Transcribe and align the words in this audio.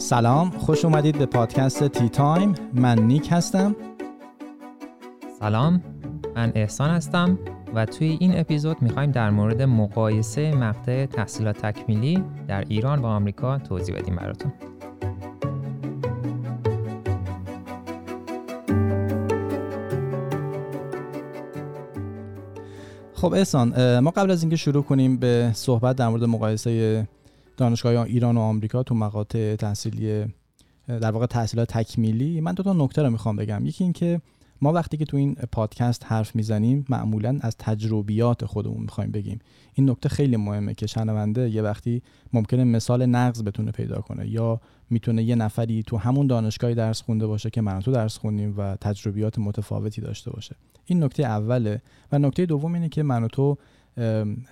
سلام 0.00 0.50
خوش 0.50 0.84
اومدید 0.84 1.18
به 1.18 1.26
پادکست 1.26 1.88
تی 1.88 2.08
تایم. 2.08 2.54
من 2.74 2.98
نیک 2.98 3.28
هستم. 3.32 3.76
سلام 5.40 5.82
من 6.36 6.52
احسان 6.54 6.90
هستم 6.90 7.38
و 7.74 7.86
توی 7.86 8.16
این 8.20 8.38
اپیزود 8.38 8.82
می‌خوایم 8.82 9.10
در 9.10 9.30
مورد 9.30 9.62
مقایسه 9.62 10.54
مقطع 10.54 11.06
تحصیلات 11.06 11.66
تکمیلی 11.66 12.24
در 12.48 12.64
ایران 12.68 12.98
و 12.98 13.06
آمریکا 13.06 13.58
توضیح 13.58 13.96
بدیم 13.96 14.16
براتون. 14.16 14.52
خب 23.14 23.32
احسان 23.32 23.98
ما 23.98 24.10
قبل 24.10 24.30
از 24.30 24.42
اینکه 24.42 24.56
شروع 24.56 24.82
کنیم 24.82 25.16
به 25.16 25.50
صحبت 25.54 25.96
در 25.96 26.08
مورد 26.08 26.24
مقایسه 26.24 27.06
دانشگاه 27.60 28.04
ایران 28.04 28.36
و 28.36 28.40
آمریکا 28.40 28.82
تو 28.82 28.94
مقاطع 28.94 29.56
تحصیلی 29.56 30.24
در 30.88 31.10
واقع 31.10 31.26
تحصیلات 31.26 31.68
تکمیلی. 31.68 32.40
من 32.40 32.54
دو 32.54 32.62
تا 32.62 32.72
نکته 32.72 33.02
رو 33.02 33.10
می‌خوام 33.10 33.36
بگم. 33.36 33.66
یکی 33.66 33.84
اینکه 33.84 34.20
ما 34.60 34.72
وقتی 34.72 34.96
که 34.96 35.04
تو 35.04 35.16
این 35.16 35.34
پادکست 35.34 36.04
حرف 36.06 36.36
می‌زنیم 36.36 36.84
معمولا 36.88 37.38
از 37.40 37.56
تجربیات 37.58 38.44
خودمون 38.44 38.82
می‌خوایم 38.82 39.10
بگیم. 39.10 39.38
این 39.74 39.90
نکته 39.90 40.08
خیلی 40.08 40.36
مهمه 40.36 40.74
که 40.74 40.86
شنونده 40.86 41.50
یه 41.50 41.62
وقتی 41.62 42.02
ممکنه 42.32 42.64
مثال 42.64 43.06
نقض 43.06 43.42
بتونه 43.42 43.70
پیدا 43.70 44.00
کنه 44.00 44.28
یا 44.28 44.60
می‌تونه 44.90 45.22
یه 45.22 45.34
نفری 45.34 45.82
تو 45.82 45.96
همون 45.96 46.26
دانشگاهی 46.26 46.74
درس 46.74 47.02
خونده 47.02 47.26
باشه 47.26 47.50
که 47.50 47.60
من 47.60 47.80
تو 47.80 47.92
درس 47.92 48.18
خوندیم 48.18 48.54
و 48.56 48.76
تجربیات 48.76 49.38
متفاوتی 49.38 50.00
داشته 50.00 50.30
باشه. 50.30 50.56
این 50.86 51.04
نکته 51.04 51.22
اوله. 51.22 51.82
و 52.12 52.18
نکته 52.18 52.46
دوم 52.46 52.74
اینه 52.74 52.88
که 52.88 53.02
من 53.02 53.24
و 53.24 53.28
تو 53.28 53.58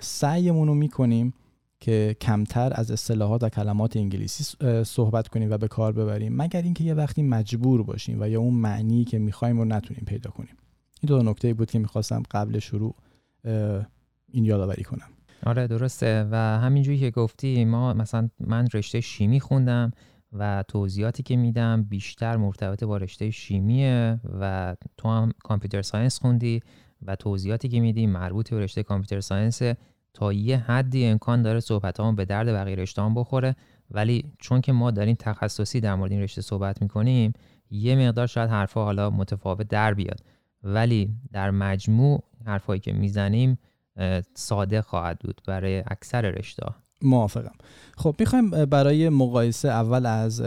سعیمون 0.00 0.68
رو 0.68 0.74
می‌کنیم 0.74 1.34
که 1.80 2.16
کمتر 2.20 2.72
از 2.74 2.90
اصطلاحات 2.90 3.42
و 3.42 3.48
کلمات 3.48 3.96
انگلیسی 3.96 4.56
صحبت 4.84 5.28
کنیم 5.28 5.50
و 5.50 5.58
به 5.58 5.68
کار 5.68 5.92
ببریم 5.92 6.36
مگر 6.36 6.62
اینکه 6.62 6.84
یه 6.84 6.94
وقتی 6.94 7.22
مجبور 7.22 7.82
باشیم 7.82 8.20
و 8.20 8.28
یا 8.28 8.40
اون 8.40 8.54
معنی 8.54 9.04
که 9.04 9.18
می‌خوایم 9.18 9.58
رو 9.58 9.64
نتونیم 9.64 10.04
پیدا 10.06 10.30
کنیم. 10.30 10.56
این 11.00 11.08
دو 11.08 11.22
نکته 11.22 11.54
بود 11.54 11.70
که 11.70 11.78
می‌خواستم 11.78 12.22
قبل 12.30 12.58
شروع 12.58 12.94
این 14.32 14.44
یادآوری 14.44 14.84
کنم. 14.84 15.08
آره 15.46 15.66
درسته. 15.66 16.28
و 16.30 16.36
همینجوری 16.36 16.98
که 16.98 17.10
گفتی 17.10 17.64
ما 17.64 17.94
مثلا 17.94 18.28
من 18.40 18.68
رشته 18.74 19.00
شیمی 19.00 19.40
خوندم 19.40 19.92
و 20.32 20.64
توضیحاتی 20.68 21.22
که 21.22 21.36
میدم 21.36 21.82
بیشتر 21.82 22.36
مرتبط 22.36 22.84
با 22.84 22.96
رشته 22.96 23.30
شیمیه 23.30 24.20
و 24.40 24.76
تو 24.96 25.08
هم 25.08 25.32
کامپیوتر 25.44 25.82
ساینس 25.82 26.18
خوندی 26.18 26.60
و 27.06 27.16
توضیحاتی 27.16 27.68
که 27.68 27.80
میدی 27.80 28.06
مربوط 28.06 28.50
به 28.50 28.60
رشته 28.60 28.82
کامپیوتر 28.82 29.20
ساینس 29.20 29.62
تا 30.18 30.32
یه 30.32 30.56
حدی 30.56 31.06
امکان 31.06 31.42
داره 31.42 31.60
صحبت 31.60 32.00
به 32.00 32.24
درد 32.24 32.48
بقیه 32.48 32.76
رشته 32.76 33.02
هم 33.02 33.14
بخوره. 33.14 33.56
ولی 33.90 34.24
چون 34.38 34.60
که 34.60 34.72
ما 34.72 34.90
داریم 34.90 35.16
تخصصی 35.18 35.80
در 35.80 35.94
مورد 35.94 36.12
این 36.12 36.20
رشته 36.20 36.42
صحبت 36.42 36.82
می‌کنیم 36.82 37.32
یه 37.70 37.96
مقدار 37.96 38.26
شاید 38.26 38.50
حرفها 38.50 38.84
حالا 38.84 39.10
متفاوت 39.10 39.68
در 39.68 39.94
بیاد. 39.94 40.20
ولی 40.62 41.14
در 41.32 41.50
مجموع 41.50 42.22
حرفایی 42.46 42.80
که 42.80 42.92
می‌زنیم 42.92 43.58
ساده 44.34 44.82
خواهد 44.82 45.18
بود 45.18 45.40
برای 45.46 45.82
اکثر 45.86 46.20
رشته 46.20 46.66
موافقم. 47.02 47.54
خب 47.96 48.14
می‌خوایم 48.18 48.50
برای 48.50 49.08
مقایسه 49.08 49.68
اول 49.68 50.06
از 50.06 50.42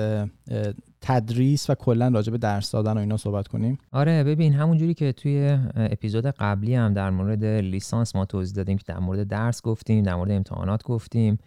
تدریس 1.02 1.70
و 1.70 1.76
کلا 1.76 2.08
راجع 2.08 2.32
به 2.32 2.38
درس 2.38 2.72
دادن 2.72 2.94
و 2.94 2.98
اینا 2.98 3.18
صحبت 3.18 3.48
کنیم. 3.48 3.78
آره 3.92 4.24
ببین 4.24 4.54
همونجوری 4.54 4.94
که 4.94 5.12
توی 5.12 5.58
اپیزود 5.76 6.26
قبلی 6.26 6.76
هم 6.76 6.94
در 6.94 7.10
مورد 7.10 7.44
لیسانس 7.46 8.16
ما 8.16 8.26
توضیح 8.26 8.56
دادیم 8.56 8.78
که 8.78 8.84
در 8.88 9.00
مورد 9.00 9.28
درس 9.28 9.62
گفتیم 9.62 10.04
در 10.04 10.16
مورد 10.16 10.32
امتحانات 10.32 10.84
گفتیم. 10.84 11.38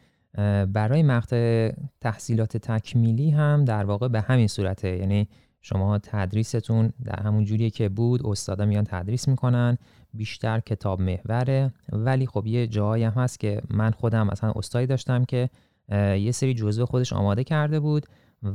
برای 0.72 1.02
مقطع 1.02 1.72
تحصیلات 2.00 2.56
تکمیلی 2.56 3.30
هم 3.30 3.64
در 3.64 3.84
واقع 3.84 4.09
به 4.09 4.20
همین 4.20 4.47
صورته. 4.47 4.97
یعنی 4.97 5.28
شما 5.62 5.98
تدریستون 5.98 6.92
در 7.04 7.22
همون 7.22 7.44
جوریه 7.44 7.71
که 7.71 7.88
بود 7.88 8.26
استادا 8.26 8.65
میان 8.65 8.84
تدریس 8.84 9.28
می‌کنن 9.28 9.78
بیشتر 10.15 10.60
کتاب 10.60 11.00
محوره. 11.00 11.72
ولی 11.92 12.26
خب 12.26 12.47
یه 12.47 12.66
جایی 12.66 13.04
هم 13.04 13.12
هست 13.12 13.41
که 13.41 13.62
من 13.71 13.91
خودم 13.91 14.26
مثلا 14.26 14.53
استادی 14.56 14.86
داشتم 14.86 15.25
که 15.25 15.50
یه 15.92 16.32
سری 16.32 16.54
جزوه 16.54 16.86
خودش 16.86 17.12
آماده 17.12 17.44
کرده 17.44 17.81
بود. 17.81 18.06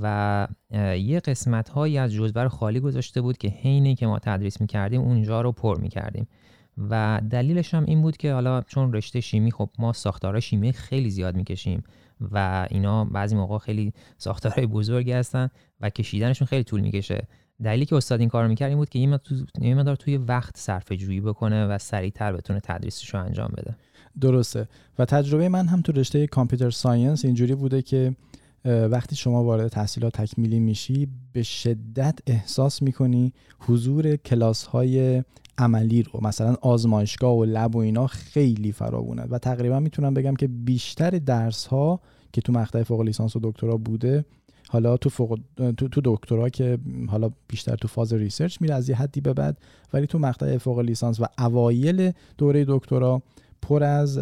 و 0.01 0.47
یه 0.97 1.19
قسمت 1.19 1.69
هایی 1.69 1.97
از 1.97 2.13
جزوه 2.13 2.43
رو 2.43 2.49
خالی 2.49 2.79
گذاشته 2.79 3.21
بود 3.21 3.37
که 3.37 3.47
حینی 3.47 3.95
که 3.95 4.07
ما 4.07 4.19
تدریس 4.19 4.61
می‌کردیم 4.61 5.01
اونجا 5.01 5.41
رو 5.41 5.51
پر 5.51 5.79
می‌کردیم. 5.79 6.27
و 6.89 7.21
دلیلش 7.29 7.73
هم 7.73 7.85
این 7.85 8.01
بود 8.01 8.17
که 8.17 8.33
حالا 8.33 8.61
چون 8.61 8.93
رشته 8.93 9.21
شیمی 9.21 9.51
خب 9.51 9.69
ما 9.79 9.93
ساختارهای 9.93 10.41
شیمی 10.41 10.73
خیلی 10.73 11.09
زیاد 11.09 11.35
می‌کشیم 11.35 11.83
و 12.31 12.67
اینا 12.69 13.05
بعضی 13.05 13.35
موقع 13.35 13.57
خیلی 13.57 13.93
ساختارهای 14.17 14.65
بزرگی 14.65 15.11
هستن 15.11 15.49
و 15.81 15.89
کشیدنشون 15.89 16.47
خیلی 16.47 16.63
طول 16.63 16.81
می‌کشه. 16.81 17.27
دلیلی 17.63 17.85
که 17.85 17.95
استاد 17.95 18.19
این 18.19 18.29
کار 18.29 18.47
می‌کرد 18.47 18.69
این 18.69 18.77
بود 18.77 18.89
که 18.89 18.99
این 19.59 19.77
مقدار 19.77 19.95
توی 19.95 20.17
وقت 20.17 20.57
صرفه 20.57 20.97
جویی 20.97 21.21
بکنه 21.21 21.67
و 21.67 21.77
سریعتر 21.77 22.33
بتونه 22.33 22.59
تدریسش 22.59 23.13
رو 23.13 23.23
انجام 23.23 23.51
بده. 23.57 23.75
درسته. 24.21 24.67
و 24.99 25.05
تجربه 25.05 25.49
من 25.49 25.67
هم 25.67 25.81
تو 25.81 25.91
رشته 25.91 26.27
کامپیوتر 26.27 26.69
ساینس 26.69 27.25
اینجوری 27.25 27.55
بوده 27.55 27.81
که 27.81 28.15
وقتی 28.65 29.15
شما 29.15 29.43
وارد 29.43 29.67
تحصیلات 29.67 30.21
تکمیلی 30.21 30.59
میشی 30.59 31.07
به 31.33 31.43
شدت 31.43 32.19
احساس 32.27 32.81
می‌کنی 32.81 33.33
حضور 33.59 34.15
کلاس 34.15 34.63
های 34.63 35.23
عملی 35.57 36.03
رو 36.03 36.19
مثلا 36.23 36.55
آزمایشگاه 36.61 37.37
و 37.37 37.45
lab 37.45 37.75
و 37.75 37.79
اینا 37.79 38.07
خیلی 38.07 38.71
فراوونه. 38.71 39.23
و 39.29 39.37
تقریبا 39.37 39.79
می‌تونم 39.79 40.13
بگم 40.13 40.35
که 40.35 40.47
بیشتر 40.47 41.09
درس 41.09 41.65
ها 41.65 41.99
که 42.33 42.41
تو 42.41 42.53
مقطع 42.53 42.83
فوق 42.83 43.01
لیسانس 43.01 43.35
و 43.35 43.39
دکترا 43.43 43.77
بوده 43.77 44.25
حالا 44.69 44.97
تو 44.97 45.09
فوق 45.09 45.39
تو, 45.57 45.87
تو 45.87 46.01
دکترا 46.03 46.49
که 46.49 46.77
حالا 47.07 47.31
بیشتر 47.47 47.75
تو 47.75 47.87
فاز 47.87 48.13
research 48.13 48.61
میره 48.61 48.75
از 48.75 48.89
یه 48.89 48.95
حدی 48.95 49.21
به 49.21 49.33
بعد 49.33 49.57
ولی 49.93 50.07
تو 50.07 50.19
مقطع 50.19 50.57
فوق 50.57 50.79
لیسانس 50.79 51.19
و 51.19 51.25
اوایل 51.39 52.11
دوره 52.37 52.65
دکترا 52.67 53.21
پر 53.61 53.83
از 53.83 54.19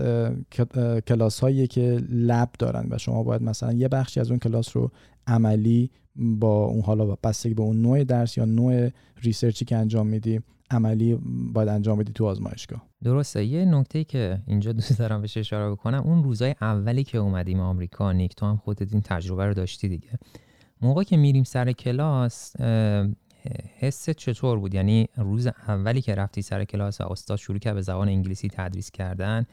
کلاس 1.08 1.40
هایی 1.40 1.68
که 1.68 2.02
لب 2.10 2.50
دارن 2.60 2.88
و 2.92 2.98
شما 2.98 3.24
باید 3.24 3.42
مثلا 3.42 3.74
یه 3.74 3.88
بخشی 3.88 4.20
از 4.20 4.30
اون 4.30 4.40
کلاس 4.40 4.78
رو 4.78 4.92
عملی 5.28 5.92
با 6.16 6.66
اون 6.66 6.82
حالا 6.82 7.06
بستگی 7.06 7.54
به 7.54 7.62
اون 7.62 7.82
نوع 7.82 8.04
درس 8.04 8.38
یا 8.38 8.46
نوع 8.46 8.90
ریسرچی 9.22 9.66
که 9.66 9.76
انجام 9.76 10.08
میدی 10.08 10.42
عملی 10.72 11.20
باید 11.54 11.70
انجام 11.70 11.98
بدی 11.98 12.12
تو 12.12 12.26
آزمایشگاه. 12.26 12.82
درسته. 13.04 13.46
یه 13.46 13.66
نکته 13.66 14.04
که 14.04 14.42
اینجا 14.48 14.72
دوست 14.72 15.00
دارم 15.00 15.22
بهش 15.22 15.38
اشاره 15.38 15.72
بکنم 15.72 16.02
اون 16.06 16.24
روزای 16.24 16.56
اولی 16.62 17.04
که 17.04 17.18
اومدیم 17.18 17.60
آمریکا 17.60 18.12
نیک 18.12 18.36
تو 18.36 18.46
هم 18.46 18.58
خودت 18.58 18.94
این 18.94 19.02
تجربه 19.02 19.46
رو 19.46 19.54
داشتی 19.54 19.90
دیگه. 19.90 20.10
موقع 20.82 21.04
که 21.04 21.18
میریم 21.18 21.44
سر 21.44 21.72
کلاس 21.72 22.54
حس 23.80 24.10
چطور 24.10 24.60
بود؟ 24.60 24.74
یعنی 24.74 25.08
روز 25.16 25.48
اولی 25.68 26.02
که 26.02 26.16
رفتی 26.16 26.42
سر 26.42 26.66
کلاس 26.66 27.02
و 27.02 27.12
استاد 27.12 27.38
شروع 27.38 27.60
کرد 27.60 27.76
به 27.76 27.82
زبان 27.82 28.08
انگلیسی 28.08 28.50
تدریس 28.50 28.92
کردن 28.92 29.46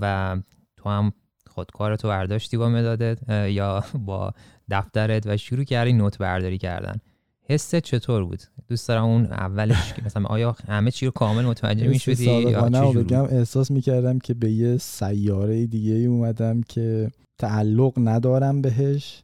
و 0.00 0.36
تو 0.76 0.88
هم 0.88 1.12
خودکار 1.46 1.96
تو 1.96 2.08
برداشتی 2.08 2.56
با 2.56 2.68
مدادت 2.68 3.18
یا 3.28 3.84
با 3.94 4.32
دفترت 4.70 5.26
و 5.26 5.36
شروع 5.36 5.64
کردی 5.64 5.92
نوت 5.92 6.18
برداری 6.18 6.58
کردن. 6.58 7.00
حست 7.48 7.76
چطور 7.76 8.24
بود؟ 8.24 8.42
دوست 8.68 8.88
دارم 8.88 9.04
اون 9.04 9.26
اولش 9.26 9.92
که 9.92 10.02
مثلا 10.04 10.26
آیا 10.26 10.56
همه 10.68 10.90
چی 10.90 11.06
رو 11.06 11.12
کامل 11.12 11.44
متوجه 11.44 11.88
می‌شدی 11.88 12.24
یا 12.24 12.92
بگم 12.92 13.22
احساس 13.22 13.70
می‌کردم 13.70 14.18
که 14.18 14.34
به 14.34 14.50
یه 14.50 14.76
سیاره 14.76 15.66
دیگه 15.66 15.94
اومدم 15.94 16.62
که 16.62 17.10
تعلق 17.38 17.92
ندارم 17.96 18.62
بهش. 18.62 19.22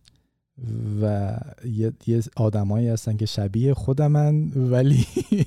و 1.03 1.37
یه, 1.65 1.93
یه 2.07 2.23
آدمایی 2.37 2.89
هستن 2.89 3.17
که 3.17 3.27
شبیه 3.27 3.75
خودمن 3.75 4.49
ولی 4.49 5.07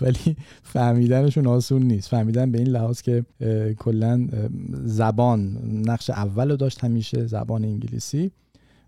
ولی 0.00 0.36
فهمیدنشون 0.62 1.46
آسون 1.46 1.82
نیست. 1.82 2.08
فهمیدن 2.08 2.52
به 2.52 2.58
این 2.58 2.68
لحاظ 2.68 3.02
که 3.02 3.24
کلا 3.78 4.28
زبان 4.84 5.58
نقش 5.86 6.10
اول 6.10 6.50
رو 6.50 6.56
داشت 6.56 6.84
همیشه 6.84 7.26
زبان 7.26 7.64
انگلیسی. 7.64 8.30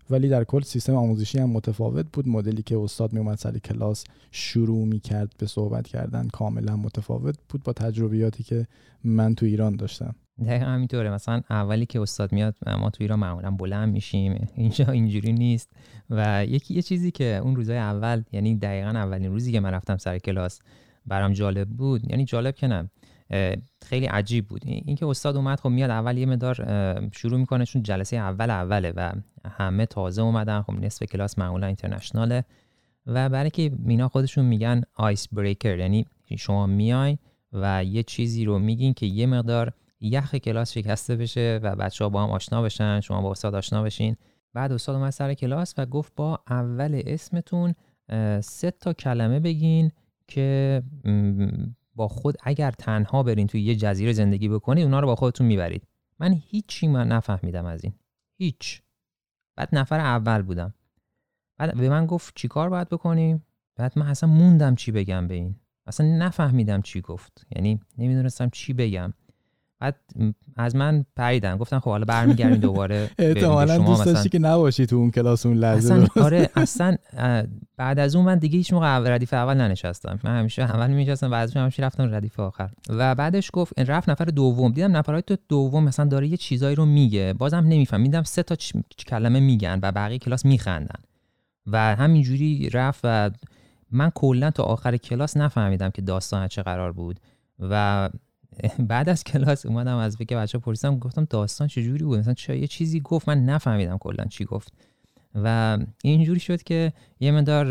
ولی 0.09 0.29
در 0.29 0.43
کل 0.43 0.61
سیستم 0.61 0.95
آموزشی 0.95 1.39
هم 1.39 1.49
متفاوت 1.49 2.05
بود. 2.13 2.27
مدلی 2.27 2.61
که 2.63 2.77
استاد 2.77 3.13
می 3.13 3.19
اومد 3.19 3.37
سر 3.37 3.57
کلاس 3.57 4.03
شروع 4.31 4.85
می 4.85 4.99
کرد 4.99 5.33
به 5.37 5.47
صحبت 5.47 5.87
کردن 5.87 6.27
کاملا 6.27 6.75
متفاوت 6.75 7.35
بود 7.49 7.63
با 7.63 7.73
تجربیاتی 7.73 8.43
که 8.43 8.67
من 9.03 9.35
تو 9.35 9.45
ایران 9.45 9.75
داشتم. 9.75 10.15
دقیقا 10.39 10.65
همینطوره. 10.65 11.09
مثلا 11.09 11.41
اولی 11.49 11.85
که 11.85 12.01
استاد 12.01 12.31
میاد 12.31 12.55
ما 12.79 12.89
تو 12.89 13.03
ایران 13.03 13.19
معمولا 13.19 13.51
بلند 13.51 13.93
میشیم. 13.93 14.47
اینجا 14.55 14.85
اینجوری 14.85 15.33
نیست. 15.33 15.69
و 16.09 16.45
یکی 16.45 16.73
یه 16.73 16.81
چیزی 16.81 17.11
که 17.11 17.39
اون 17.43 17.55
روزای 17.55 17.77
اول 17.77 18.23
یعنی 18.31 18.55
دقیقا 18.55 18.89
اولین 18.89 19.31
روزی 19.31 19.51
که 19.51 19.59
من 19.59 19.71
رفتم 19.71 19.97
سر 19.97 20.17
کلاس 20.17 20.59
برام 21.05 21.33
جالب 21.33 21.69
بود. 21.69 22.09
یعنی 22.09 22.25
جالب 22.25 22.55
که 22.55 22.67
نه 22.67 22.89
خیلی 23.85 24.05
عجیب 24.05 24.47
بود. 24.47 24.61
اینکه 24.65 25.05
استاد 25.05 25.35
اومد 25.35 25.59
خب 25.59 25.69
میاد 25.69 25.89
اول 25.89 26.17
یه 26.17 26.25
مدار 26.25 26.55
شروع 27.11 27.39
می‌کنه 27.39 27.65
چون 27.65 27.83
جلسه 27.83 28.17
اول 28.17 28.49
اوله 28.49 28.93
و 28.95 29.11
همه 29.45 29.85
تازه 29.85 30.21
اومدن. 30.21 30.61
خب 30.61 30.73
نصف 30.73 31.03
کلاس 31.03 31.39
معمولا 31.39 31.67
اینترنشناله. 31.67 32.43
و 33.07 33.29
برای 33.29 33.49
که 33.49 33.71
مینا 33.79 34.07
خودشون 34.07 34.45
میگن 34.45 34.81
آیس 34.93 35.27
بریکر 35.27 35.79
یعنی 35.79 36.05
شما 36.37 36.67
میای 36.67 37.17
و 37.53 37.83
یه 37.83 38.03
چیزی 38.03 38.45
رو 38.45 38.59
میگین 38.59 38.93
که 38.93 39.05
یه 39.05 39.25
مقدار 39.25 39.73
یخ 40.03 40.35
کلاس 40.35 40.71
شکسته 40.71 41.15
بشه 41.15 41.59
و 41.63 41.75
بچه 41.75 42.03
ها 42.03 42.09
با 42.09 42.23
هم 42.23 42.29
آشنا 42.29 42.61
بشن 42.61 43.01
شما 43.01 43.21
با 43.21 43.31
استاد 43.31 43.55
آشنا 43.55 43.83
بشین. 43.83 44.15
بعد 44.53 44.71
استاد 44.71 44.95
اومد 44.95 45.09
سر 45.09 45.33
کلاس 45.33 45.73
و 45.77 45.85
گفت 45.85 46.13
با 46.15 46.39
اول 46.49 47.01
اسمتون 47.05 47.75
سه 48.41 48.71
تا 48.71 48.93
کلمه 48.93 49.39
بگین 49.39 49.91
که 50.27 50.83
با 51.95 52.07
خود 52.07 52.35
اگر 52.43 52.71
تنها 52.71 53.23
برین 53.23 53.47
توی 53.47 53.61
یه 53.61 53.75
جزیره 53.75 54.13
زندگی 54.13 54.49
بکنید 54.49 54.83
اونا 54.83 54.99
رو 54.99 55.07
با 55.07 55.15
خودتون 55.15 55.47
می‌برید. 55.47 55.87
من 56.19 56.33
هیچی 56.47 56.87
من 56.87 57.07
نفهمیدم 57.07 57.65
از 57.65 57.83
این. 57.83 57.93
هیچ. 58.37 58.81
بعد 59.55 59.69
نفر 59.73 59.99
اول 59.99 60.41
بودم. 60.41 60.73
بعد 61.57 61.77
به 61.77 61.89
من 61.89 62.05
گفت 62.05 62.33
چیکار 62.35 62.69
باید 62.69 62.89
بکنیم؟ 62.89 63.45
بعد 63.75 63.99
من 63.99 64.07
اصلا 64.07 64.29
موندم 64.29 64.75
چی 64.75 64.91
بگم 64.91 65.27
به 65.27 65.33
این. 65.33 65.55
اصلا 65.87 66.07
نفهمیدم 66.17 66.81
چی 66.81 67.01
گفت. 67.01 67.47
یعنی 67.55 67.79
نمی‌دونستم 67.97 68.49
چی 68.49 68.73
بگم. 68.73 69.13
بعد 69.83 69.95
از 70.57 70.75
من 70.75 71.05
پریدن. 71.15 71.57
گفتن 71.57 71.79
خب 71.79 71.89
حالا 71.89 72.05
برمیگردیم 72.05 72.57
دوباره 72.57 73.09
احتمالاً 73.19 73.77
دوست 73.77 74.05
داشتی 74.05 74.29
که 74.29 74.39
نباشی 74.39 74.85
تو 74.85 74.95
اون 74.95 75.11
کلاس 75.11 75.45
اون 75.45 75.57
لحظه 75.57 75.93
اصلا 75.93 76.23
آره 76.23 76.49
اصلا 76.55 76.97
بعد 77.77 77.99
از 77.99 78.15
اون 78.15 78.25
من 78.25 78.37
دیگه 78.37 78.57
هیچ 78.57 78.73
موقع 78.73 79.15
ردیف 79.15 79.33
اول 79.33 79.53
ننشستم. 79.53 80.19
من 80.23 80.39
همیشه 80.39 80.61
اول 80.61 80.89
میشستم 80.91 81.29
بعد 81.29 81.43
از 81.43 81.57
همیشه 81.57 81.83
رفتم 81.83 82.15
ردیف 82.15 82.39
آخر. 82.39 82.69
و 82.89 83.15
بعدش 83.15 83.49
گفت 83.53 83.79
رفت 83.79 84.09
نفر 84.09 84.25
دوم. 84.25 84.71
دیدم 84.71 84.97
نفرای 84.97 85.21
تو 85.21 85.35
دوم 85.49 85.83
مثلا 85.83 86.05
داره 86.05 86.27
یه 86.27 86.37
چیزایی 86.37 86.75
رو 86.75 86.85
میگه. 86.85 87.33
بازم 87.33 87.57
نمیفهمیدم 87.57 88.23
سه 88.23 88.43
تا 88.43 88.55
کلمه 89.07 89.39
میگن 89.39 89.79
و 89.83 89.91
بقیه 89.91 90.19
کلاس 90.19 90.45
میخندن. 90.45 90.99
و 91.67 91.95
همینجوری 91.95 92.69
رفت 92.69 93.01
و 93.03 93.31
من 93.91 94.09
کلا 94.09 94.51
تا 94.51 94.63
آخر 94.63 94.97
کلاس 94.97 95.37
نفهمیدم 95.37 95.89
که 95.89 96.01
داستان 96.01 96.47
چه 96.47 96.63
قرار 96.63 96.91
بود. 96.91 97.19
و 97.59 98.09
بعد 98.89 99.09
از 99.09 99.23
کلاس 99.23 99.65
اومدم 99.65 99.97
از 99.97 100.17
بگه 100.17 100.37
بچه 100.37 100.57
پرسیدم 100.57 100.99
گفتم 100.99 101.27
داستان 101.29 101.67
چجوری 101.67 102.03
بود؟ 102.03 102.19
مثلا 102.19 102.33
چه 102.33 102.57
یه 102.57 102.67
چیزی 102.67 102.99
گفت 102.99 103.29
من 103.29 103.45
نفهمیدم 103.45 103.97
کلا 103.97 104.25
چی 104.25 104.45
گفت. 104.45 104.73
و 105.35 105.77
اینجوری 106.03 106.39
شد 106.39 106.63
که 106.63 106.93
یه 107.19 107.31
مدار 107.31 107.67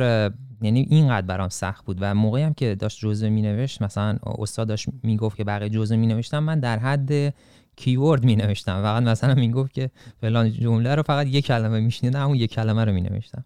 یعنی 0.63 0.87
اینقدر 0.91 1.27
برام 1.27 1.49
سخت 1.49 1.85
بود. 1.85 1.99
و 2.01 2.15
موقعی 2.15 2.43
هم 2.43 2.55
که 2.55 2.75
داشت 2.75 3.01
جزوه 3.01 3.29
می 3.29 3.43
نوشت 3.43 3.83
مثلا 3.83 4.19
استاد 4.25 4.69
داشت 4.69 4.89
می‌گفت 5.03 5.37
که 5.37 5.45
بقیه 5.45 5.69
جزوه 5.69 5.97
می 5.97 6.07
نوشتم 6.07 6.39
من 6.39 6.61
در 6.61 6.79
حد 6.79 7.35
کیورد 7.77 8.25
می 8.25 8.37
نوشتم 8.37 8.83
فقط 8.83 9.03
مثلا 9.03 9.35
می‌گفت 9.35 9.73
که 9.73 9.91
فلان 10.21 10.53
جمله 10.53 10.95
رو 10.95 11.03
فقط 11.03 11.27
یک 11.27 11.47
کلمه 11.47 11.81
میشنیدم 11.81 12.27
اون 12.27 12.37
یک 12.37 12.51
کلمه 12.51 12.85
رو 12.85 12.93
می 12.93 13.01
نوشتم 13.01 13.45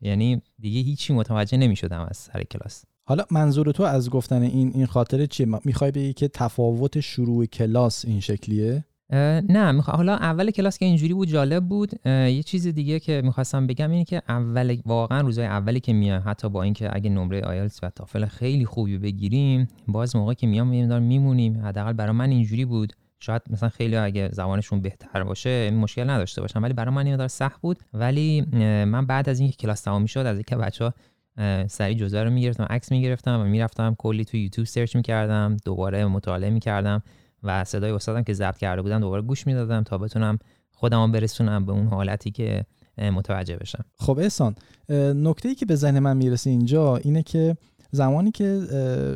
یعنی 0.00 0.42
دیگه 0.58 0.80
هیچی 0.80 1.12
متوجه 1.12 1.58
نمی 1.58 1.76
شدم 1.76 2.06
از 2.10 2.16
سر 2.16 2.42
کلاس. 2.42 2.84
حالا 3.06 3.24
منظور 3.30 3.72
تو 3.72 3.82
از 3.82 4.10
گفتن 4.10 4.42
این 4.42 4.72
این 4.74 4.86
خاطره 4.86 5.26
چیه؟ 5.26 5.46
می‌خوای 5.64 5.90
بگی 5.90 6.12
که 6.12 6.28
تفاوت 6.28 7.00
شروع 7.00 7.46
کلاس 7.46 8.04
این 8.04 8.20
شکلیه؟ 8.20 8.84
نه 9.48 9.80
حالا 9.80 10.16
اول 10.16 10.50
کلاس 10.50 10.78
که 10.78 10.86
اینجوری 10.86 11.14
بود 11.14 11.28
جالب 11.28 11.68
بود. 11.68 12.06
یه 12.06 12.42
چیز 12.42 12.66
دیگه 12.66 13.00
که 13.00 13.22
می‌خواستم 13.24 13.66
بگم 13.66 13.90
اینه 13.90 14.04
که 14.04 14.22
اول 14.28 14.76
واقعا 14.86 15.20
روزای 15.20 15.46
اولی 15.46 15.80
که 15.80 15.92
میام 15.92 16.22
حتی 16.26 16.48
با 16.48 16.62
اینکه 16.62 16.96
اگه 16.96 17.10
نمره 17.10 17.40
آیلتس 17.40 17.80
و 17.82 17.90
تافل 17.90 18.26
خیلی 18.26 18.64
خوبی 18.64 18.98
بگیریم 18.98 19.68
باز 19.88 20.16
موقعی 20.16 20.34
که 20.34 20.46
میام 20.46 20.66
میدار 20.66 21.00
میمونیم. 21.00 21.60
حداقل 21.64 21.92
برای 21.92 22.12
من 22.12 22.30
اینجوری 22.30 22.64
بود. 22.64 22.92
شاید 23.20 23.42
مثلا 23.50 23.68
خیلی 23.68 23.96
اگه 23.96 24.28
زبانشون 24.32 24.80
بهتر 24.80 25.24
باشه 25.24 25.70
مشکل 25.70 26.10
نداشته 26.10 26.40
باشم 26.40 26.62
ولی 26.62 26.72
برای 26.72 26.94
من 26.94 27.06
این 27.06 27.28
سخت 27.28 27.60
بود. 27.60 27.78
ولی 27.94 28.46
من 28.84 29.06
بعد 29.06 29.28
از 29.28 29.40
اینکه 29.40 29.56
کلاس 29.56 29.80
تمام 29.80 30.06
شد 30.06 30.20
از 30.20 30.36
اینکه 30.36 30.56
بچه 30.56 30.92
سریع 31.68 31.98
جزوه 31.98 32.22
رو 32.22 32.30
می‌گرفتم 32.30 32.66
عکس 32.70 32.92
می‌گرفتم 32.92 33.40
و 33.40 33.44
می‌رفتم 33.44 33.94
کلی 33.98 34.24
تو 34.24 34.36
یوتیوب 34.36 34.66
سرچ 34.66 34.96
می‌کردم 34.96 35.56
دوباره 35.64 36.06
مطالعه 36.06 36.50
می‌کردم 36.50 37.02
و 37.42 37.64
صدای 37.64 37.90
استادم 37.90 38.22
که 38.22 38.32
ضبط 38.32 38.58
کرده 38.58 38.82
بودم 38.82 39.00
دوباره 39.00 39.22
گوش 39.22 39.46
می‌دادم 39.46 39.82
تا 39.82 39.98
بتونم 39.98 40.38
خودم 40.72 41.12
برسونم 41.12 41.66
به 41.66 41.72
اون 41.72 41.86
حالتی 41.86 42.30
که 42.30 42.64
متوجه 42.98 43.56
بشم. 43.56 43.84
خب 43.98 44.18
احسان 44.18 44.54
نکته 45.14 45.48
ای 45.48 45.54
که 45.54 45.66
به 45.66 45.74
ذهن 45.74 45.98
من 45.98 46.16
می‌رسه 46.16 46.50
اینجا 46.50 46.96
اینه 46.96 47.22
که 47.22 47.56
زمانی 47.90 48.30
که 48.30 48.60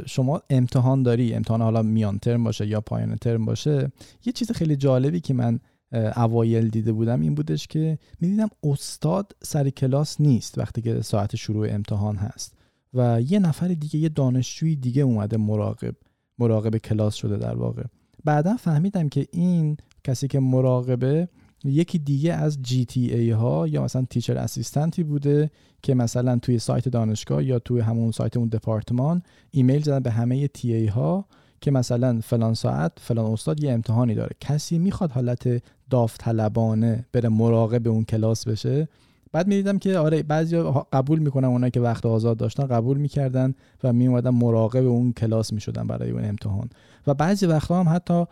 شما 0.07 0.43
امتحان 0.51 1.03
داری 1.03 1.35
امتحان 1.35 1.63
حالا 1.63 1.83
میان 1.83 2.19
ترم 2.19 2.45
باشه 2.45 2.67
یا 2.67 2.81
پایان 2.81 3.17
ترم 3.17 3.45
باشه 3.45 3.93
یه 4.25 4.33
چیز 4.33 4.53
خیلی 4.53 4.77
جالبی 4.77 5.21
که 5.21 5.35
من 5.35 5.61
اوایل 5.93 6.69
دیده 6.69 6.93
بودم 6.93 7.21
این 7.21 7.35
بودش 7.35 7.67
که 7.67 7.99
می‌دیدم 8.21 8.49
استاد 8.63 9.33
سر 9.43 9.71
کلاس 9.71 10.21
نیست 10.21 10.59
وقتی 10.59 10.83
که 10.83 11.01
ساعت 11.01 11.37
شروع 11.37 11.67
امتحان 11.71 12.17
هست 12.17 12.55
و 12.95 13.21
یه 13.21 13.39
نفر 13.39 13.69
دیگه 13.69 13.97
یه 13.97 14.09
دانشجوی 14.09 14.77
دیگه 14.77 15.03
اومده 15.03 15.37
مراقب 15.37 15.95
مراقب 16.39 16.77
کلاس 16.77 17.15
شده 17.15 17.37
در 17.37 17.55
واقع. 17.55 17.83
بعدا 18.25 18.57
فهمیدم 18.57 19.09
که 19.09 19.27
این 19.33 19.77
کسی 20.05 20.29
که 20.29 20.41
مراقبه 20.41 21.29
یکی 21.65 21.99
دیگه 21.99 22.33
از 22.33 22.59
ای 22.97 23.31
ها 23.31 23.69
یا 23.69 23.83
مثلا 23.85 24.07
تیچر 24.11 24.39
اسیستنتی 24.39 25.03
بوده 25.03 25.51
که 25.83 25.95
مثلا 25.95 26.39
توی 26.39 26.59
سایت 26.59 26.89
دانشگاه 26.89 27.45
یا 27.45 27.59
توی 27.59 27.81
همون 27.81 28.11
سایت 28.11 28.37
اون 28.37 28.49
دپارتمان 28.49 29.23
ایمیل 29.51 29.83
زدن 29.83 30.01
به 30.01 30.11
همه 30.11 30.49
تی 30.49 30.75
ای 30.75 30.87
ها 30.87 31.27
که 31.61 31.71
مثلا 31.71 32.21
فلان 32.21 32.55
ساعت 32.55 32.93
فلان 33.01 33.33
استاد 33.33 33.63
یه 33.63 33.73
امتحانی 33.73 34.15
داره. 34.15 34.37
کسی 34.41 34.79
می‌خواد 34.79 35.13
حالت 35.13 35.63
داوطلبانه 35.91 37.07
بره 37.13 37.29
مراقب 37.29 37.89
اون 37.89 38.05
کلاس 38.05 38.49
بشه. 38.49 38.89
بعد 39.33 39.47
می‌دیدم 39.47 39.79
که 39.79 39.99
آره 39.99 40.23
بعضی 40.23 40.57
قبول 40.93 41.19
می‌کنن 41.19 41.49
اونایی 41.49 41.71
که 41.71 41.81
وقت 41.81 42.07
آزاد 42.07 42.37
داشتن 42.37 42.67
قبول 42.67 42.99
می‌کردن 42.99 43.55
و 43.85 43.93
میومدن 43.93 44.31
مراقب 44.31 44.87
اون 44.87 45.13
کلاس 45.13 45.53
می‌شدن 45.53 45.87
برای 45.87 46.11
اون 46.11 46.25
امتحان. 46.25 46.71
و 47.07 47.15
بعضی 47.15 47.47
وقتها 47.47 47.81
هم 47.81 47.95
حتی 47.95 48.25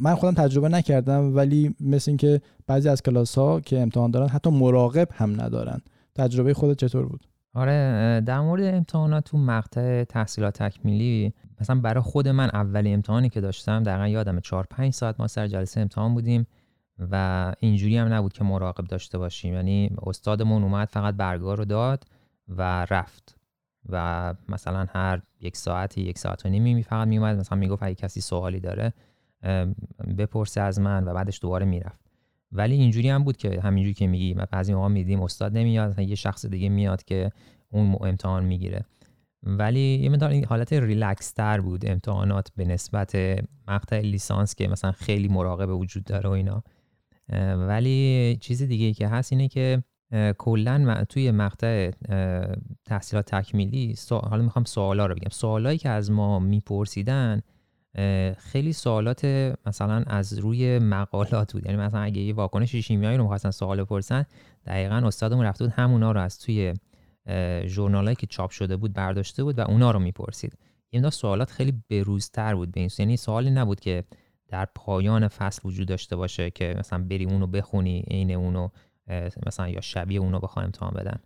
من 0.00 0.14
خودم 0.14 0.34
تجربه 0.34 0.68
نکردم 0.68 1.36
ولی 1.36 1.74
مثل 1.80 2.10
اینکه 2.10 2.40
بعضی 2.66 2.88
از 2.88 3.02
کلاس 3.02 3.38
ها 3.38 3.60
که 3.60 3.80
امتحان 3.80 4.10
دارن 4.10 4.28
حتی 4.28 4.50
مراقب 4.50 5.08
هم 5.12 5.40
ندارن. 5.40 5.80
تجربه 6.14 6.54
خودت 6.54 6.84
چطور 6.84 7.06
بود؟ 7.06 7.20
آره 7.54 8.20
در 8.26 8.40
مورد 8.40 8.74
امتحانات 8.74 9.24
تو 9.24 9.38
مقطع 9.38 10.04
تحصیلات 10.04 10.62
تکمیلی 10.62 11.34
مثلا 11.60 11.80
برای 11.80 12.02
خود 12.02 12.28
من 12.28 12.50
اولین 12.52 12.94
امتحانی 12.94 13.28
که 13.28 13.40
داشتم 13.40 13.82
دقیقا 13.82 14.08
یادم 14.08 14.40
4 14.40 14.66
5 14.70 14.92
ساعت 14.92 15.20
ما 15.20 15.26
سر 15.26 15.46
جلسه 15.46 15.80
امتحان 15.80 16.14
بودیم 16.14 16.46
و 16.98 17.54
اینجوری 17.60 17.98
هم 17.98 18.12
نبود 18.12 18.32
که 18.32 18.44
مراقب 18.44 18.84
داشته 18.84 19.18
باشیم. 19.18 19.54
یعنی 19.54 19.90
استادمون 20.06 20.62
اومد 20.62 20.88
فقط 20.88 21.14
برگار 21.14 21.58
رو 21.58 21.64
داد 21.64 22.04
و 22.48 22.86
رفت. 22.90 23.36
و 23.88 24.34
مثلا 24.48 24.86
هر 24.90 25.22
یک 25.40 25.56
ساعتی 25.56 26.00
یک 26.00 26.18
ساعت 26.18 26.46
و 26.46 26.48
نیمی 26.48 26.82
فقط 26.82 27.08
میومد 27.08 27.38
مثلا 27.38 27.58
می‌گفت 27.58 27.82
اگه 27.82 27.94
کسی 27.94 28.20
سوالی 28.20 28.60
داره 28.60 28.92
بپرسه 30.18 30.60
از 30.60 30.80
من 30.80 31.04
و 31.08 31.14
بعدش 31.14 31.38
دوباره 31.42 31.66
می‌رفت. 31.66 32.03
ولی 32.54 32.74
اینجوری 32.74 33.08
هم 33.08 33.24
بود 33.24 33.36
که 33.36 33.60
همینجوری 33.60 33.94
که 33.94 34.06
میگی 34.06 34.34
بعضی 34.34 34.74
موقع 34.74 34.88
میدیم 34.88 35.22
استاد 35.22 35.56
نمیاد 35.56 35.98
یه 35.98 36.14
شخص 36.14 36.46
دیگه 36.46 36.68
میاد 36.68 37.04
که 37.04 37.30
اون 37.70 37.96
امتحان 38.00 38.44
می‌گیره. 38.44 38.84
ولی 39.42 39.98
یه 40.02 40.08
مقدار 40.08 40.30
این 40.30 40.44
حالت 40.44 40.72
ریلکس 40.72 41.32
تر 41.32 41.60
بود 41.60 41.86
امتحانات 41.86 42.48
به 42.56 42.64
نسبت 42.64 43.16
مقطع 43.68 44.00
لیسانس 44.00 44.54
که 44.54 44.68
مثلا 44.68 44.92
خیلی 44.92 45.28
مراقب 45.28 45.70
وجود 45.70 46.04
داره 46.04 46.28
و 46.28 46.32
اینا. 46.32 46.62
ولی 47.56 48.36
چیز 48.40 48.62
دیگه 48.62 48.92
که 48.92 49.08
هست 49.08 49.32
اینه 49.32 49.48
که 49.48 49.82
کلا 50.38 51.04
توی 51.08 51.30
مقطع 51.30 51.90
تحصیلات 52.84 53.34
تکمیلی 53.34 53.96
حالا 54.10 54.42
می‌خوام 54.42 54.64
سوالا 54.64 55.06
رو 55.06 55.14
بگم. 55.14 55.30
سوالایی 55.30 55.78
که 55.78 55.88
از 55.88 56.10
ما 56.10 56.38
میپرسیدن 56.38 57.42
خیلی 58.38 58.72
سوالات 58.72 59.24
مثلا 59.66 60.04
از 60.06 60.38
روی 60.38 60.78
مقالات 60.78 61.52
بود. 61.52 61.66
یعنی 61.66 61.78
مثلا 61.78 62.00
اگه 62.00 62.20
یه 62.20 62.34
واکنش 62.34 62.76
شیمیایی 62.76 63.16
رو 63.16 63.22
می‌خواستن 63.22 63.50
سوال 63.50 63.84
بپرسن 63.84 64.24
دقیقا 64.66 64.94
استادمون 64.94 65.44
رفته 65.44 65.64
بود 65.64 65.74
همونا 65.76 66.12
رو 66.12 66.20
از 66.20 66.38
توی 66.38 66.74
ژورنالایی 67.66 68.16
که 68.16 68.26
چاپ 68.26 68.50
شده 68.50 68.76
بود 68.76 68.92
برداشته 68.92 69.44
بود 69.44 69.58
و 69.58 69.62
اونا 69.62 69.90
رو 69.90 69.98
می‌پرسید. 69.98 70.58
این 70.90 71.10
سوالات 71.10 71.50
خیلی 71.50 71.82
بروزتر 71.90 72.54
بود 72.54 72.72
به 72.72 72.80
این 72.80 72.90
یعنی 72.98 73.16
سوالی 73.16 73.50
نبود 73.50 73.80
که 73.80 74.04
در 74.48 74.68
پایان 74.74 75.28
فصل 75.28 75.68
وجود 75.68 75.88
داشته 75.88 76.16
باشه 76.16 76.50
که 76.50 76.74
مثلا 76.78 77.04
بری 77.04 77.24
اونو 77.24 77.46
بخونی 77.46 78.00
عین 78.10 78.30
اونو 78.30 78.68
مثلا 79.46 79.68
یا 79.68 79.80
شبیه 79.80 80.20
اونو 80.20 80.40
بخوان 80.40 80.64
امتحان 80.64 80.94
بدن. 80.94 81.20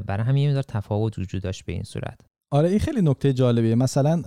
برای 0.00 0.26
همین 0.26 0.50
یه 0.50 0.62
تفاوت 0.62 1.18
وجود 1.18 1.42
داشت 1.42 1.64
به 1.64 1.72
این 1.72 1.82
صورت. 1.82 2.20
آره 2.50 2.68
این 2.68 2.78
خیلی 2.78 3.02
نکته 3.02 3.32
جالبیه. 3.32 3.74
مثلا 3.74 4.22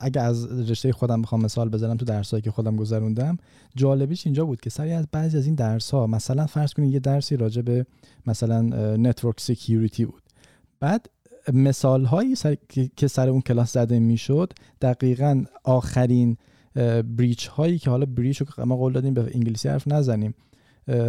اگه 0.00 0.20
از 0.20 0.70
رشته 0.70 0.92
خودم 0.92 1.22
بخوام 1.22 1.42
مثال 1.42 1.68
بزنم 1.68 1.96
تو 1.96 2.04
درسایی 2.04 2.42
که 2.42 2.50
خودم 2.50 2.76
گذروندم 2.76 3.38
جالبیش 3.76 4.26
اینجا 4.26 4.44
بود 4.44 4.60
که 4.60 4.70
سری 4.70 4.92
از 4.92 5.06
بعضی 5.12 5.38
از 5.38 5.46
این 5.46 5.54
درس 5.54 5.90
ها 5.90 6.06
مثلا 6.06 6.46
فرض 6.46 6.72
کنید 6.72 6.92
یه 6.92 7.00
درسی 7.00 7.36
راجع 7.36 7.62
به 7.62 7.86
مثلا 8.26 8.60
network 8.96 9.40
security 9.40 10.04
بود. 10.04 10.22
بعد 10.80 11.10
مثال 11.52 12.04
هایی 12.04 12.36
که 12.96 13.08
سر 13.08 13.28
اون 13.28 13.40
کلاس 13.40 13.72
زده 13.72 13.98
می‌شد 13.98 14.52
دقیقا 14.82 15.44
آخرین 15.64 16.36
breach 17.16 17.46
هایی 17.46 17.78
که 17.78 17.90
حالا 17.90 18.06
breach 18.06 18.42
رو 18.42 18.66
ما 18.66 18.76
قول 18.76 18.92
دادیم 18.92 19.14
به 19.14 19.30
انگلیسی 19.34 19.68
حرف 19.68 19.88
نزنیم 19.88 20.34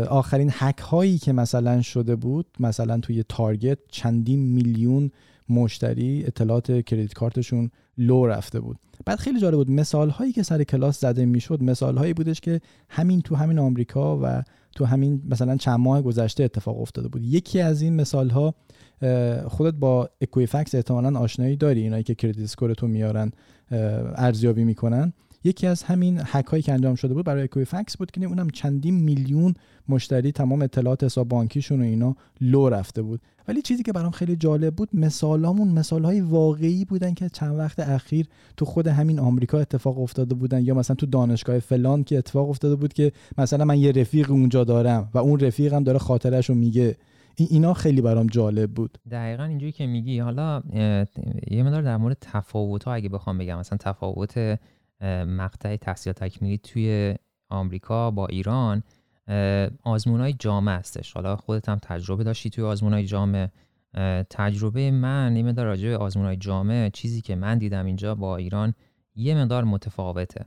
آخرین 0.10 0.50
هک 0.53 0.77
هایی 0.77 1.18
که 1.18 1.34
مثلا 1.34 1.82
شده 1.82 2.15
بود 2.15 2.46
مثلا 2.60 3.00
توی 3.00 3.24
Target 3.29 3.77
چندین 3.92 4.39
میلیون 4.39 5.12
مشتری 5.50 6.23
اطلاعات 6.27 6.85
credit 6.86 7.13
card 7.13 7.41
شون 7.41 7.69
لو 7.97 8.25
رفته 8.25 8.59
بود. 8.59 8.77
بعد 9.05 9.19
خیلی 9.19 9.39
جالب 9.39 9.55
بود. 9.55 9.71
مثال 9.71 10.09
هایی 10.09 10.31
که 10.31 10.43
سر 10.43 10.63
کلاس 10.63 11.01
زده 11.01 11.25
می‌شد 11.25 11.63
مثال 11.63 11.97
هایی 11.97 12.13
بودش 12.13 12.41
که 12.41 12.62
همین 12.89 13.21
تو 13.21 13.35
همین 13.35 13.59
آمریکا 13.59 14.19
و 14.23 14.43
تو 14.75 14.85
همین 14.85 15.21
مثلا 15.29 15.57
چند 15.57 15.79
ماه 15.79 16.01
گذشته 16.01 16.43
اتفاق 16.43 16.81
افتاده 16.81 17.07
بود. 17.07 17.25
یکی 17.25 17.59
از 17.59 17.81
این 17.81 17.95
مثال 17.95 18.29
ها 18.29 18.55
خودت 19.47 19.73
با 19.73 20.09
Equifax 20.22 20.75
احتمالا 20.75 21.19
آشنایی 21.19 21.55
داری 21.55 21.81
اینایی 21.81 22.03
که 22.03 22.15
credit 22.15 22.43
score 22.43 22.74
تو 22.73 22.88
میارن 22.88 23.31
ارزیابی 24.15 24.63
می‌کنن. 24.63 25.13
یکی 25.45 25.67
از 25.67 25.83
همین 25.83 26.19
هک 26.25 26.62
که 26.62 26.73
انجام 26.73 26.95
شده 26.95 27.13
بود 27.13 27.25
برای 27.25 27.43
Equifax 27.43 27.98
بود 27.97 28.12
که 28.12 28.25
اونم 28.25 28.50
چندین 28.50 28.95
میلیون 28.95 29.53
مشتری 29.89 30.31
تمام 30.31 30.62
اطلاعات 30.62 31.03
حساب 31.03 31.27
بانکیشون 31.27 31.81
و 31.81 31.83
اینا 31.83 32.15
لو 32.41 32.69
رفته 32.69 33.01
بود. 33.01 33.21
ولی 33.47 33.62
چیزی 33.62 33.83
که 33.83 33.91
برام 33.91 34.12
خیلی 34.12 34.35
جالب 34.35 34.75
بود 34.75 34.89
مثالامون 34.93 35.67
مثال 35.67 36.05
های 36.05 36.21
واقعی 36.21 36.85
بودن 36.85 37.13
که 37.13 37.29
چند 37.29 37.59
وقت 37.59 37.79
اخیر 37.79 38.27
تو 38.57 38.65
خود 38.65 38.88
همین 38.88 39.19
آمریکا 39.19 39.59
اتفاق 39.59 40.00
افتاده 40.00 40.35
بودن 40.35 40.65
یا 40.65 40.73
مثلا 40.73 40.95
تو 40.95 41.05
دانشگاه 41.05 41.59
فلان 41.59 42.03
که 42.03 42.17
اتفاق 42.17 42.50
افتاده 42.50 42.75
بود 42.75 42.93
که 42.93 43.12
مثلا 43.38 43.65
من 43.65 43.79
یه 43.79 43.91
رفیق 43.91 44.31
اونجا 44.31 44.63
دارم 44.63 45.09
و 45.13 45.17
اون 45.17 45.39
رفیقم 45.39 45.83
داره 45.83 46.00
خاطرش 46.00 46.50
رو 46.50 46.55
میگه 46.55 46.95
اینا 47.35 47.73
خیلی 47.73 48.01
برام 48.01 48.27
جالب 48.27 48.71
بود. 48.71 48.97
دقیقا 49.12 49.43
اینجوری 49.43 49.71
که 49.71 49.88
میگی 49.88 50.19
حالا 50.19 50.63
یه 51.51 51.63
مدار 51.63 51.81
در 51.81 51.97
مورد 51.97 52.17
تفاوت 52.21 52.83
ها 52.83 52.93
اگه 52.93 53.09
بخوام 53.09 53.38
بگم 53.38 53.59
مثلا 53.59 53.77
تفاوت 53.77 54.59
مقطع 55.27 55.75
تحصیل 55.75 56.13
تکمیلی 56.13 56.57
توی 56.57 57.15
آمریکا 57.50 58.12
با 58.12 58.27
ایران 58.27 58.83
آزمون 59.84 60.20
های 60.20 60.34
جامعه 60.34 60.75
هستش. 60.75 61.13
حالا 61.13 61.36
خودت 61.36 61.70
هم 61.70 61.80
تجربه 61.82 62.24
داشتی 62.24 62.50
توی 62.50 62.63
آزمون 62.63 62.94
های 62.94 63.06
جامعه 63.06 63.51
تجربه 64.30 64.92
من 64.92 65.36
یه 65.36 65.44
مقدار 65.44 65.65
راجع 65.65 65.89
به 65.89 65.98
آزمون 65.98 66.25
های 66.25 66.38
جامعه 66.38 66.89
چیزی 66.89 67.22
که 67.22 67.36
من 67.36 67.58
دیدم 67.58 67.86
اینجا 67.86 68.15
با 68.15 68.38
ایران 68.38 68.74
یه 69.15 69.36
مقدار 69.36 69.63
متفاوته. 69.63 70.46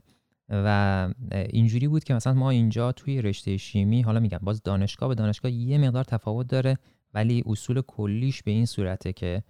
و 0.49 1.09
اینجوری 1.31 1.87
بود 1.87 2.03
که 2.03 2.13
مثلا 2.13 2.33
ما 2.33 2.49
اینجا 2.49 2.91
توی 2.91 3.21
رشته 3.21 3.57
شیمی 3.57 4.01
حالا 4.01 4.19
میگم 4.19 4.39
باز 4.41 4.63
دانشگاه 4.63 5.09
به 5.09 5.15
دانشگاه 5.15 5.51
یه 5.51 5.77
مقدار 5.77 6.03
تفاوت 6.03 6.47
داره 6.47 6.77
ولی 7.13 7.43
اصول 7.45 7.81
کلیش 7.81 8.43
به 8.43 8.51
این 8.51 8.65
صورته 8.65 9.13
که 9.13 9.43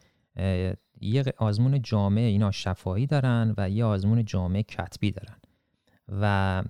یه 1.01 1.23
آزمون 1.37 1.81
جامع 1.81 2.23
اینا 2.23 2.51
شفاهی 2.51 3.05
دارن 3.05 3.53
و 3.57 3.69
یه 3.69 3.85
آزمون 3.85 4.25
جامع 4.25 4.63
کتبی 4.63 5.11
دارن. 5.11 5.37
و 6.09 6.63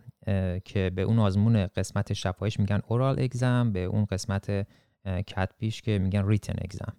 که 0.66 0.92
به 0.96 1.02
اون 1.02 1.20
آزمون 1.20 1.68
قسمت 1.68 2.14
شفاهیش 2.14 2.60
میگن 2.60 2.82
oral 2.88 3.20
exam 3.20 3.72
به 3.72 3.84
اون 3.84 4.06
قسمت 4.06 4.68
کتبیش 5.28 5.82
که 5.82 6.00
میگن 6.00 6.28
written 6.28 6.56
exam 6.62 6.94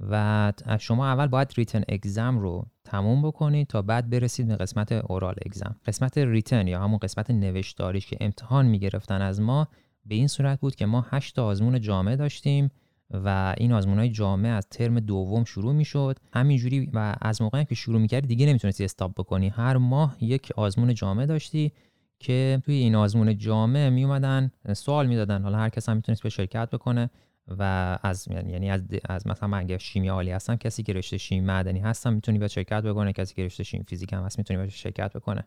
و 0.00 0.52
شما 0.80 1.06
اول 1.06 1.26
باید 1.26 1.52
written 1.56 1.82
exam 1.88 2.38
رو 2.38 2.66
تموم 2.84 3.22
بکنید 3.22 3.66
تا 3.66 3.82
بعد 3.82 4.10
برسید 4.10 4.48
به 4.48 4.56
قسمت 4.56 4.92
oral 4.92 5.34
exam 5.46 5.76
قسمت 5.86 6.18
written 6.18 6.68
یا 6.68 6.80
همون 6.80 6.98
قسمت 6.98 7.30
نوشتاریش 7.30 8.06
که 8.06 8.16
امتحان 8.20 8.66
می‌گرفتن 8.66 9.22
از 9.22 9.40
ما 9.40 9.68
به 10.06 10.14
این 10.14 10.26
صورت 10.26 10.60
بود 10.60 10.74
که 10.74 10.86
ما 10.86 11.06
8 11.10 11.36
تا 11.36 11.46
آزمون 11.46 11.80
جامعه 11.80 12.16
داشتیم. 12.16 12.70
و 13.10 13.54
این 13.58 13.72
آزمون 13.72 13.98
های 13.98 14.08
جامعه 14.08 14.52
از 14.52 14.68
ترم 14.68 15.00
دوم 15.00 15.44
شروع 15.44 15.74
می‌شد. 15.74 16.16
همینجوری 16.32 16.90
و 16.92 17.16
از 17.20 17.42
موقعی 17.42 17.64
که 17.64 17.74
شروع 17.74 18.00
می‌کردی 18.00 18.26
دیگه 18.26 18.46
نمی‌تونستی 18.46 18.84
استاپ 18.84 19.12
بکنی. 19.14 19.48
هر 19.48 19.76
ماه 19.76 20.16
یک 20.20 20.52
آزمون 20.56 20.94
جامعه 20.94 21.26
داشتی 21.26 21.72
که 22.18 22.62
توی 22.64 22.74
این 22.74 22.94
آزمون 22.94 23.38
جامعه 23.38 23.90
میومدن 23.90 24.50
سوال 24.72 25.06
می‌دادن 25.06 25.42
حالا 25.42 25.58
هر 25.58 25.68
کس 25.68 25.88
هم 25.88 25.96
می‌تونست 25.96 26.22
به 26.22 26.28
شرکت 26.28 26.70
بکنه 26.70 27.10
و 27.58 27.98
از 28.02 28.28
یعنی 28.28 28.70
از, 28.70 28.82
از 29.08 29.26
مثلا 29.26 29.48
من 29.48 29.58
اگه 29.58 29.78
شیمی 29.78 30.08
عالی 30.08 30.30
هستم 30.30 30.56
کسی 30.56 30.82
که 30.82 30.92
رشته 30.92 31.18
شیمی 31.18 31.46
معدنی 31.46 31.80
هستم 31.80 32.12
می‌تونی 32.12 32.38
به 32.38 32.48
شرکت 32.48 32.82
بکنه. 32.82 33.12
کسی 33.12 33.34
که 33.34 33.44
رشته 33.44 33.64
شیمی 33.64 33.84
فیزیک 33.84 34.12
هم 34.12 34.22
هست 34.22 34.38
می‌تونی 34.38 34.60
به 34.60 34.68
شرکت 34.68 35.12
بکنه. 35.12 35.44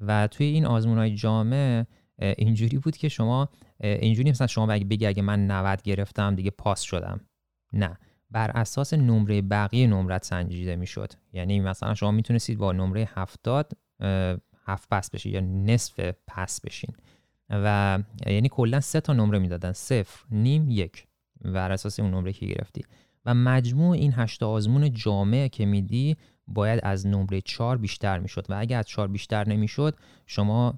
و 0.00 0.26
توی 0.26 0.46
این 0.46 0.66
آزمون 0.66 0.98
های 0.98 1.14
جامعه 1.14 1.86
اینجوری 2.18 2.78
بود 2.78 2.96
که 2.96 3.08
شما 3.08 3.48
اینجوری 3.80 4.30
مثلا 4.30 4.46
شما 4.46 4.66
بگی 4.66 5.06
اگه 5.06 5.22
من 5.22 5.46
90 5.50 5.82
گرفتم 5.82 6.34
دیگه 6.34 6.50
پاس 6.50 6.80
شدم. 6.80 7.20
نه. 7.72 7.98
بر 8.30 8.50
اساس 8.50 8.94
نمره 8.94 9.42
بقیه 9.42 9.86
نمرت 9.86 10.24
سنجیده 10.24 10.76
می‌شد. 10.76 11.12
یعنی 11.32 11.60
مثلا 11.60 11.94
شما 11.94 12.10
می‌تونستید 12.10 12.58
با 12.58 12.72
نمره 12.72 13.08
70 13.14 13.72
هفت 14.66 14.88
پس 14.90 15.10
بشین 15.10 15.32
یا 15.32 15.40
نصف 15.40 16.14
پس 16.26 16.60
بشین. 16.60 16.94
و 17.50 17.98
یعنی 18.26 18.48
کلا 18.48 18.80
سه 18.80 19.00
تا 19.00 19.12
نمره 19.12 19.38
می‌دادن. 19.38 19.72
صفر 19.72 20.24
نیم 20.30 20.70
یک. 20.70 21.06
بر 21.40 21.72
اساس 21.72 22.00
اون 22.00 22.10
نمره 22.10 22.32
که 22.32 22.46
گرفتی. 22.46 22.84
و 23.24 23.34
مجموع 23.34 23.92
این 23.96 24.12
هشت 24.16 24.42
آزمون 24.42 24.92
جامعه 24.92 25.48
که 25.48 25.66
میدی 25.66 26.16
باید 26.48 26.80
از 26.82 27.06
نمره 27.06 27.40
4 27.40 27.76
بیشتر 27.76 28.18
می‌شد 28.18 28.46
و 28.48 28.54
اگر 28.58 28.78
از 28.78 28.86
4 28.86 29.08
بیشتر 29.08 29.48
نمی‌شد 29.48 29.94
شما 30.26 30.74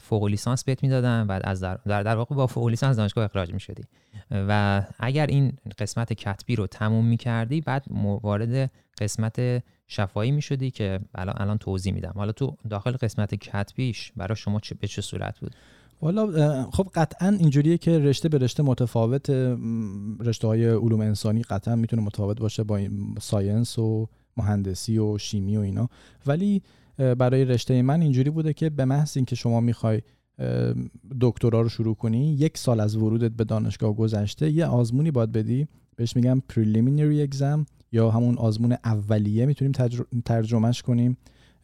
فوق 0.00 0.24
لیسانس 0.24 0.64
بهت 0.64 0.82
می‌دادن 0.82 1.26
و 1.28 1.40
از 1.44 1.60
در, 1.60 1.78
در, 1.86 2.16
واقع 2.16 2.34
با 2.34 2.46
فوق 2.46 2.66
لیسانس 2.66 2.96
دانشگاه 2.96 3.24
اخراج 3.24 3.52
می‌شدی. 3.52 3.82
و 4.30 4.82
اگر 4.98 5.26
این 5.26 5.52
قسمت 5.78 6.12
کتبی 6.12 6.56
رو 6.56 6.66
تموم 6.66 7.04
می‌کردی 7.06 7.60
بعد 7.60 7.84
وارد 8.22 8.70
قسمت 8.98 9.62
شفایی 9.86 10.30
می‌شدی 10.30 10.70
که 10.70 11.00
الان 11.14 11.34
الان 11.38 11.58
توضیح 11.58 11.94
میدم. 11.94 12.12
حالا 12.16 12.32
تو 12.32 12.56
داخل 12.70 12.92
قسمت 12.92 13.34
کتبیش 13.34 14.12
برای 14.16 14.36
شما 14.36 14.60
چه 14.60 14.74
به 14.74 14.86
چه 14.86 15.02
صورت 15.02 15.40
بود؟ 15.40 15.54
والا 16.02 16.70
خب 16.70 16.88
قطعا 16.94 17.28
اینجوریه 17.28 17.78
که 17.78 17.98
رشته 17.98 18.28
به 18.28 18.38
رشته 18.38 18.62
متفاوت 18.62 19.30
رشته 20.20 20.46
های 20.46 20.68
علوم 20.68 21.00
انسانی 21.00 21.42
قطعا 21.42 21.76
می‌تونه 21.76 22.02
متفاوت 22.02 22.40
باشه 22.40 22.62
با 22.62 22.80
science 23.20 23.78
و 23.78 24.08
مهندسی 24.36 24.98
و 24.98 25.18
شیمی 25.18 25.56
و 25.56 25.60
اینا. 25.60 25.88
ولی 26.26 26.62
برای 26.96 27.44
رشته 27.44 27.82
من 27.82 28.02
اینجوری 28.02 28.30
بوده 28.30 28.52
که 28.52 28.70
به 28.70 28.84
محض 28.84 29.16
اینکه 29.16 29.36
شما 29.36 29.60
می‌خوای 29.60 30.02
دکترا 31.20 31.60
رو 31.60 31.68
شروع 31.68 31.94
کنی 31.94 32.32
یک 32.32 32.58
سال 32.58 32.80
از 32.80 32.96
ورودت 32.96 33.30
به 33.30 33.44
دانشگاه 33.44 33.96
گذشته 33.96 34.50
یه 34.50 34.66
آزمونی 34.66 35.10
باید 35.10 35.32
بدی. 35.32 35.68
بهش 35.96 36.16
میگیم 36.16 36.42
preliminary 36.52 37.30
exam 37.30 37.64
یا 37.92 38.10
همون 38.10 38.38
آزمون 38.38 38.76
اولیه 38.84 39.46
می‌تونیم 39.46 39.72
ترجمهش 40.24 40.82
کنیم. 40.82 41.16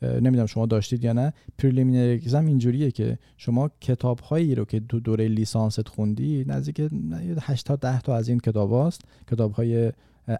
نمی‌دونم 0.02 0.46
شما 0.46 0.66
داشتید 0.66 1.04
یا 1.04 1.12
نه. 1.12 1.32
preliminary 1.58 2.14
exam 2.14 2.46
اینجوریه 2.46 2.90
که 2.90 3.18
شما 3.36 3.70
کتاب 3.80 4.20
هایی 4.20 4.54
رو 4.54 4.64
که 4.64 4.80
تو 4.80 5.00
دوره 5.00 5.28
لیسانست 5.28 5.88
خوندی 5.88 6.44
نزدیک 6.44 6.90
8 7.40 7.66
تا 7.66 7.76
10 7.76 8.00
تا 8.00 8.16
از 8.16 8.28
این 8.28 8.38
کتاب 8.38 8.72
هاست 8.72 9.00
کتاب 9.30 9.52
های 9.52 9.92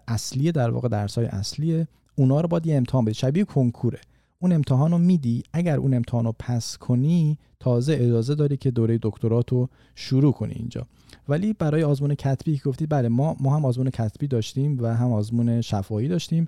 اصلی 0.07 0.51
در 0.51 0.71
واقع 0.71 0.87
درس 0.87 1.17
های 1.17 1.27
اصلیه. 1.27 1.87
اونا 2.19 2.41
رو 2.41 2.47
باید 2.47 2.67
یه 2.67 2.75
امتحان 2.75 3.05
بدی. 3.05 3.13
شبیه 3.13 3.43
کنکوره. 3.43 3.99
اون 4.39 4.51
امتحان 4.51 4.91
رو 4.91 4.97
میدی. 4.97 5.43
اگر 5.53 5.77
اون 5.77 5.93
امتحان 5.93 6.25
رو 6.25 6.33
پس 6.39 6.77
کنی 6.77 7.37
تازه 7.59 7.93
اجازه 7.93 8.35
داری 8.35 8.57
که 8.57 8.71
دوره 8.71 8.99
دکترات 9.01 9.51
رو 9.51 9.69
شروع 9.95 10.33
کنی 10.33 10.53
اینجا. 10.53 10.87
ولی 11.29 11.53
برای 11.53 11.83
آزمون 11.83 12.15
کتبی 12.15 12.57
که 12.57 12.63
گفتی 12.69 12.85
بله 12.85 13.09
ما 13.09 13.35
ما 13.39 13.55
هم 13.55 13.65
آزمون 13.65 13.89
کتبی 13.89 14.27
داشتیم 14.27 14.77
و 14.81 14.95
هم 14.95 15.11
آزمون 15.11 15.61
شفاهی 15.61 16.07
داشتیم. 16.07 16.47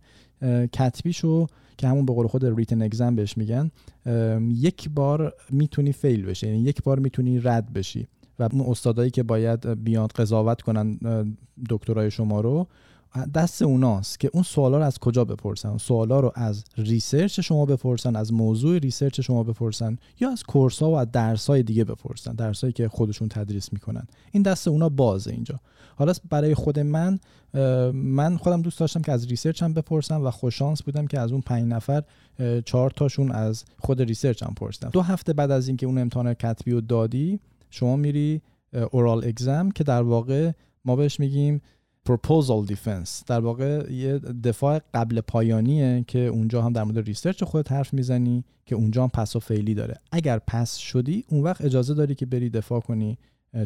کتبیشو 0.74 1.48
که 1.78 1.88
همون 1.88 2.06
به 2.06 2.14
قول 2.14 2.28
خود 2.28 2.46
ریتن 2.46 2.82
اگزم 2.82 3.16
بهش 3.16 3.38
میگن 3.38 3.72
یک 4.50 4.90
بار 4.90 5.34
می‌تونی 5.50 5.92
فیل 5.92 6.26
بشه 6.26 6.48
یعنی 6.48 6.60
یک 6.60 6.84
بار 6.84 7.00
می‌تونی 7.00 7.40
رد 7.40 7.74
بشی. 7.74 8.08
و 8.40 8.50
اون 8.52 8.62
استادایی 8.62 9.12
که 9.12 9.24
باید 9.24 9.84
بیان 9.84 10.08
قضاوت 10.08 10.62
کنن 10.62 11.00
دکترای 11.70 12.12
شما 12.12 12.42
رو 12.42 12.68
دست 13.34 13.62
اوناست 13.62 14.20
که 14.20 14.30
اون 14.34 14.44
سوالا 14.44 14.78
رو 14.78 14.84
از 14.84 15.00
کجا 15.00 15.26
بپرسن؟ 15.26 15.78
سوالا 15.78 16.20
رو 16.20 16.32
از 16.36 16.64
research 16.78 17.40
شما 17.40 17.66
بپرسن 17.66 18.16
از 18.16 18.34
موضوع 18.34 18.78
research 18.78 19.22
شما 19.22 19.44
بپرسن 19.44 19.98
یا 20.20 20.32
از 20.32 20.44
course 20.44 20.84
ها 20.84 20.92
و 20.92 20.96
از 20.96 21.12
درس 21.12 21.48
های 21.48 21.64
دیگه 21.64 21.84
بپرسن؟ 21.84 22.34
درس 22.34 22.62
هایی 22.62 22.74
که 22.74 22.88
خودشون 22.88 23.28
تدریس 23.28 23.74
می‌کنن. 23.74 24.08
این 24.32 24.44
دست 24.44 24.68
اونا 24.68 24.90
بازه 24.90 25.32
اینجا. 25.32 25.60
حالا 25.96 26.14
برای 26.30 26.56
خود 26.56 26.80
من 26.80 27.20
من 27.94 28.38
خودم 28.38 28.62
دوست 28.62 28.80
داشتم 28.80 29.02
که 29.02 29.12
از 29.12 29.28
ریسرچ 29.28 29.64
هم 29.64 29.74
بپرسم 29.74 30.26
و 30.26 30.32
خوششانس 30.32 30.84
بودم 30.84 31.08
که 31.08 31.20
از 31.20 31.32
اون 31.32 31.42
پنج 31.42 31.68
نفر 31.68 32.04
چهار 32.66 32.92
تاشون 32.92 33.32
از 33.32 33.64
خود 33.80 34.02
research 34.02 34.44
هم 34.44 34.54
پرسیدن. 34.54 34.90
دو 34.90 35.02
هفته 35.02 35.34
بعد 35.34 35.52
از 35.52 35.68
اینکه 35.68 35.86
اون 35.86 35.98
امتحان 35.98 36.34
کتبی 36.34 36.72
رو 36.72 36.82
دادی 36.82 37.40
شما 37.70 37.96
میری 37.96 38.42
oral 38.92 39.26
exam 39.26 39.70
که 39.70 39.84
در 39.84 40.02
واقع 40.02 40.52
ما 40.86 40.96
بهش 40.96 41.20
میگیم 41.20 41.62
proposal 42.10 42.72
defense. 42.72 43.26
در 43.28 43.40
واقع 43.40 43.92
یه 43.92 44.20
دفاع 44.20 44.80
قبل 44.94 45.22
پایانیه 45.22 46.04
که 46.08 46.20
اونجا 46.20 46.62
هم 46.62 46.74
در 46.74 46.84
مورد 46.84 46.98
research 46.98 47.44
خودت 47.44 47.72
حرف 47.72 47.94
می‌زنی 47.94 48.44
که 48.66 48.76
اونجا 48.76 49.04
هم 49.04 49.10
pass 49.10 49.36
و 49.36 49.40
fail 49.40 49.67
ی 49.67 49.74
داره. 49.74 49.98
اگر 50.12 50.40
pass 50.48 50.78
شدی 50.78 51.26
اون 51.30 51.44
وقت 51.44 51.66
اجازه 51.66 51.94
داری 51.94 52.16
که 52.16 52.26
بری 52.26 52.50
دفاع 52.50 52.80
کنی 52.80 53.18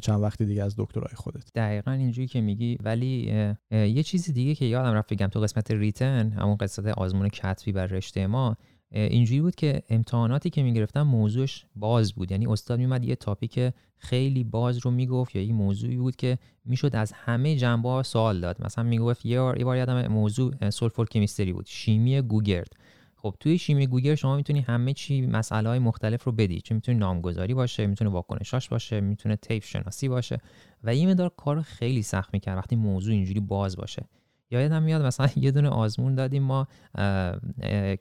چند 0.01 0.21
وقت 0.21 0.43
دیگه 0.43 0.63
از 0.63 0.75
دکترای 0.77 1.15
خودت. 1.15 1.43
دقیقا 1.55 1.91
اینجوری 1.91 2.27
که 2.27 2.41
میگی 2.41 2.77
ولی 2.83 3.31
یه 3.71 4.03
چیزی 4.03 4.33
دیگه 4.33 4.55
که 4.55 4.65
یادم 4.65 4.93
رفت 4.93 5.13
بگم 5.13 5.27
تو 5.27 5.39
قسمت 5.39 5.71
written 5.71 6.31
همون 6.31 6.55
قسمت 6.55 6.97
آزمون 6.97 7.29
کتبی 7.29 7.71
بر 7.71 7.87
رشته 7.87 8.27
ما 8.27 8.57
اینجوری 8.91 9.41
بود 9.41 9.55
که 9.55 9.81
امتحاناتی 9.89 10.49
که 10.49 10.63
می‌گرفتن 10.63 11.01
موضوعش 11.01 11.65
باز 11.75 12.13
بود. 12.13 12.31
یعنی 12.31 12.47
استاد 12.47 12.79
میومد 12.79 13.03
یه 13.03 13.15
topic 13.15 13.59
خیلی 13.97 14.43
باز 14.43 14.77
رو 14.77 14.91
می‌گفت 14.91 15.35
یا 15.35 15.41
یه 15.41 15.53
موضوعی 15.53 15.97
بود 15.97 16.15
که 16.15 16.37
می‌شد 16.65 16.95
از 16.95 17.11
همه 17.11 17.55
جنبه 17.55 17.89
ها 17.89 18.03
سوال 18.03 18.41
داد. 18.41 18.65
مثلا 18.65 18.83
می‌گفت 18.83 19.25
یه 19.25 19.39
بار 19.41 19.77
یادم 19.77 20.07
موضوع 20.07 20.69
سولفور 20.69 21.07
کمیستری 21.07 21.53
بود 21.53 21.65
شیمی 21.67 22.21
گوگرد. 22.21 22.73
خب 23.15 23.35
توی 23.39 23.57
شیمی 23.57 23.87
گوگل 23.87 24.15
شما 24.15 24.35
می‌تونی 24.35 24.59
همه 24.59 24.93
چی 24.93 25.21
مسئله 25.21 25.69
های 25.69 25.79
مختلف 25.79 26.23
رو 26.23 26.31
بدی. 26.31 26.61
چه 26.61 26.75
می‌تونی 26.75 26.97
نامگذاری 26.97 27.53
باشه 27.53 27.87
می‌تونه 27.87 28.09
واکنشاش 28.09 28.69
باشه 28.69 29.01
می‌تونه 29.01 29.35
تیپ 29.35 29.63
شناسی 29.63 30.07
باشه. 30.07 30.37
و 30.83 30.89
این 30.89 31.09
مدار 31.09 31.31
کار 31.37 31.61
خیلی 31.61 32.01
سخت 32.01 32.33
می‌کرد. 32.33 32.57
وقتی 32.57 32.75
موضوع 32.75 33.13
اینجوری 33.13 33.39
باز 33.39 33.75
باشه. 33.75 34.05
یادم 34.51 34.83
میاد 34.83 35.01
مثلا 35.01 35.29
یه 35.35 35.51
دونه 35.51 35.69
آزمون 35.69 36.15
دادیم 36.15 36.43
ما 36.43 36.67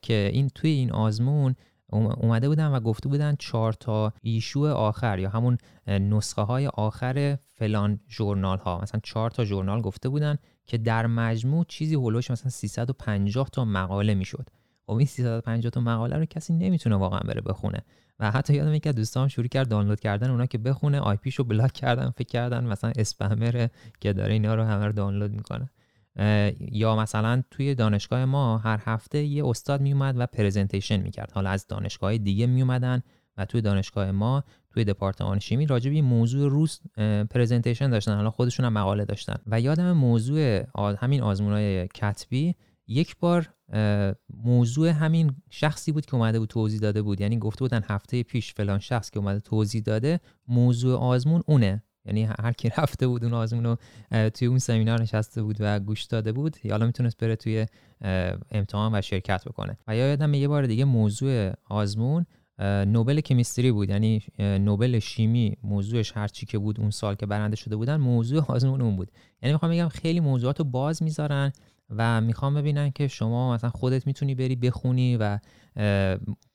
که 0.02 0.30
این 0.32 0.48
توی 0.54 0.70
این 0.70 0.92
آزمون 0.92 1.54
اومده 1.92 2.48
بودن 2.48 2.68
و 2.68 2.80
گفته 2.80 3.08
بودن 3.08 3.36
چهار 3.38 3.72
تا 3.72 4.12
ایشو 4.22 4.64
آخر 4.64 5.18
یا 5.18 5.30
همون 5.30 5.58
نسخه 5.86 6.42
های 6.42 6.66
آخر 6.66 7.38
فلان 7.54 8.00
ژورنال 8.08 8.58
ها 8.58 8.80
مثلا 8.82 9.00
چهار 9.02 9.30
تا 9.30 9.44
ژورنال 9.44 9.80
گفته 9.80 10.08
بودن 10.08 10.38
که 10.66 10.78
در 10.78 11.06
مجموع 11.06 11.64
چیزی 11.68 11.94
هولوش 11.94 12.30
مثلا 12.30 12.50
350 12.50 13.48
تا 13.52 13.64
مقاله 13.64 14.14
می‌شد. 14.14 14.48
خب 14.86 14.92
این 14.92 15.06
350 15.06 15.70
تا 15.70 15.80
مقاله 15.80 16.16
رو 16.16 16.24
کسی 16.24 16.52
نمی‌تونه 16.52 16.96
واقعا 16.96 17.20
بره 17.20 17.40
بخونه. 17.40 17.82
و 18.20 18.30
حتی 18.30 18.54
یادم 18.54 18.78
از 18.84 18.94
دوستام 18.94 19.28
شروع 19.28 19.46
کرد 19.48 19.68
دانلود 19.68 20.00
کردن 20.00 20.30
اونا 20.30 20.46
که 20.46 20.58
بخونه 20.58 21.00
آی 21.00 21.16
پیشو 21.16 21.44
بلاک 21.44 21.72
کردن 21.72 22.10
فکر 22.10 22.28
کردن 22.28 22.64
مثلا 22.64 22.92
اسپمره 22.96 23.70
که 24.00 24.12
داره 24.12 24.32
اینا 24.32 24.54
رو 24.54 24.62
همه 24.62 24.86
رو 24.86 24.92
دانلود 24.92 25.30
می‌کنه. 25.30 25.70
یا 26.60 26.96
مثلا 26.96 27.42
توی 27.50 27.74
دانشگاه 27.74 28.24
ما 28.24 28.58
هر 28.58 28.80
هفته 28.84 29.24
یه 29.24 29.46
استاد 29.46 29.80
میومد 29.80 30.14
و 30.18 30.26
پرزنتیشن 30.26 30.96
می‌کرد. 30.96 31.32
حالا 31.32 31.50
از 31.50 31.66
دانشگاه 31.66 32.18
دیگه 32.18 32.46
میومدن 32.46 33.02
و 33.36 33.44
توی 33.44 33.60
دانشگاه 33.60 34.10
ما 34.10 34.44
توی 34.70 34.84
دپارتمان 34.84 35.38
شیمی 35.38 35.66
راجع 35.66 35.90
به 35.90 36.02
موضوع 36.02 36.50
روز 36.50 36.80
پرزنتیشن 37.30 37.90
داشتن. 37.90 38.16
حالا 38.16 38.30
خودشون 38.30 38.66
هم 38.66 38.72
مقاله 38.72 39.04
داشتن. 39.04 39.36
و 39.46 39.60
یادم 39.60 39.92
موضوع 39.92 40.64
همین 40.98 41.22
آزمونای 41.22 41.88
کتبی 41.88 42.54
یک 42.86 43.16
بار 43.16 43.48
موضوع 44.44 44.88
همین 44.88 45.36
شخصی 45.50 45.92
بود 45.92 46.06
که 46.06 46.14
اومده 46.14 46.38
بود 46.38 46.48
توضیح 46.48 46.80
داده 46.80 47.02
بود. 47.02 47.20
یعنی 47.20 47.38
گفته 47.38 47.58
بودن 47.58 47.82
هفته 47.88 48.22
پیش 48.22 48.54
فلان 48.54 48.78
شخص 48.78 49.10
که 49.10 49.18
اومده 49.18 49.40
توضیح 49.40 49.82
داده 49.82 50.20
موضوع 50.48 50.98
آزمون 50.98 51.42
اونه. 51.46 51.82
یعنی 52.06 52.22
هر 52.40 52.52
کی 52.52 52.68
رفته 52.78 53.06
بود 53.06 53.24
اون 53.24 53.34
آزمون 53.34 53.64
رو 53.64 53.76
توی 54.30 54.48
اون 54.48 54.58
سمینار 54.58 55.02
نشسته 55.02 55.42
بود 55.42 55.56
و 55.60 55.80
گوش 55.80 56.04
داده 56.04 56.32
بود 56.32 56.56
حالا 56.70 56.86
می‌تونست 56.86 57.16
بره 57.18 57.36
توی 57.36 57.66
امتحان 58.50 58.94
و 58.94 59.00
شرکت 59.00 59.44
بکنه. 59.44 59.78
و 59.88 59.96
یا 59.96 60.08
یادم 60.08 60.34
یه 60.34 60.48
بار 60.48 60.66
دیگه 60.66 60.84
موضوع 60.84 61.52
آزمون 61.64 62.26
نوبل 62.86 63.20
کمیستری 63.20 63.72
بود. 63.72 63.90
یعنی 63.90 64.22
نوبل 64.38 64.98
شیمی 64.98 65.56
موضوعش 65.62 66.16
هر 66.16 66.28
چی 66.28 66.46
که 66.46 66.58
بود 66.58 66.80
اون 66.80 66.90
سال 66.90 67.14
که 67.14 67.26
برنده 67.26 67.56
شده 67.56 67.76
بودن 67.76 67.96
موضوع 67.96 68.44
آزمون 68.54 68.80
اون 68.80 68.96
بود. 68.96 69.10
یعنی 69.42 69.52
می‌خوام 69.52 69.72
بگم 69.72 69.88
خیلی 69.88 70.20
موضوعات 70.20 70.58
رو 70.58 70.64
باز 70.64 71.02
می‌ذارن 71.02 71.52
و 71.90 72.20
می‌خوام 72.20 72.54
ببینن 72.54 72.90
که 72.90 73.08
شما 73.08 73.54
مثلا 73.54 73.70
خودت 73.70 74.06
می‌تونی 74.06 74.34
بری 74.34 74.56
بخونی 74.56 75.16
و 75.16 75.38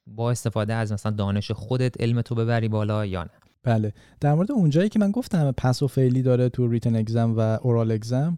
با 0.08 0.32
استفاده 0.32 0.74
از 0.74 0.92
مثلا 0.92 1.12
دانش 1.12 1.52
خودت 1.52 2.02
علم 2.02 2.22
تو 2.22 2.36
ببری 2.36 2.68
بالا 2.68 3.06
یا 3.06 3.24
نه. 3.24 3.30
بله. 3.70 3.94
در 4.20 4.34
مورد 4.34 4.52
اونجایی 4.52 4.90
که 4.90 5.00
من 5.00 5.12
گفتم 5.12 5.52
پس 5.52 5.82
و 5.82 5.88
فعلی 5.88 6.22
داره 6.22 6.50
تو 6.50 6.68
ریتن 6.68 6.96
اگزم 6.96 7.34
و 7.38 7.40
اورال 7.40 7.92
اگزم 7.92 8.38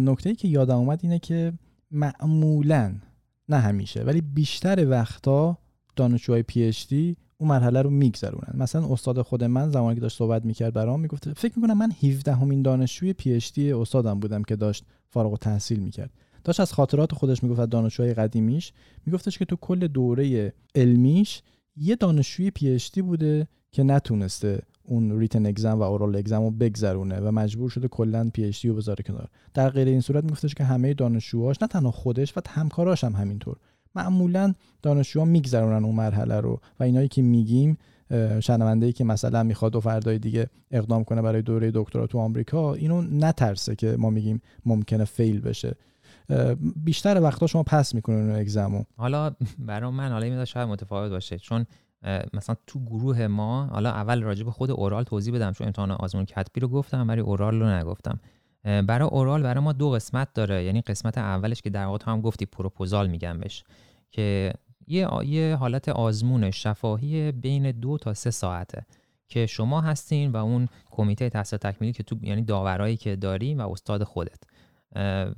نکته 0.00 0.28
ای 0.28 0.36
که 0.36 0.48
یادم 0.48 0.76
اومد 0.76 1.00
اینه 1.02 1.18
که 1.18 1.52
معمولا 1.90 2.94
نه 3.48 3.56
همیشه 3.56 4.02
ولی 4.02 4.20
بیشتر 4.20 4.88
وقتا 4.90 5.58
دانشجوهای 5.96 6.42
PhD 6.42 7.16
اون 7.38 7.48
مرحله 7.50 7.82
رو 7.82 7.90
میگذرونن. 7.90 8.54
مثلا 8.54 8.92
استاد 8.92 9.22
خود 9.22 9.44
من 9.44 9.70
زمانی 9.70 9.94
که 9.94 10.00
داشت 10.00 10.18
صحبت 10.18 10.44
می‌کرد 10.44 10.74
برام 10.74 11.00
می‌گفت 11.00 11.32
فکر 11.32 11.52
می‌کنم 11.56 11.78
من 11.78 11.92
17 12.02 12.34
همین 12.34 12.62
دانشجوی 12.62 13.12
پی 13.12 13.32
اچ 13.32 13.52
دی 13.52 13.72
استادم 13.72 14.20
بودم 14.20 14.42
که 14.42 14.56
داشت 14.56 14.84
فارغ‌التحصیل 15.08 15.80
می‌کرد. 15.80 16.10
داشت 16.44 16.60
از 16.60 16.72
خاطرات 16.72 17.14
خودش 17.14 17.42
می‌گفت 17.42 17.60
از 17.60 17.68
دانشجوهای 17.68 18.14
قدیمیش. 18.14 18.72
میگفتش 19.06 19.38
که 19.38 19.44
تو 19.44 19.56
کل 19.56 19.86
دوره 19.86 20.52
علمیش 20.74 21.42
یه 21.76 21.96
دانشجوی 21.96 22.50
PhD 22.50 23.02
بوده 23.02 23.48
که 23.76 23.82
نتونسته 23.82 24.62
اون 24.84 25.18
written 25.18 25.46
exam 25.46 25.78
و 25.78 25.82
oral 25.82 26.16
exam 26.16 26.42
رو 26.42 26.50
بگذرونه 26.50 27.20
و 27.20 27.30
مجبور 27.30 27.70
شده 27.70 27.88
کلا 27.88 28.30
PhD 28.34 28.68
رو 28.68 28.74
بذاره 28.74 29.04
کنار. 29.04 29.28
در 29.54 29.70
غیر 29.70 29.88
این 29.88 30.00
صورت 30.00 30.24
میگفتش 30.24 30.54
که 30.54 30.64
همه 30.64 30.94
دانشجوهاش 30.94 31.56
نه 31.62 31.68
تنها 31.68 31.90
خودش 31.90 32.36
و 32.36 32.40
همکاراش 32.48 33.04
هم 33.04 33.12
همینطور. 33.12 33.56
معمولا 33.94 34.54
دانشجوها 34.82 35.24
میگذرونن 35.24 35.84
اون 35.84 35.94
مرحله 35.94 36.40
رو 36.40 36.60
و 36.80 36.82
اینایی 36.82 37.08
که 37.08 37.22
میگیم 37.22 37.78
شنونده 38.40 38.86
ای 38.86 38.92
که 38.92 39.04
مثلا 39.04 39.42
می‌خواد 39.42 39.72
دو 39.72 39.80
فردای 39.80 40.18
دیگه 40.18 40.50
اقدام 40.70 41.04
کنه 41.04 41.22
برای 41.22 41.42
دوره 41.42 41.70
دکترا 41.74 42.06
تو 42.06 42.18
آمریکا 42.18 42.74
اینو 42.74 43.02
نترسه 43.02 43.76
که 43.76 43.96
ما 43.98 44.10
میگیم 44.10 44.40
ممکنه 44.66 45.04
فیل 45.04 45.40
بشه. 45.40 45.76
بیشتر 46.76 47.20
وقتا 47.20 47.46
شما 47.46 47.62
پس 47.62 47.94
می‌کنین 47.94 48.18
اون 48.18 48.38
اگزمو 48.38 48.84
حالا 48.96 49.30
برای 49.58 49.90
من 49.90 50.12
حالا 50.12 50.44
شاید 50.44 50.68
متفاوت 50.68 51.10
باشه 51.10 51.38
چون 51.38 51.66
مثلا 52.32 52.56
تو 52.66 52.84
گروه 52.84 53.26
ما 53.26 53.66
حالا 53.66 53.90
اول 53.90 54.22
راجع 54.22 54.44
به 54.44 54.50
خود 54.50 54.70
اورال 54.70 55.04
توضیح 55.04 55.34
بدم 55.34 55.52
چون 55.52 55.66
امتحان 55.66 55.90
آزمون 55.90 56.24
کتبی 56.24 56.60
رو 56.60 56.68
گفتم 56.68 57.08
ولی 57.08 57.20
اورال 57.20 57.60
رو 57.60 57.68
نگفتم. 57.68 58.20
برای 58.64 59.08
اورال 59.08 59.42
برای 59.42 59.64
ما 59.64 59.72
دو 59.72 59.90
قسمت 59.90 60.28
داره. 60.34 60.64
یعنی 60.64 60.80
قسمت 60.80 61.18
اولش 61.18 61.62
که 61.62 61.70
در 61.70 61.84
واقع 61.84 62.04
هم 62.06 62.20
گفتی 62.20 62.46
پروپوزال 62.46 63.06
میگم 63.06 63.38
بهش 63.38 63.64
که 64.10 64.52
یه 64.86 65.08
یه 65.24 65.56
حالت 65.56 65.88
آزمون 65.88 66.50
شفاهی 66.50 67.32
بین 67.32 67.70
دو 67.70 67.98
تا 67.98 68.14
سه 68.14 68.30
ساعته 68.30 68.86
که 69.28 69.46
شما 69.46 69.80
هستین 69.80 70.32
و 70.32 70.36
اون 70.36 70.68
کمیته 70.90 71.30
تحصیل 71.30 71.58
تکمیلی 71.58 71.92
که 71.92 72.02
تو 72.02 72.16
یعنی 72.22 72.42
داورایی 72.42 72.96
که 72.96 73.16
داریم 73.16 73.58
و 73.58 73.70
استاد 73.70 74.02
خودت. 74.02 74.42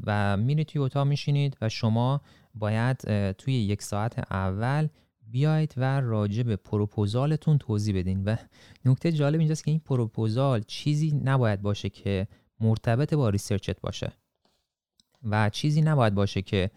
و 0.07 0.37
میرید 0.37 0.67
توی 0.67 0.83
اتاق 0.83 1.07
میشینید 1.07 1.57
و 1.61 1.69
شما 1.69 2.21
باید 2.55 3.33
توی 3.33 3.55
یک 3.55 3.83
ساعت 3.83 4.33
اول 4.33 4.89
بیاید 5.31 5.75
و 5.77 6.01
راجع 6.01 6.43
به 6.43 6.57
پروپوزالتون 6.57 7.59
توضیح 7.59 7.97
بدین. 7.97 8.25
و 8.25 8.37
نکته 8.85 9.13
جالب 9.13 9.39
اینجاست 9.39 9.65
که 9.65 9.71
این 9.71 9.81
پروپوزال 9.81 10.63
چیزی 10.63 11.21
نباید 11.25 11.63
باشه 11.63 11.89
که 11.89 12.29
مرتبط 12.61 13.15
با 13.15 13.29
research 13.29 13.75
ت 13.75 13.81
باشه. 13.81 14.13
و 15.23 15.51
چیزی 15.51 15.83
نباید 15.83 16.15
باشه 16.15 16.43
که 16.43 16.71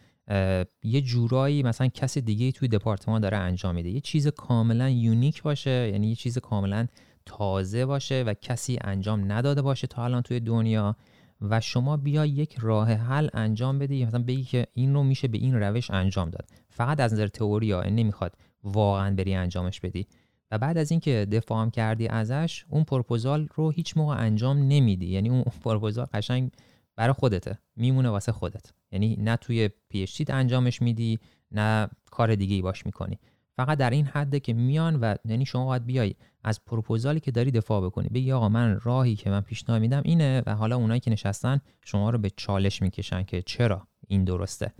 یه 0.83 1.01
جورایی 1.01 1.63
مثلا 1.63 1.87
کسی 1.87 2.21
دیگه 2.21 2.51
توی 2.51 2.67
دپارتمان 2.67 3.21
داره 3.21 3.37
انجام 3.37 3.75
میده. 3.75 3.89
یه 3.89 4.01
چیز 4.01 4.27
کاملا 4.27 4.89
unique 4.89 5.43
باشه 5.43 5.89
یعنی 5.91 6.09
یه 6.09 6.15
چیز 6.15 6.37
کاملا 6.37 6.87
تازه 7.25 7.85
باشه 7.85 8.23
و 8.23 8.33
کسی 8.33 8.77
انجام 8.81 9.31
نداده 9.31 9.61
باشه 9.61 9.87
تا 9.87 10.03
الان 10.03 10.21
توی 10.21 10.39
دنیا. 10.39 10.95
و 11.41 11.61
شما 11.61 11.97
بیا 11.97 12.25
یک 12.25 12.55
راه 12.59 12.91
حل 12.93 13.29
انجام 13.33 13.79
بدی. 13.79 14.05
مثلا 14.05 14.23
بگی 14.23 14.43
که 14.43 14.67
این 14.73 14.93
رو 14.93 15.03
میشه 15.03 15.27
به 15.27 15.37
این 15.37 15.55
روش 15.55 15.91
انجام 15.91 16.29
داد. 16.29 16.49
فقط 16.71 16.99
از 16.99 17.13
نظر 17.13 17.27
تئوری 17.27 17.71
ها 17.71 17.83
نمی‌خواد 17.83 18.35
واقعا 18.63 19.15
بری 19.15 19.33
انجامش 19.33 19.79
بدی. 19.79 20.07
و 20.51 20.57
بعد 20.57 20.77
از 20.77 20.91
اینکه 20.91 21.27
دفاع 21.31 21.69
کردی 21.69 22.07
ازش 22.07 22.65
اون 22.69 22.83
پروپوزال 22.83 23.49
رو 23.55 23.71
هیچ 23.71 23.97
موقع 23.97 24.15
انجام 24.17 24.57
نمیدی. 24.57 25.05
یعنی 25.05 25.29
اون 25.29 25.43
پروپوزال 25.65 26.05
قشنگ 26.13 26.51
برای 26.95 27.13
خودته. 27.13 27.59
میمونه 27.75 28.09
واسه 28.09 28.31
خودت. 28.31 28.73
یعنی 28.91 29.15
نه 29.15 29.35
توی 29.35 29.69
پی 29.89 30.05
انجامش 30.29 30.81
میدی 30.81 31.19
نه 31.51 31.89
کار 32.11 32.35
دیگه 32.35 32.55
ای 32.55 32.61
باش 32.61 32.85
می‌کنی. 32.85 33.19
فقط 33.55 33.77
در 33.77 33.89
این 33.89 34.05
حده 34.05 34.39
که 34.39 34.53
میان 34.53 34.95
و 34.95 35.15
یعنی 35.25 35.45
شما 35.45 35.65
باید 35.65 35.85
بیای 35.85 36.15
از 36.43 36.65
پروپوزالی 36.65 37.19
که 37.19 37.31
داری 37.31 37.51
دفاع 37.51 37.85
بکنی. 37.85 38.09
بگی 38.09 38.31
آقا 38.31 38.49
من 38.49 38.79
راهی 38.83 39.15
که 39.15 39.29
من 39.29 39.41
پیشنهاد 39.41 39.81
میدم 39.81 40.01
اینه 40.05 40.43
و 40.45 40.55
حالا 40.55 40.75
اونایی 40.75 40.99
که 40.99 41.11
نشستن 41.11 41.61
شما 41.85 42.09
رو 42.09 42.17
به 42.17 42.29
چالش 42.29 42.81
می‌کشن 42.81 43.23
که 43.23 43.41
چرا؟ 43.41 43.87
این 44.07 44.23
درسته. 44.23 44.73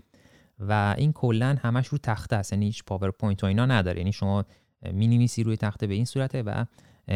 و 0.68 0.94
این 0.98 1.12
کلا 1.12 1.56
همش 1.62 1.86
رو 1.86 1.98
تخته 1.98 2.36
است. 2.36 2.52
یعنی 2.52 2.66
هیچ 2.66 2.84
پاورپوینت 2.84 3.44
و 3.44 3.46
اینا 3.46 3.66
نداره. 3.66 3.98
یعنی 3.98 4.12
شما 4.12 4.44
می‌نویسی 4.92 5.42
روی 5.42 5.56
تخته 5.56 5.86
به 5.86 5.94
این 5.94 6.04
صورته 6.04 6.42
و 6.42 6.64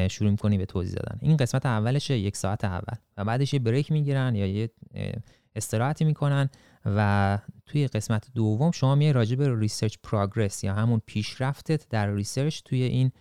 شروع 0.08 0.30
می‌کنی 0.30 0.58
به 0.58 0.66
توضیح 0.66 0.94
دادن. 0.94 1.18
این 1.22 1.36
قسمت 1.36 1.66
اولش 1.66 2.10
یک 2.10 2.36
ساعت 2.36 2.64
اول. 2.64 2.96
و 3.16 3.24
بعدش 3.24 3.54
یه 3.54 3.60
break 3.60 3.92
می‌گیرن 3.92 4.34
یا 4.34 4.46
یه 4.46 4.70
استراحتی 5.56 6.04
می‌کنن 6.04 6.48
و 6.84 7.38
توی 7.66 7.86
قسمت 7.86 8.26
دوم 8.34 8.70
شما 8.70 8.94
میای 8.94 9.12
راجع 9.12 9.36
به 9.36 9.58
research 9.58 9.96
progress 10.02 10.64
یا 10.64 10.74
همون 10.74 11.00
پیشرفتت 11.06 11.88
در 11.88 12.10
research 12.10 12.60
توی 12.64 12.82
این 12.82 13.12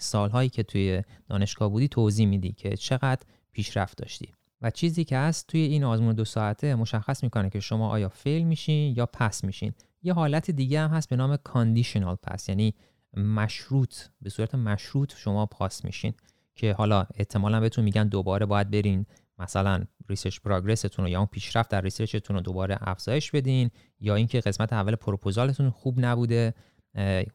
سالهایی 0.00 0.48
که 0.48 0.62
توی 0.62 1.02
دانشگاه 1.28 1.68
بودی 1.68 1.88
توضیح 1.88 2.26
میدی 2.26 2.52
که 2.52 2.76
چقدر 2.76 3.22
پیشرفت 3.52 3.98
داشتی. 3.98 4.32
و 4.62 4.70
چیزی 4.70 5.04
که 5.04 5.18
هست 5.18 5.46
توی 5.46 5.60
این 5.60 5.84
آزمون 5.84 6.14
دو 6.14 6.24
ساعته 6.24 6.74
مشخص 6.74 7.22
می‌کنه 7.22 7.50
که 7.50 7.60
شما 7.60 7.90
آیا 7.90 8.08
fail 8.08 8.42
میشین 8.42 8.96
یا 8.96 9.06
pass 9.06 9.44
میشین. 9.44 9.72
یه 10.02 10.12
حالت 10.12 10.50
دیگه 10.50 10.80
هم 10.80 10.90
هست 10.90 11.08
به 11.08 11.16
نام 11.16 11.36
conditional 11.36 12.16
pass 12.22 12.48
یعنی 12.48 12.74
مشروط 13.16 13.94
به 14.22 14.30
صورت 14.30 14.54
مشروط 14.54 15.12
شما 15.16 15.46
پاس 15.46 15.84
میشین. 15.84 16.14
که 16.54 16.72
حالا 16.72 17.06
احتمالا 17.14 17.60
بهتون 17.60 17.84
میگن 17.84 18.08
دوباره 18.08 18.46
باید 18.46 18.70
برین 18.70 19.06
مثلا 19.38 19.84
research 20.08 20.40
progress 20.40 20.87
تون 20.87 21.04
رو 21.04 21.10
یا 21.10 21.18
اون 21.18 21.26
پیشرفت 21.26 21.70
در 21.70 21.80
research 21.80 22.21
تون 22.21 22.36
رو 22.36 22.42
دوباره 22.42 22.78
افزایش 22.80 23.30
بدین 23.30 23.70
یا 24.00 24.14
اینکه 24.14 24.40
قسمت 24.40 24.72
اول 24.72 24.94
پروپوزالتون 24.94 25.70
خوب 25.70 25.94
نبوده 25.98 26.54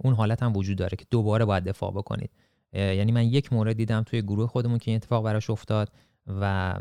اون 0.04 0.14
حالت 0.14 0.44
هم 0.44 0.58
وجود 0.58 0.78
داره 0.78 0.98
که 0.98 1.06
دوباره 1.12 1.46
باید 1.46 1.64
دفاع 1.64 1.92
بکنید. 1.92 2.32
یعنی 2.74 3.12
من 3.12 3.26
یک 3.26 3.54
مورد 3.54 3.78
دیدم 3.78 4.04
توی 4.04 4.22
گروه 4.22 4.48
خودمون 4.48 4.78
که 4.78 4.92
این 4.92 4.96
اتفاق 4.96 5.24
براش 5.24 5.50
افتاد. 5.50 5.92
و 6.28 6.74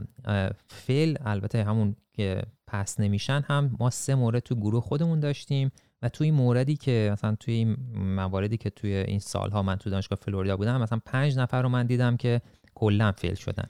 fail 0.68 1.16
البته 1.20 1.64
همون 1.64 1.96
که 2.12 2.42
pass 2.66 3.01
نمیشن 3.00 3.42
هم 3.48 3.76
ما 3.80 3.90
سه 3.90 4.14
مورد 4.14 4.38
تو 4.38 4.54
گروه 4.54 4.82
خودمون 4.82 5.20
داشتیم 5.20 5.70
و 6.02 6.09
توی 6.09 6.30
موردی 6.30 6.76
که 6.76 7.11
مثلا 7.12 7.35
توی 7.35 7.54
این 7.54 7.76
مواردی 8.14 8.56
که 8.56 8.70
توی 8.70 8.94
این 8.94 9.18
سالها 9.18 9.62
من 9.62 9.76
تو 9.76 9.90
دانشگاه 9.90 10.18
فلوریدا 10.22 10.56
بودم 10.56 10.82
مثلا 10.82 11.00
پنج 11.04 11.38
نفر 11.38 11.62
رو 11.62 11.68
من 11.68 11.87
دیدم 11.87 12.16
که 12.16 12.40
کلا 12.74 13.12
فیل 13.12 13.35
شدن 13.35 13.68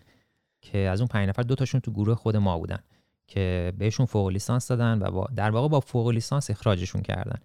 که 0.61 0.79
از 0.79 1.01
اون 1.01 1.09
پنج 1.09 1.29
نفر 1.29 1.43
دو 1.43 1.55
تاشون 1.55 1.81
تو 1.81 1.93
گروه 1.93 2.15
خود 2.15 2.37
ما 2.37 2.59
بودن 2.59 2.79
که 3.27 3.73
بهشون 3.79 4.07
فوق 4.07 4.29
لیسانس 4.29 4.69
دادن 4.69 4.99
و 5.03 5.11
با 5.11 5.29
در 5.37 5.51
واقع 5.51 5.69
با 5.69 5.81
فوق 5.81 6.09
لیسانس 6.09 6.51
اخراجشون 6.51 7.03
کردن. 7.03 7.39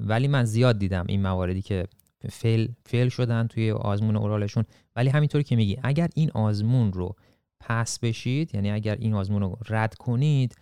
ولی 0.00 0.28
من 0.28 0.44
زیاد 0.44 0.78
دیدم 0.78 1.04
این 1.08 1.22
مواردی 1.22 1.62
که 1.62 1.86
فیل 2.30 2.74
فیل 2.86 3.08
شدن 3.08 3.46
توی 3.46 3.70
آزمون 3.70 4.16
اورالشون. 4.16 4.64
ولی 4.96 5.10
همینطوری 5.10 5.44
که 5.44 5.56
میگی 5.56 5.78
اگر 5.82 6.08
این 6.14 6.30
آزمون 6.30 6.92
رو 6.92 7.16
پس 7.60 7.98
بشید 7.98 8.54
یعنی 8.54 8.70
اگر 8.70 8.94
این 8.94 9.14
آزمون 9.14 9.42
رو 9.42 9.58
رد 9.68 9.94
کنید 9.94 10.54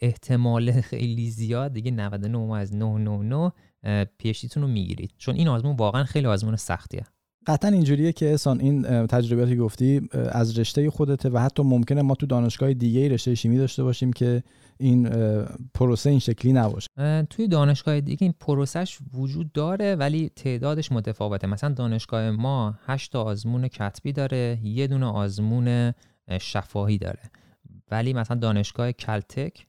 احتمال 0.00 0.80
خیلی 0.80 1.30
زیاد 1.30 1.72
دیگه 1.72 1.90
99 1.90 2.54
از 2.56 2.74
999 2.74 3.52
پیشتیتون 4.18 4.62
رو 4.62 4.68
می‌گیرید. 4.68 5.10
چون 5.18 5.34
این 5.34 5.48
آزمون 5.48 5.76
واقعا 5.76 6.04
خیلی 6.04 6.26
آزمون 6.26 6.56
سختیه. 6.56 7.04
قطعا 7.46 7.70
اینجوریه 7.70 8.12
که 8.12 8.30
احسان 8.30 8.60
این 8.60 9.06
تجربیاتی 9.06 9.56
گفتی 9.56 10.08
از 10.12 10.58
رشته 10.58 10.90
خودته 10.90 11.28
و 11.28 11.38
حتی 11.38 11.62
ممکنه 11.62 12.02
ما 12.02 12.14
تو 12.14 12.26
دانشگاه 12.26 12.74
دیگه 12.74 13.08
رشته 13.08 13.34
شیمی 13.34 13.58
داشته 13.58 13.82
باشیم 13.82 14.12
که 14.12 14.42
این 14.78 15.08
پروسه 15.74 16.10
این 16.10 16.18
شکلی 16.18 16.52
نباشه. 16.52 16.88
توی 17.30 17.48
دانشگاه 17.48 18.00
دیگه 18.00 18.24
این 18.24 18.34
پروسش 18.40 18.98
وجود 19.14 19.52
داره 19.52 19.94
ولی 19.94 20.28
تعدادش 20.36 20.92
متفاوته. 20.92 21.46
مثلا 21.46 21.74
دانشگاه 21.74 22.30
ما 22.30 22.74
هشت 22.86 23.16
آزمون 23.16 23.68
کتبی 23.68 24.12
داره 24.12 24.58
یه 24.62 24.86
دونه 24.86 25.06
آزمون 25.06 25.92
شفاهی 26.40 26.98
داره. 26.98 27.30
ولی 27.90 28.12
مثلا 28.12 28.36
دانشگاه 28.36 28.92
کلتک 28.92 29.66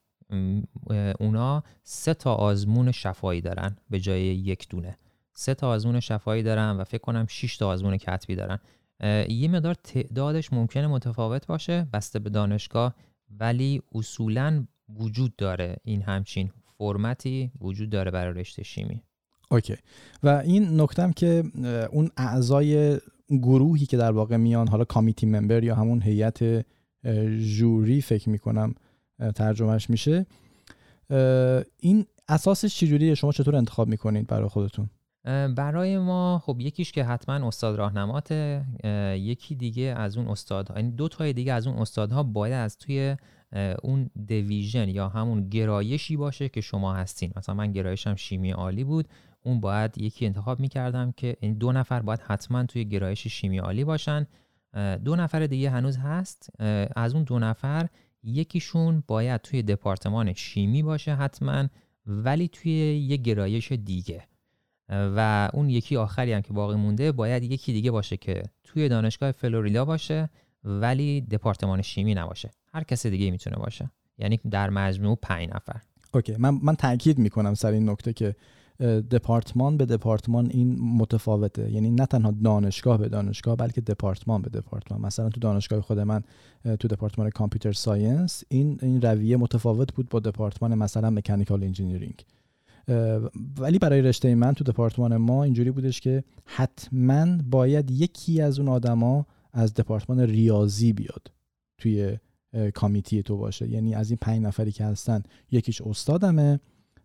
اونا 1.19 1.63
سه 1.83 2.13
تا 2.13 2.33
آزمون 2.33 2.91
شفایی 2.91 3.41
دارن 3.41 3.77
به 3.89 3.99
جای 3.99 4.21
یک 4.21 4.69
دونه. 4.69 4.97
سه 5.33 5.53
تا 5.53 5.69
آزمون 5.69 5.99
شفایی 5.99 6.43
دارن 6.43 6.77
و 6.77 6.83
فکر 6.83 7.01
کنم 7.01 7.25
6 7.29 7.57
تا 7.57 7.67
آزمون 7.67 7.97
کتبی 7.97 8.35
دارن. 8.35 8.59
یه 9.29 9.47
مقدار 9.47 9.73
تعدادش 9.73 10.53
ممکنه 10.53 10.87
متفاوت 10.87 11.47
باشه 11.47 11.87
بسته 11.93 12.19
به 12.19 12.29
دانشگاه 12.29 12.95
ولی 13.39 13.81
اصولا 13.95 14.67
وجود 14.95 15.35
داره 15.35 15.77
این 15.83 16.01
همچین 16.01 16.51
فرمتی 16.77 17.51
وجود 17.61 17.89
داره 17.89 18.11
برای 18.11 18.33
رشته 18.33 18.63
شیمی. 18.63 19.03
اوکی. 19.51 19.75
و 20.23 20.29
این 20.29 20.81
نکتم 20.81 21.11
که 21.11 21.43
اون 21.91 22.09
اعضای 22.17 22.99
گروهی 23.29 23.85
که 23.85 23.97
در 23.97 24.11
واقع 24.11 24.37
میان 24.37 24.67
حالا 24.67 24.83
کامیتی 24.83 25.25
ممبر 25.25 25.63
یا 25.63 25.75
همون 25.75 26.01
هیئت 26.01 26.65
جوری 27.57 28.01
فکر 28.01 28.29
می‌کنم 28.29 28.75
ترجمهش 29.35 29.89
میشه. 29.89 30.25
این 31.79 32.05
اساسش 32.27 32.77
چجوریه 32.77 33.15
شما 33.15 33.31
چطور 33.31 33.55
انتخاب 33.55 33.87
می‌کنید 33.87 34.27
برای 34.27 34.49
خودتون؟ 34.49 34.89
برای 35.55 35.97
ما 35.97 36.41
خب 36.45 36.57
یکیش 36.59 36.91
که 36.91 37.03
حتما 37.03 37.47
استاد 37.47 37.75
راهنمات 37.75 38.31
یکی 39.15 39.55
دیگه 39.55 39.83
از 39.83 40.17
اون 40.17 40.27
استاد 40.27 40.71
یعنی 40.75 40.91
دو 40.91 41.07
تای 41.07 41.33
دیگه 41.33 41.53
از 41.53 41.67
اون 41.67 41.77
استادها 41.77 42.23
باید 42.23 42.53
از 42.53 42.77
توی 42.77 43.15
اون 43.83 44.09
دیویژن 44.25 44.89
یا 44.89 45.09
همون 45.09 45.49
گرایشی 45.49 46.17
باشه 46.17 46.49
که 46.49 46.61
شما 46.61 46.93
هستین. 46.93 47.31
مثلا 47.35 47.55
من 47.55 47.71
گرایشم 47.71 48.15
شیمی 48.15 48.51
عالی 48.51 48.83
بود. 48.83 49.07
اون 49.43 49.59
باید 49.59 49.97
یکی 49.97 50.25
انتخاب 50.25 50.59
می‌کردم 50.59 51.11
که 51.11 51.35
این 51.39 51.53
دو 51.53 51.71
نفر 51.71 52.01
باید 52.01 52.19
حتما 52.19 52.63
توی 52.63 52.85
گرایش 52.85 53.27
شیمی 53.27 53.57
عالی 53.57 53.83
باشن. 53.83 54.27
دو 55.05 55.15
نفر 55.15 55.47
دیگه 55.47 55.69
هنوز 55.69 55.97
هست. 55.97 56.49
از 56.95 57.13
اون 57.13 57.23
دو 57.23 57.39
نفر 57.39 57.87
یکیشون 58.23 59.03
باید 59.07 59.41
توی 59.41 59.63
دپارتمان 59.63 60.33
شیمی 60.33 60.83
باشه 60.83 61.15
حتما 61.15 61.67
ولی 62.05 62.47
توی 62.47 62.71
یه 62.97 63.17
گرایش 63.17 63.71
دیگه. 63.71 64.23
و 64.89 65.49
اون 65.53 65.69
یکی 65.69 65.97
آخری 65.97 66.33
هم 66.33 66.41
که 66.41 66.53
باقی 66.53 66.75
مونده 66.75 67.11
باید 67.11 67.43
یکی 67.43 67.73
دیگه 67.73 67.91
باشه 67.91 68.17
که 68.17 68.43
توی 68.63 68.89
دانشگاه 68.89 69.31
فلوریدا 69.31 69.85
باشه 69.85 70.29
ولی 70.63 71.21
دپارتمان 71.21 71.81
شیمی 71.81 72.15
نباشه. 72.15 72.51
هر 72.73 72.83
کس 72.83 73.05
دیگه 73.05 73.31
می‌تونه 73.31 73.55
باشه. 73.55 73.91
یعنی 74.17 74.39
در 74.51 74.69
مجموع 74.69 75.17
پنج 75.21 75.49
نفر. 75.49 75.81
okay. 76.13 76.35
من 76.39 76.59
من 76.63 76.75
تاکید 76.75 77.17
می‌کنم 77.17 77.53
سر 77.53 77.71
این 77.71 77.89
نکته 77.89 78.13
که 78.13 78.35
دپارتمان 78.81 79.77
به 79.77 79.85
دپارتمان 79.85 80.49
این 80.51 80.79
متفاوته. 80.79 81.71
یعنی 81.71 81.91
نه 81.91 82.05
تنها 82.05 82.31
دانشگاه 82.43 82.97
به 82.97 83.09
دانشگاه 83.09 83.55
بلکه 83.55 83.81
دپارتمان 83.81 84.41
به 84.41 84.49
دپارتمان. 84.49 85.01
مثلا 85.01 85.29
تو 85.29 85.39
دانشگاه 85.39 85.81
خود 85.81 85.99
من 85.99 86.23
تو 86.79 86.87
دپارتمان 86.87 87.29
computer 87.29 87.71
science 87.71 88.43
این 88.49 88.79
این 88.81 89.01
رویه 89.01 89.37
متفاوت 89.37 89.93
بود 89.93 90.09
با 90.09 90.19
دپارتمان 90.19 90.75
مثلا 90.75 91.09
mechanical 91.09 91.63
engineering. 91.63 92.25
ولی 93.57 93.79
برای 93.79 94.01
رشته 94.01 94.35
من 94.35 94.53
تو 94.53 94.63
دپارتمان 94.63 95.17
ما 95.17 95.43
اینجوری 95.43 95.71
بودش 95.71 96.01
که 96.01 96.23
حتما 96.45 97.37
باید 97.49 97.91
یکی 97.91 98.41
از 98.41 98.59
اون 98.59 98.67
آدما 98.67 99.25
از 99.53 99.73
دپارتمان 99.73 100.19
ریاضی 100.19 100.93
بیاد 100.93 101.31
توی 101.77 102.17
کامیتی 102.73 103.23
تو 103.23 103.37
باشه. 103.37 103.69
یعنی 103.69 103.95
از 103.95 104.09
این 104.09 104.17
پنج 104.21 104.41
نفری 104.41 104.71
که 104.71 104.85
هستن 104.85 105.23
یکیش 105.51 105.81
استادمه 105.81 106.59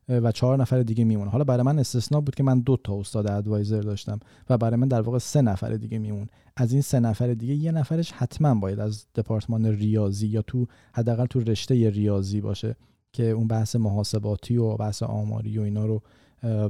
و 0.09 0.33
چهار 0.33 0.59
نفر 0.59 0.83
دیگه 0.83 1.05
میمونه 1.05 1.31
حالا 1.31 1.45
برای 1.45 1.63
من 1.63 1.79
استثنا 1.79 2.21
بود 2.21 2.35
که 2.35 2.43
من 2.43 2.61
دو 2.61 2.77
تا 2.85 3.01
استاد 3.01 3.31
ادوایزر 3.31 3.81
داشتم 3.81 4.21
و 4.51 4.59
برای 4.59 4.77
من 4.77 4.89
در 4.89 5.01
واقع 5.01 5.19
سه 5.19 5.43
نفر 5.43 5.71
دیگه 5.71 5.99
میمون. 5.99 6.29
از 6.57 6.73
این 6.73 6.83
سه 6.83 7.01
نفر 7.01 7.35
دیگه 7.35 7.55
یه 7.55 7.73
نفرش 7.73 8.13
حتما 8.13 8.55
باید 8.55 8.81
از 8.81 9.07
دپارتمان 9.15 9.67
ریاضی 9.67 10.27
یا 10.27 10.43
تو 10.43 10.67
حداقل 10.93 11.27
تو 11.27 11.41
رشته 11.41 11.91
ریاضی 11.91 12.41
باشه 12.41 12.77
که 13.13 13.31
اون 13.31 13.49
بحث 13.49 13.77
محاسباتی 13.77 14.57
و 14.57 14.77
بحث 14.77 15.03
آماری 15.03 15.59
و 15.59 15.63
اینا 15.63 15.87
رو 15.87 16.03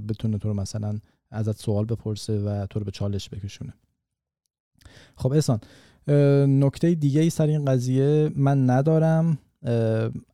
بتونه 0.08 0.38
تو 0.38 0.48
رو 0.48 0.54
مثلا 0.54 0.98
ازت 1.30 1.60
سوال 1.60 1.84
بپرسه 1.84 2.38
و 2.38 2.66
تو 2.66 2.78
رو 2.78 2.84
به 2.84 2.90
چالش 2.90 3.28
بکشونه. 3.30 3.74
خب 5.16 5.32
احسان 5.32 5.60
نکته 6.48 6.94
دیگه 6.94 7.20
ای 7.20 7.30
سر 7.30 7.46
این 7.46 7.64
قضیه 7.64 8.30
من 8.36 8.70
ندارم. 8.70 9.38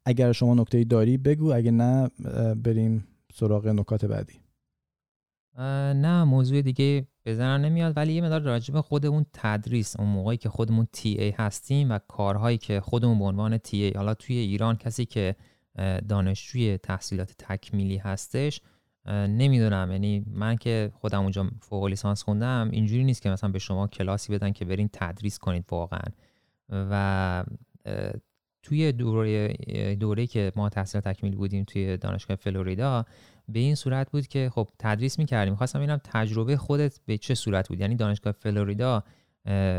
اگر 0.05 0.33
شما 0.33 0.55
نکته 0.55 0.85
داری 0.85 1.19
بگو. 1.19 1.53
اگه 1.53 1.71
نه 1.71 2.09
بریم 2.55 3.07
سراغ 3.35 3.67
نکات 3.67 4.05
بعدی. 4.05 4.35
نه 5.95 6.25
موضوع 6.25 6.63
دیگه 6.63 7.07
بزنن 7.27 7.65
نمیاد 7.65 7.93
ولی 7.97 8.13
یه 8.13 8.21
مدار 8.21 8.41
راجب 8.41 8.81
خود 8.81 9.07
اون 9.07 9.27
تدریس. 9.33 9.97
اون 9.97 10.09
موقعی 10.09 10.37
که 10.37 10.49
خودمون 10.49 10.87
تی 10.93 11.09
ای 11.09 11.31
هستیم 11.31 11.91
و 11.91 11.99
کارهایی 12.09 12.59
که 12.59 12.81
خودمون 12.81 13.19
به 13.19 13.25
عنوان 13.25 13.59
تی 13.59 13.83
ای 13.83 13.93
حالا 13.93 14.15
توی 14.15 14.37
ایران 14.37 14.77
کسی 14.77 15.05
که 15.05 15.37
دانشجوی 16.09 16.79
تحصیلات 16.79 17.35
تکمیلی 17.39 17.97
هستش 17.97 18.61
نمی‌دونم. 19.09 19.93
یعنی 19.93 20.25
من 20.27 20.57
که 20.57 20.93
خودم 20.95 21.23
اونجا 21.23 21.51
فوق 21.61 21.85
لیسانس 21.85 22.23
خوندم 22.23 22.69
اینجوری 22.73 23.05
نیست 23.05 23.23
که 23.23 23.31
مثلا 23.31 23.51
به 23.51 23.59
شما 23.59 23.87
کلاسی 23.87 24.33
بدن 24.33 24.53
که 24.53 24.65
برین 24.65 24.91
تدریس 24.93 25.39
کنید 25.39 25.65
واقعا. 25.71 26.05
و 26.69 27.45
توی 28.63 28.93
دوره 28.93 29.57
دوره 30.01 30.27
که 30.27 30.53
ما 30.57 30.69
تحصیل 30.69 31.01
تکمیلی 31.01 31.37
بودیم 31.37 31.65
توی 31.65 31.97
دانشگاه 31.97 32.37
فلوریدا 32.37 33.05
به 33.49 33.59
این 33.59 33.75
صورت 33.75 34.11
بود 34.11 34.27
که 34.27 34.51
خب 34.55 34.69
تدریس 34.79 35.19
می‌کردیم. 35.19 35.55
خواستم 35.55 35.79
ببینم 35.79 36.01
تجربه 36.05 36.57
خودت 36.57 37.01
به 37.07 37.19
چه 37.19 37.35
صورت 37.35 37.69
بود؟ 37.69 37.81
یعنی 37.81 37.97
دانشگاه 37.97 38.33
فلوریدا 38.33 39.03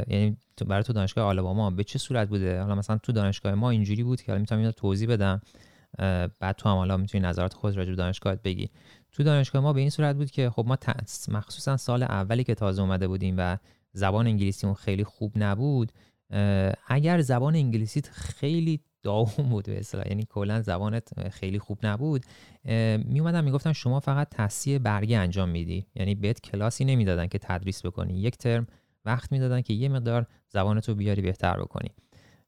یعنی 0.08 0.38
برای 0.68 0.84
تو 0.84 0.94
دانشگاه 0.94 1.26
آلاباما 1.26 1.70
به 1.70 1.84
چه 1.84 2.00
صورت 2.00 2.30
بوده؟ 2.30 2.62
حالا 2.62 2.76
مثلا 2.76 2.98
تو 2.98 3.12
دانشگاه 3.12 3.54
ما 3.54 3.70
اینجوری 3.70 4.04
بود 4.04 4.22
که 4.22 4.32
حالا 4.32 4.40
می‌تونم 4.40 4.72
توضیح 4.72 5.10
بدم. 5.10 5.42
بعد 6.40 6.56
تو 6.58 6.70
هم 6.70 6.76
حالا 6.76 6.98
می‌تونی 6.98 7.28
نظرات 7.28 7.54
خود 7.54 7.78
راجع 7.78 7.90
به 7.90 7.96
دانشگاهت 7.96 8.42
بگی. 8.42 8.70
تو 9.12 9.24
دانشگاه 9.24 9.62
ما 9.62 9.74
به 9.74 9.82
این 9.82 9.90
صورت 9.90 10.16
بود 10.16 10.32
که 10.32 10.50
خب 10.50 10.66
ما 10.68 10.78
مخصوصا 11.28 11.78
سال 11.78 12.04
اولی 12.04 12.44
که 12.44 12.56
تازه 12.56 12.82
اومده 12.82 13.08
بودیم 13.08 13.36
و 13.38 13.58
زبان 13.94 14.28
انگلیسی 14.28 14.68
اون 14.68 14.76
خیلی 14.76 15.04
خوب 15.04 15.34
نبود. 15.36 15.92
اگر 16.88 17.22
زبان 17.22 17.56
انگلیسیت 17.56 18.10
خیلی 18.10 18.80
داغون 19.04 19.50
بود 19.50 19.66
به 19.66 19.80
اصطلاح 19.80 20.08
یعنی 20.08 20.26
کلا 20.30 20.62
زبانت 20.62 21.30
خیلی 21.30 21.60
خوب 21.60 21.80
نبود 21.84 22.26
می 23.06 23.20
اومدن 23.20 23.44
می‌گفتن 23.44 23.74
شما 23.74 24.00
فقط 24.00 24.28
تصحیح 24.32 24.78
برگه 24.78 25.18
انجام 25.18 25.50
میدی. 25.50 25.86
یعنی 25.96 26.16
بهت 26.16 26.42
کلاسی 26.42 26.86
نمی‌دادن 26.86 27.28
که 27.28 27.38
تدریس 27.38 27.86
بکنی. 27.86 28.14
یک 28.14 28.38
ترم 28.38 28.68
وقت 29.06 29.32
می‌دادن 29.32 29.62
که 29.62 29.74
یه 29.74 29.90
مقدار 29.90 30.26
زبانتو 30.50 30.96
بیاری 30.96 31.22
بهتر 31.22 31.60
بکنی. 31.60 31.90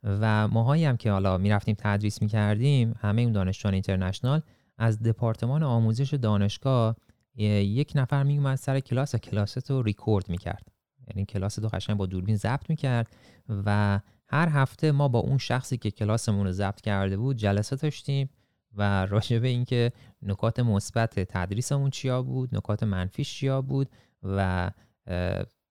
و 0.04 0.48
ماهایی 0.48 0.86
هم 0.86 0.98
که 0.98 1.12
حالا 1.12 1.38
می‌رفتیم 1.38 1.76
تدریس 1.78 2.22
می‌کردیم 2.22 2.96
همه 3.00 3.22
اون 3.22 3.32
دانشجویان 3.32 3.74
اینترنشنال 3.74 4.42
از 4.78 5.04
دپارتمان 5.04 5.64
آموزش 5.64 6.14
دانشگاه 6.14 6.96
یک 7.36 7.92
نفر 7.96 8.24
میومد 8.24 8.56
سر 8.56 8.80
کلاس 8.80 9.16
و 9.16 9.18
کلاست 9.18 9.72
رو 9.72 9.82
ریکورد 9.82 10.30
می‌کرد. 10.30 10.68
یعنی 11.08 11.26
کلاس 11.26 11.60
رو 11.60 11.70
قشنگ 11.70 11.98
با 11.98 12.06
دوربین 12.06 12.36
ضبط 12.36 12.70
می‌کرد. 12.70 13.16
و 13.50 14.00
هر 14.28 14.50
هفته 14.50 14.92
ما 14.92 15.08
با 15.08 15.20
اون 15.20 15.38
شخصی 15.38 15.78
که 15.78 15.92
کلاسمون 15.92 16.46
رو 16.46 16.52
ضبط 16.52 16.82
کرده 16.82 17.18
بود 17.18 17.38
جلسه 17.38 17.76
داشتیم 17.76 18.30
و 18.76 19.06
راجع 19.06 19.40
به 19.40 19.48
اینکه 19.48 19.92
نکات 20.22 20.60
مثبت 20.60 21.20
تدریسمون 21.20 21.90
چیا 21.90 22.22
بود 22.22 22.56
نکات 22.56 22.84
منفیش 22.84 23.34
چیا 23.34 23.62
بود 23.62 23.90
و 24.24 24.72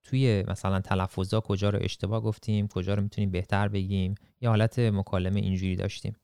توی 0.03 0.45
مثلا 0.49 0.81
تلفظا 0.81 1.41
کجا 1.41 1.71
رو 1.71 1.79
اشتباه 1.83 2.21
گفتیم 2.21 2.69
کجا 2.69 2.95
رو 2.95 3.03
می‌تونیم 3.03 3.31
بهتر 3.31 3.69
بگیم 3.69 4.15
یه 4.41 4.49
حالت 4.49 4.79
مکالمه 4.79 5.41
اینجوری 5.41 5.77
داشتیم. 5.77 6.17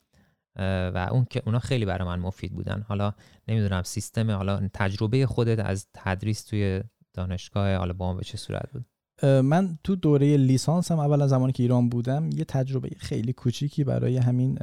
و 0.94 1.08
اون 1.12 1.24
که 1.24 1.42
اونا 1.46 1.58
خیلی 1.58 1.84
برای 1.84 2.08
من 2.08 2.18
مفید 2.18 2.52
بودن. 2.52 2.84
حالا 2.88 3.12
نمی‌دونم 3.48 3.82
سیستم 3.82 4.30
حالا 4.30 4.68
تجربه 4.74 5.26
خودت 5.26 5.58
از 5.58 5.86
تدریس 5.94 6.44
توی 6.44 6.82
دانشگاه 7.14 7.76
حالا 7.76 7.92
با 7.92 8.14
به 8.14 8.24
چه 8.24 8.36
صورت 8.38 8.72
بود؟ 8.72 8.86
من 9.22 9.78
تو 9.84 9.96
دوره 9.96 10.36
لیسانس 10.36 10.92
هم 10.92 10.98
اول 10.98 11.22
از 11.22 11.30
زمانی 11.30 11.52
که 11.52 11.62
ایران 11.62 11.88
بودم 11.88 12.30
یه 12.36 12.44
تجربه 12.44 12.90
خیلی 12.98 13.32
کوچیکی 13.32 13.84
برای 13.84 14.16
همین 14.16 14.58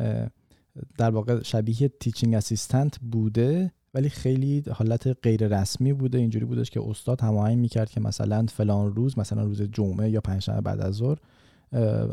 در 0.97 1.09
واقع 1.09 1.43
شبیه 1.43 1.87
تیچینگ 1.99 2.33
اسیستنت 2.33 2.99
بوده 3.11 3.71
ولی 3.93 4.09
خیلی 4.09 4.63
حالت 4.71 5.07
غیر 5.23 5.47
رسمی 5.47 5.93
بوده. 5.93 6.17
اینجوری 6.17 6.45
بودش 6.45 6.69
که 6.69 6.81
استاد 6.89 7.21
هماهنگ 7.21 7.57
می‌کرد 7.57 7.89
که 7.89 7.99
مثلا 7.99 8.45
فلان 8.49 8.95
روز 8.95 9.19
مثلا 9.19 9.43
روز 9.43 9.61
جمعه 9.61 10.09
یا 10.09 10.21
پنجشنبه 10.21 10.61
بعد 10.61 10.81
از 10.81 10.93
ظهر 10.93 11.17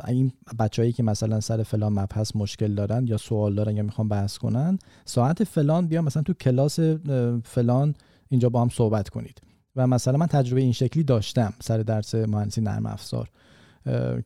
این 0.09 0.33
بچههایی 0.59 0.93
که 0.93 1.03
مثلا 1.03 1.41
سر 1.41 1.63
فلان 1.63 1.93
مبحث 1.93 2.37
مشکل 2.37 2.75
دارن 2.75 3.07
یا 3.07 3.17
سوال 3.17 3.55
دارن 3.55 3.77
یا 3.77 3.83
می‌خوان 3.83 4.09
بحث 4.09 4.39
کنن 4.39 4.79
ساعت 5.05 5.45
فلان 5.45 5.87
بیا 5.87 6.03
مثلا 6.03 6.23
تو 6.23 6.33
کلاس 6.33 6.81
فلان 7.45 7.95
اینجا 8.29 8.49
با 8.49 8.63
هم 8.63 8.69
صحبت 8.69 9.09
کنید. 9.09 9.41
و 9.77 9.87
مثلا 9.87 10.19
من 10.19 10.27
تجربه 10.27 10.61
این 10.61 10.73
شکلی 10.73 11.03
داشتم 11.03 11.53
سر 11.61 11.79
درس 11.79 12.15
مهندسی 12.15 12.61
نرم 12.61 12.87
افزار 12.87 13.31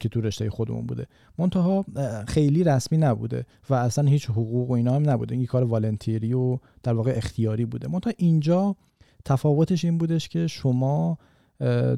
که 0.00 0.08
تو 0.08 0.20
رشته 0.20 0.50
خودمون 0.50 0.86
بوده. 0.86 1.06
منتها 1.38 1.84
خیلی 2.28 2.64
رسمی 2.64 2.98
نبوده 2.98 3.46
و 3.70 3.74
اصلا 3.74 4.08
هیچ 4.08 4.30
حقوق 4.30 4.70
و 4.70 4.72
اینا 4.72 4.94
هم 4.94 5.10
نبوده. 5.10 5.34
این 5.34 5.46
کار 5.46 5.64
والنتیری 5.64 6.32
و 6.32 6.58
در 6.82 6.92
واقع 6.92 7.12
اختیاری 7.16 7.64
بوده. 7.64 7.88
منتها 7.88 8.12
اینجا 8.16 8.76
تفاوتش 9.24 9.84
این 9.84 9.98
بودش 9.98 10.28
که 10.28 10.46
شما 10.46 11.18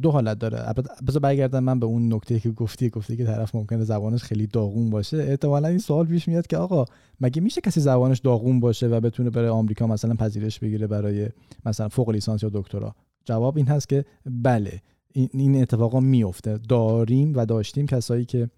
دو 0.03 0.11
حالت 0.11 0.39
داره. 0.39 0.75
بذار 1.07 1.21
برگردم 1.21 1.65
من 1.65 1.81
به 1.81 1.87
اون 1.87 2.15
نکته 2.15 2.41
که 2.41 2.51
گفتی. 2.51 2.91
گفتی 2.91 3.17
که 3.17 3.25
طرف 3.25 3.55
ممکنه 3.55 3.85
زبانش 3.85 4.23
خیلی 4.23 4.47
داغون 4.47 4.91
باشه. 4.91 5.17
احتمالا 5.17 5.69
این 5.69 5.79
سوال 5.79 6.07
پیش 6.07 6.29
میاد 6.29 6.47
که 6.47 6.57
آقا 6.57 6.85
مگه 7.21 7.43
میشه 7.43 7.61
کسی 7.61 7.81
زبانش 7.81 8.19
داغون 8.19 8.61
باشه 8.61 8.87
و 8.87 9.01
بتونه 9.01 9.31
بره 9.31 9.51
آمریکا 9.51 9.87
مثلا 9.87 10.15
پذیرش 10.15 10.59
بگیره 10.59 10.87
برای 10.87 11.29
مثلا 11.67 11.89
فوق 11.89 12.11
لیسانس 12.11 12.43
یا 12.43 12.51
دکترا؟ 12.53 12.95
جواب 13.29 13.57
این 13.57 13.67
هست 13.67 13.89
که 13.89 14.05
بله 14.27 14.83
این 15.13 15.63
اتفاقا 15.63 16.01
میفته 16.01 16.59
داریم 16.69 17.33
و 17.37 17.47
داشتیم 17.47 17.87
کسایی 17.87 18.25
که 18.25 18.51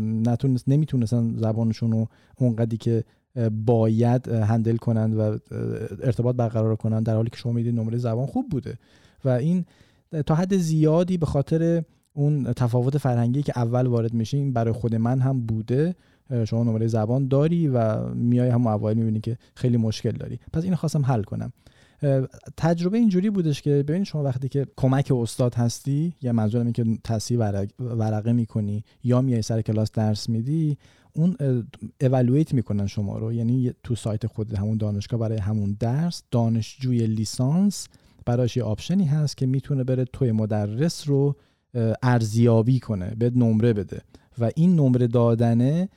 نتونست 0.00 0.68
نمی‌تونستن 0.68 1.36
زبانشون 1.36 1.92
رو 1.92 2.08
اونقدی 2.38 2.76
که 2.76 3.04
باید 3.50 4.28
هندل 4.28 4.76
کنند 4.76 5.18
و 5.18 5.38
ارتباط 6.02 6.36
برقرار 6.36 6.76
کنند 6.76 7.06
در 7.06 7.14
حالی 7.14 7.30
که 7.30 7.36
شما 7.36 7.52
می‌دید 7.52 7.74
نمره 7.74 7.98
زبان 7.98 8.26
خوب 8.26 8.48
بوده. 8.48 8.78
و 9.24 9.28
این 9.28 9.64
تا 10.26 10.34
حد 10.34 10.56
زیادی 10.56 11.18
به 11.18 11.26
خاطر 11.26 11.82
اون 12.12 12.52
تفاوت 12.52 12.98
فرهنگی 12.98 13.42
که 13.42 13.52
اول 13.56 13.86
وارد 13.86 14.14
میشیم 14.14 14.52
برای 14.52 14.72
خود 14.72 14.94
من 14.94 15.20
هم 15.20 15.40
بوده. 15.40 15.94
شما 16.44 16.64
نمره 16.64 16.86
زبان 16.86 17.28
داری 17.28 17.68
و 17.68 18.08
میای 18.14 18.48
هم 18.48 18.66
اوایل 18.66 18.96
می‌بینی 18.96 19.20
که 19.20 19.38
خیلی 19.54 19.76
مشکل 19.76 20.10
داری. 20.10 20.38
پس 20.52 20.64
اینو 20.64 20.76
خواستم 20.76 21.04
حل 21.04 21.22
کنم. 21.22 21.52
تجربه 22.56 22.98
اینجوری 22.98 23.30
بودش 23.30 23.62
که 23.62 23.70
ببینید 23.70 24.06
شما 24.06 24.22
وقتی 24.22 24.48
که 24.48 24.66
کمک 24.76 25.12
استاد 25.12 25.54
هستی 25.54 26.14
یا 26.22 26.32
منظورم 26.32 26.64
این 26.64 26.72
که 26.72 26.84
تصحیح 27.04 27.38
ورقه 27.78 28.32
می‌کنی 28.32 28.84
یا 29.04 29.20
میای 29.20 29.42
سر 29.42 29.62
کلاس 29.62 29.92
درس 29.92 30.28
میدی 30.28 30.78
اون 31.12 31.36
اولویت 32.00 32.54
می‌کنن 32.54 32.86
شما 32.86 33.18
رو. 33.18 33.32
یعنی 33.32 33.72
تو 33.82 33.94
سایت 33.94 34.26
خود 34.26 34.54
همون 34.54 34.76
دانشگاه 34.76 35.20
برای 35.20 35.38
همون 35.38 35.76
درس 35.80 36.22
دانشجوی 36.30 37.06
لیسانس 37.06 37.88
براش 38.26 38.56
یه 38.56 38.62
آپشنی 38.62 39.04
هست 39.04 39.36
که 39.36 39.46
می‌تونه 39.46 39.84
بره 39.84 40.04
توی 40.04 40.32
مدرس 40.32 41.08
رو 41.08 41.36
ارزیابی 42.02 42.80
کنه 42.80 43.14
به 43.18 43.30
نمره 43.30 43.72
بده. 43.72 44.00
و 44.38 44.50
این 44.56 44.76
نمره 44.76 45.06
دادنه 45.06 45.88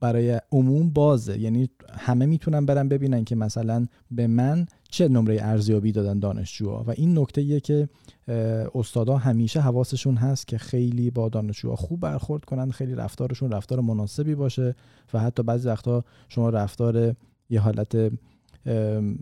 برای 0.00 0.40
عموم 0.52 0.90
بازه. 0.90 1.38
یعنی 1.40 1.70
همه 1.98 2.26
می‌تونن 2.26 2.66
برن 2.66 2.88
ببینن 2.88 3.24
که 3.24 3.36
مثلا 3.36 3.86
به 4.10 4.26
من 4.26 4.66
چه 4.88 5.08
نمره 5.08 5.38
ارزیابی 5.40 5.92
دادن 5.92 6.18
دانشجوها؟ 6.18 6.84
و 6.86 6.90
این 6.90 7.18
نکته 7.18 7.42
یه 7.42 7.60
که 7.60 7.88
استادا 8.74 9.16
همیشه 9.16 9.60
حواسشون 9.60 10.16
هست 10.16 10.48
که 10.48 10.58
خیلی 10.58 11.10
با 11.10 11.28
دانشجوها 11.28 11.76
خوب 11.76 12.00
برخورد 12.00 12.44
کنن 12.44 12.70
خیلی 12.70 12.94
رفتارشون 12.94 13.50
رفتار 13.50 13.80
مناسبی 13.80 14.34
باشه 14.34 14.74
و 15.12 15.18
حتی 15.18 15.42
بعضی 15.42 15.68
وقتا 15.68 16.04
شما 16.28 16.50
رفتار 16.50 17.16
یه 17.50 17.60
حالت 17.60 18.12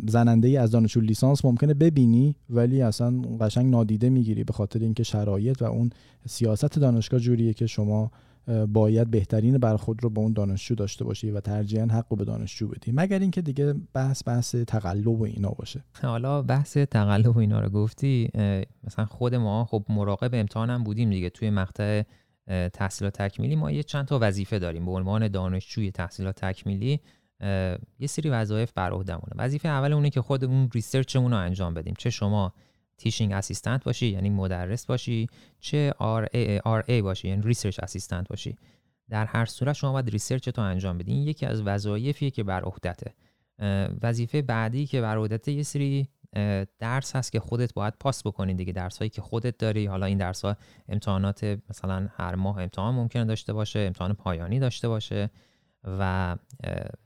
زننده 0.08 0.48
ای 0.48 0.56
از 0.56 0.70
دانشجو 0.70 1.00
لیسانس 1.00 1.44
ممکنه 1.44 1.74
ببینی 1.74 2.36
ولی 2.50 2.82
اصلا 2.82 3.22
قشنگ 3.40 3.70
نادیده 3.70 4.10
می‌گیری 4.10 4.44
به 4.44 4.52
خاطر 4.52 4.78
اینکه 4.78 5.02
شرایط 5.02 5.62
و 5.62 5.64
اون 5.64 5.90
سیاست 6.26 6.78
دانشگاه 6.78 7.20
جوریه 7.20 7.54
که 7.54 7.66
شما 7.66 8.10
باید 8.68 9.10
بهترین 9.10 9.58
برخود 9.58 10.02
رو 10.02 10.10
با 10.10 10.22
اون 10.22 10.32
دانشجو 10.32 10.74
داشته 10.74 11.04
باشی 11.04 11.30
و 11.30 11.40
ترجیحاً 11.40 11.86
حق 11.86 12.06
رو 12.10 12.16
به 12.16 12.24
دانشجو 12.24 12.68
بدی. 12.68 12.92
مگر 12.94 13.18
اینکه 13.18 13.42
دیگه 13.42 13.74
بحث 13.92 14.22
بحث 14.26 14.54
تقلب 14.54 15.08
و 15.08 15.24
اینا 15.24 15.50
باشه. 15.50 15.84
حالا 16.02 16.42
بحث 16.42 16.76
تقلب 16.76 17.36
و 17.36 17.38
اینا 17.38 17.60
رو 17.60 17.68
گفتی 17.68 18.30
مثلا 18.84 19.04
خود 19.04 19.34
ما 19.34 19.64
خب 19.64 19.84
مراقب 19.88 20.30
امتحانم 20.32 20.84
بودیم 20.84 21.10
دیگه. 21.10 21.30
توی 21.30 21.50
مقطع 21.50 22.02
تحصیلات 22.72 23.22
تکمیلی 23.22 23.56
ما 23.56 23.70
یه 23.70 23.82
چند 23.82 24.04
تا 24.04 24.18
وظیفه 24.22 24.58
داریم. 24.58 24.84
به 24.86 24.90
عنوان 24.90 25.28
دانشجوی 25.28 25.90
تحصیلات 25.90 26.44
تکمیلی 26.44 27.00
یه 27.98 28.06
سری 28.06 28.30
وظایف 28.30 28.72
بر 28.72 28.90
عهدمونه 28.90 29.32
وظیفه 29.36 29.68
اول 29.68 29.92
اونه 29.92 30.10
که 30.10 30.22
خودمون 30.22 30.70
research 30.74 31.15
مون 31.15 31.30
رو 31.30 31.38
انجام 31.38 31.74
بدیم. 31.74 31.94
چه 31.98 32.10
شما 32.10 32.52
teaching 32.98 33.32
assistant 33.32 33.84
باشی 33.84 34.06
یعنی 34.06 34.30
مدرس 34.30 34.86
باشی 34.86 35.26
چه 35.60 35.94
RA, 35.98 36.28
RA 36.32 37.02
باشی 37.02 37.28
یعنی 37.28 37.42
research 37.42 37.80
assistant 37.82 38.28
باشی. 38.28 38.56
در 39.10 39.26
هر 39.26 39.44
صورت 39.44 39.72
شما 39.72 39.92
باید 39.92 40.10
research 40.10 40.48
تو 40.48 40.62
انجام 40.62 40.98
بدین 40.98 41.22
یکی 41.22 41.46
از 41.46 41.62
وظایفیه 41.62 42.30
که 42.30 42.42
بر 42.42 42.62
عهدته. 42.62 43.14
وظیفه 44.02 44.42
بعدی 44.42 44.86
که 44.86 45.00
بر 45.00 45.16
عهدته 45.16 45.52
یه 45.52 45.62
سری 45.62 46.08
درس 46.78 47.16
هست 47.16 47.32
که 47.32 47.40
خودت 47.40 47.74
باید 47.74 47.94
پاس 48.00 48.26
بکنی 48.26 48.54
دیگه. 48.54 48.72
درس 48.72 48.98
هایی 48.98 49.10
که 49.10 49.22
خودت 49.22 49.58
داری 49.58 49.86
حالا 49.86 50.06
این 50.06 50.18
درس 50.18 50.44
ها 50.44 50.56
امتحانات 50.88 51.58
مثلا 51.70 52.08
هر 52.12 52.34
ماه 52.34 52.58
امتحان 52.58 52.94
ممکنه 52.94 53.24
داشته 53.24 53.52
باشه 53.52 53.78
امتحان 53.78 54.14
پایانی 54.14 54.58
داشته 54.58 54.88
باشه 54.88 55.30
و 55.84 56.36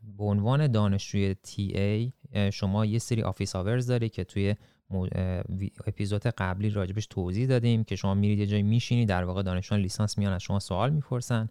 به 0.03 0.24
عنوان 0.24 0.66
دانشجوی 0.66 1.35
TA 1.35 2.12
شما 2.50 2.87
یه 2.87 2.98
سری 2.98 3.22
office 3.22 3.56
hours 3.56 3.87
داری 3.87 4.09
که 4.09 4.24
توی 4.24 4.55
اپیزود 5.87 6.22
قبلی 6.22 6.70
راجبش 6.70 7.07
توضیح 7.07 7.46
دادیم 7.46 7.85
که 7.85 7.96
شما 7.96 8.14
میرید 8.14 8.38
یه 8.38 8.46
جایی 8.46 8.62
میشینید 8.62 9.09
در 9.09 9.24
واقع 9.24 9.42
دانشجویان 9.42 9.83
لیسانس 9.83 10.18
میان 10.18 10.33
از 10.33 10.42
شما 10.42 10.59
سوال 10.59 10.90
می‌پرسن 10.90 11.48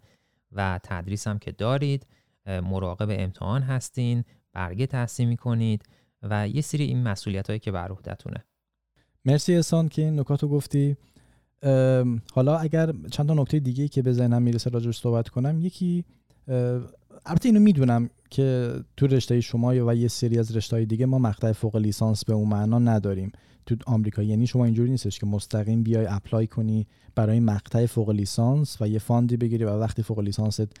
و 0.52 0.80
تدریس 0.82 1.26
هم 1.26 1.38
که 1.38 1.52
دارید 1.52 2.06
مراقب 2.46 3.08
امتحان 3.10 3.62
هستین 3.62 4.24
برگه 4.52 4.86
تصحیح 4.86 5.28
می‌کنید 5.28 5.82
و 6.22 6.48
یه 6.48 6.60
سری 6.60 6.84
این 6.84 7.02
مسئولیت 7.02 7.46
هایی 7.46 7.58
که 7.60 7.72
بر 7.72 7.88
عهدتونه 7.88 8.44
مرسی 9.24 9.54
احسان 9.54 9.88
که 9.88 10.02
این 10.02 10.20
نکاتو 10.20 10.48
گفتی. 10.48 10.96
حالا 12.32 12.58
اگر 12.58 12.92
چند 13.10 13.28
تا 13.28 13.34
نکته 13.34 13.58
دیگه 13.58 13.88
که 13.88 14.02
به 14.02 14.12
ذهنم 14.12 14.42
می‌رسه 14.42 14.70
راجبش 14.70 14.98
صحبت 14.98 15.28
کنم 15.28 15.60
یکی 15.60 16.04
البته 17.26 17.48
اینو 17.48 17.60
می‌دونم 17.60 18.10
که 18.30 18.72
تو 18.96 19.06
رشته 19.06 19.40
شما 19.40 19.86
و 19.86 19.94
یه 19.94 20.08
سری 20.08 20.38
از 20.38 20.56
رشته 20.56 20.84
دیگه 20.84 21.06
ما 21.06 21.18
مقطع 21.18 21.52
فوق 21.52 21.76
لیسانس 21.76 22.24
به 22.24 22.34
اون 22.34 22.48
معنا 22.48 22.78
نداریم. 22.78 23.32
تو 23.66 23.76
آمریکا 23.86 24.22
یعنی 24.22 24.46
شما 24.46 24.64
اینجوری 24.64 24.90
نیستش 24.90 25.18
که 25.18 25.26
مستقیم 25.26 25.82
بیای 25.82 26.06
apply 26.06 26.46
کنی 26.46 26.86
برای 27.14 27.40
مقطع 27.40 27.86
فوق 27.86 28.10
لیسانس 28.10 28.76
و 28.80 28.88
یه 28.88 28.98
fund 28.98 29.28
ی 29.28 29.36
بگیری 29.36 29.64
و 29.64 29.70
وقتی 29.70 30.02
فوق 30.02 30.20
لیسانست 30.20 30.72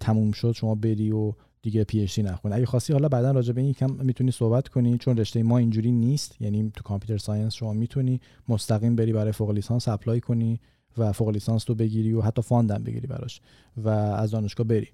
تموم 0.00 0.32
شد 0.32 0.52
شما 0.52 0.74
بری 0.74 1.12
و 1.12 1.32
دیگه 1.62 1.84
PhD 1.84 2.18
نخونی 2.18 2.54
اگه 2.54 2.66
خواستی 2.66 2.92
حالا 2.92 3.08
بعدا 3.08 3.30
راجع 3.30 3.52
به 3.52 3.60
این 3.60 3.72
کم 3.72 3.90
می‌تونی 3.90 4.30
صحبت 4.30 4.68
کنی 4.68 4.98
چون 4.98 5.16
رشته 5.16 5.42
ما 5.42 5.58
اینجوری 5.58 5.92
نیست 5.92 6.40
یعنی 6.40 6.72
تو 6.76 6.82
computer 6.82 7.18
science 7.18 7.54
شما 7.54 7.72
می‌تونی 7.72 8.20
مستقیم 8.48 8.96
بری 8.96 9.12
برای 9.12 9.32
فوق 9.32 9.50
لیسانس 9.50 9.88
اپلای 9.88 10.20
کنی 10.20 10.60
و 10.98 11.12
فوق 11.12 11.28
لیسانس 11.28 11.70
رو 11.70 11.74
بگیری 11.74 12.12
و 12.12 12.20
حتی 12.20 12.42
فاندم 12.42 12.82
بگیری 12.84 13.06
براش 13.06 13.40
و 13.76 13.88
از 13.88 14.30
دانشگاه 14.30 14.66
بری. 14.66 14.88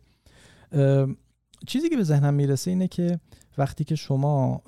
چیزی 1.67 1.89
که 1.89 1.97
به 1.97 2.03
ذهنم 2.03 2.35
می‌رسه 2.35 2.71
اینه 2.71 2.89
که 2.89 3.21
وقتی 3.59 3.85
که 3.85 3.95
شما 3.95 4.63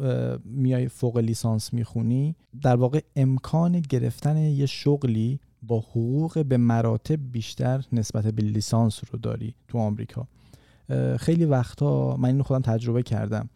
میای 0.45 0.89
فوق 0.89 1.19
لیسانس 1.19 1.73
می‌خونی 1.73 2.37
در 2.63 2.77
واقع 2.77 3.01
امکان 3.17 3.81
گرفتن 3.81 4.37
یه 4.37 4.67
شغلی 4.67 5.41
با 5.63 5.81
حقوق 5.81 6.45
به 6.45 6.57
مراتب 6.57 7.33
بیشتر 7.33 7.85
نسبت 7.93 8.27
به 8.27 8.43
لیسانس 8.43 9.01
رو 9.13 9.19
داری 9.19 9.55
تو 9.69 9.79
آمریکا. 9.79 10.29
خیلی 11.19 11.45
وقتا 11.45 12.17
من 12.17 12.29
اینو 12.29 12.43
خودم 12.43 12.61
تجربه 12.61 13.03
کردم. 13.03 13.49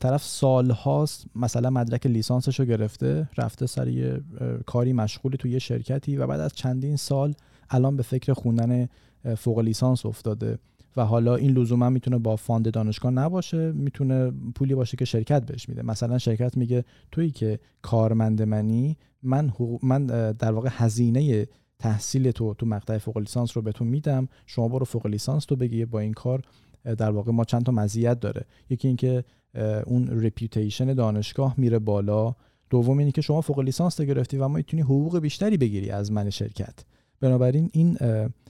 طرف 0.00 0.24
سال 0.24 0.70
هاست 0.70 1.26
مثلا 1.34 1.70
مدرک 1.70 2.06
لیسانسش 2.06 2.60
رو 2.60 2.66
گرفته 2.66 3.28
رفته 3.38 3.66
سر 3.66 3.88
یه 3.88 4.20
کاری 4.66 4.92
مشغولی 4.92 5.36
تو 5.36 5.48
یه 5.48 5.58
شرکتی 5.58 6.16
و 6.16 6.26
بعد 6.26 6.40
از 6.40 6.52
چندین 6.52 6.96
سال 6.96 7.34
الان 7.70 7.96
به 7.96 8.02
فکر 8.02 8.32
خوندن 8.32 8.88
فوق 9.36 9.58
لیسانس 9.58 10.06
افتاده. 10.06 10.58
و 10.96 11.04
حالا 11.04 11.36
این 11.36 11.50
لزوما 11.50 11.90
می‌تونه 11.90 12.18
با 12.18 12.36
fund 12.36 12.70
دانشگاه 12.70 13.12
نباشه 13.12 13.72
می‌تونه 13.72 14.32
پولی 14.54 14.74
باشه 14.74 14.96
که 14.96 15.04
شرکت 15.04 15.46
بهش 15.46 15.68
میده. 15.68 15.82
مثلا 15.82 16.18
شرکت 16.18 16.56
میگه 16.56 16.84
تویی 17.12 17.30
که 17.30 17.58
کارمند 17.82 18.42
منی 18.42 18.96
من 19.22 19.52
من 19.82 20.06
در 20.32 20.52
واقع 20.52 20.68
هزینه 20.72 21.46
تحصیل 21.78 22.30
تو 22.30 22.54
تو 22.54 22.66
مقطع 22.66 22.98
فوق 22.98 23.18
لیسانس 23.18 23.56
رو 23.56 23.62
به 23.62 23.72
تو 23.72 23.84
میدم 23.84 24.28
شما 24.46 24.68
برو 24.68 24.84
فوق 24.84 25.06
لیسانس 25.06 25.44
تو 25.44 25.56
بگی 25.56 25.84
با 25.84 26.00
این 26.00 26.12
کار 26.12 26.42
در 26.84 27.10
واقع 27.10 27.32
ما 27.32 27.44
چند 27.44 27.62
تا 27.62 27.72
مزیت 27.72 28.20
داره. 28.20 28.44
یکی 28.70 28.88
اینکه 28.88 29.24
اون 29.86 30.08
رپیوتیشن 30.24 30.94
دانشگاه 30.94 31.54
میره 31.58 31.78
بالا. 31.78 32.34
دوم 32.70 32.98
اینه 32.98 33.12
که 33.12 33.20
شما 33.20 33.40
فوق 33.40 33.60
لیسانس 33.60 34.00
رو 34.00 34.06
گرفتی 34.06 34.36
و 34.36 34.48
ما 34.48 34.54
می‌تونی 34.54 34.82
حقوق 34.82 35.18
بیشتری 35.18 35.56
بگیری 35.56 35.90
از 35.90 36.12
من 36.12 36.30
شرکت. 36.30 36.74
بنابراین 37.20 37.70
این 37.72 37.98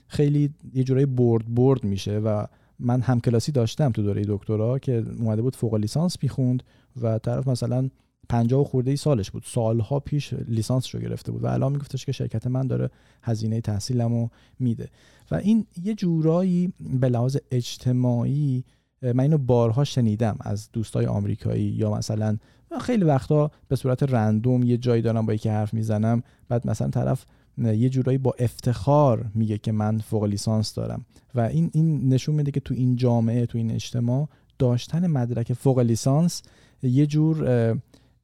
خیلی 0.07 0.49
یه 0.73 0.83
جورایی 0.83 1.05
برد 1.05 1.55
برد 1.55 1.83
میشه 1.83 2.19
و 2.19 2.45
من 2.79 3.01
هم 3.01 3.19
کلاسی 3.19 3.51
داشتم 3.51 3.91
تو 3.91 4.03
دوره 4.03 4.23
دکترا 4.27 4.79
که 4.79 5.05
اومده 5.19 5.41
بود 5.41 5.55
فوق 5.55 5.75
لیسانس 5.75 6.17
می‌خوند 6.23 6.63
و 7.01 7.19
طرف 7.19 7.47
مثلا 7.47 7.89
50 8.29 8.63
خورده 8.63 8.91
ای 8.91 8.97
سالش 8.97 9.31
بود. 9.31 9.43
سالها 9.45 9.99
پیش 9.99 10.33
لیسانس 10.33 10.95
رو 10.95 11.01
گرفته 11.01 11.31
بود 11.31 11.43
و 11.43 11.47
الان 11.47 11.71
میگفتش 11.71 12.05
که 12.05 12.11
شرکت 12.11 12.47
من 12.47 12.67
داره 12.67 12.89
هزینه 13.21 13.61
تحصیلمو 13.61 14.29
میده. 14.59 14.89
و 15.31 15.35
این 15.35 15.65
یه 15.83 15.95
جورایی 15.95 16.73
به 16.79 17.09
لحاظ 17.09 17.37
اجتماعی 17.51 18.63
من 19.01 19.19
اینو 19.19 19.37
بارها 19.37 19.83
شنیدم 19.83 20.37
از 20.41 20.69
دوستای 20.73 21.05
آمریکایی 21.05 21.63
یا 21.63 21.93
مثلا 21.93 22.37
خیلی 22.81 23.03
وقتا 23.03 23.51
به 23.67 23.75
صورت 23.75 24.03
رندوم 24.03 24.63
یه 24.63 24.77
جایی 24.77 25.01
دارم 25.01 25.25
با 25.25 25.33
یکی 25.33 25.49
حرف 25.49 25.73
می‌زنم 25.73 26.23
بعد 26.49 26.67
مثلا 26.67 26.89
طرف 26.89 27.25
یه 27.57 27.89
جورایی 27.89 28.17
با 28.17 28.35
افتخار 28.39 29.25
میگه 29.33 29.57
که 29.57 29.71
من 29.71 29.99
فوق 29.99 30.23
لیسانس 30.23 30.73
دارم. 30.73 31.05
و 31.35 31.39
این 31.39 31.69
این 31.73 32.13
نشون 32.13 32.35
میده 32.35 32.51
که 32.51 32.59
تو 32.59 32.73
این 32.73 32.95
جامعه 32.95 33.45
تو 33.45 33.57
این 33.57 33.71
اجتماع 33.71 34.27
داشتن 34.59 35.07
مدرک 35.07 35.53
فوق 35.53 35.79
لیسانس 35.79 36.41
یه 36.83 37.05
جور 37.05 37.47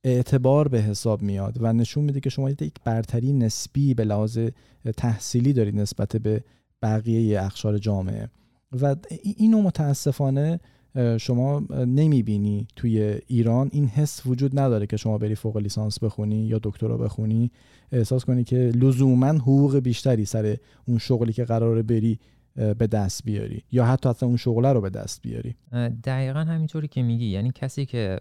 اعتبار 0.04 0.68
به 0.68 0.82
حساب 0.82 1.22
میاد 1.22 1.58
و 1.60 1.74
نشون 1.74 2.04
میده 2.04 2.20
که 2.20 2.30
شما 2.30 2.50
یک 2.50 2.74
برتری 2.84 3.34
نسبی 3.34 3.94
به 3.94 4.04
لحاظ 4.04 4.40
تحصیلی 4.98 5.54
دارید 5.54 5.76
نسبت 5.76 6.16
به 6.16 6.44
بقیه 6.82 7.42
اخشار 7.42 7.78
جامعه. 7.78 8.30
و 8.82 8.96
اینو 9.38 9.62
متاسفانه 9.62 10.60
شما 11.20 11.60
نمی‌بینی 11.86 12.68
توی 12.76 13.20
ایران 13.28 13.70
این 13.72 13.88
حس 13.88 14.22
وجود 14.26 14.60
نداره 14.60 14.88
که 14.88 14.98
شما 14.98 15.18
بری 15.18 15.36
فوق 15.36 15.58
لیسانس 15.58 16.04
بخونی 16.04 16.46
یا 16.46 16.60
دکترا 16.64 16.98
بخونی. 16.98 17.52
احساس 17.92 18.26
کنی 18.26 18.44
که 18.44 18.56
لزوما 18.56 19.28
حقوق 19.28 19.78
بیشتری 19.78 20.26
سر 20.26 20.58
اون 20.86 20.98
شغلی 20.98 21.34
که 21.34 21.44
قراره 21.44 21.82
بری 21.82 22.20
به 22.56 22.88
دست 22.88 23.26
بیاری 23.26 23.64
یا 23.72 23.86
حتی 23.86 24.10
حتی 24.10 24.26
اون 24.26 24.38
شغله 24.38 24.74
رو 24.74 24.82
به 24.82 24.90
دست 24.90 25.22
بیاری. 25.22 25.56
دقیقا 26.04 26.40
همینطوری 26.40 26.88
که 26.88 27.04
میگی. 27.04 27.26
یعنی 27.26 27.52
کسی 27.56 27.86
که 27.86 28.20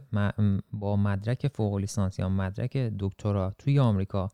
با 0.72 0.96
مدرک 0.96 1.48
فوق 1.48 1.76
لیسانس 1.76 2.18
یا 2.18 2.28
مدرک 2.28 2.76
دکترا 2.76 3.54
توی 3.58 3.78
آمریکا 3.78 4.28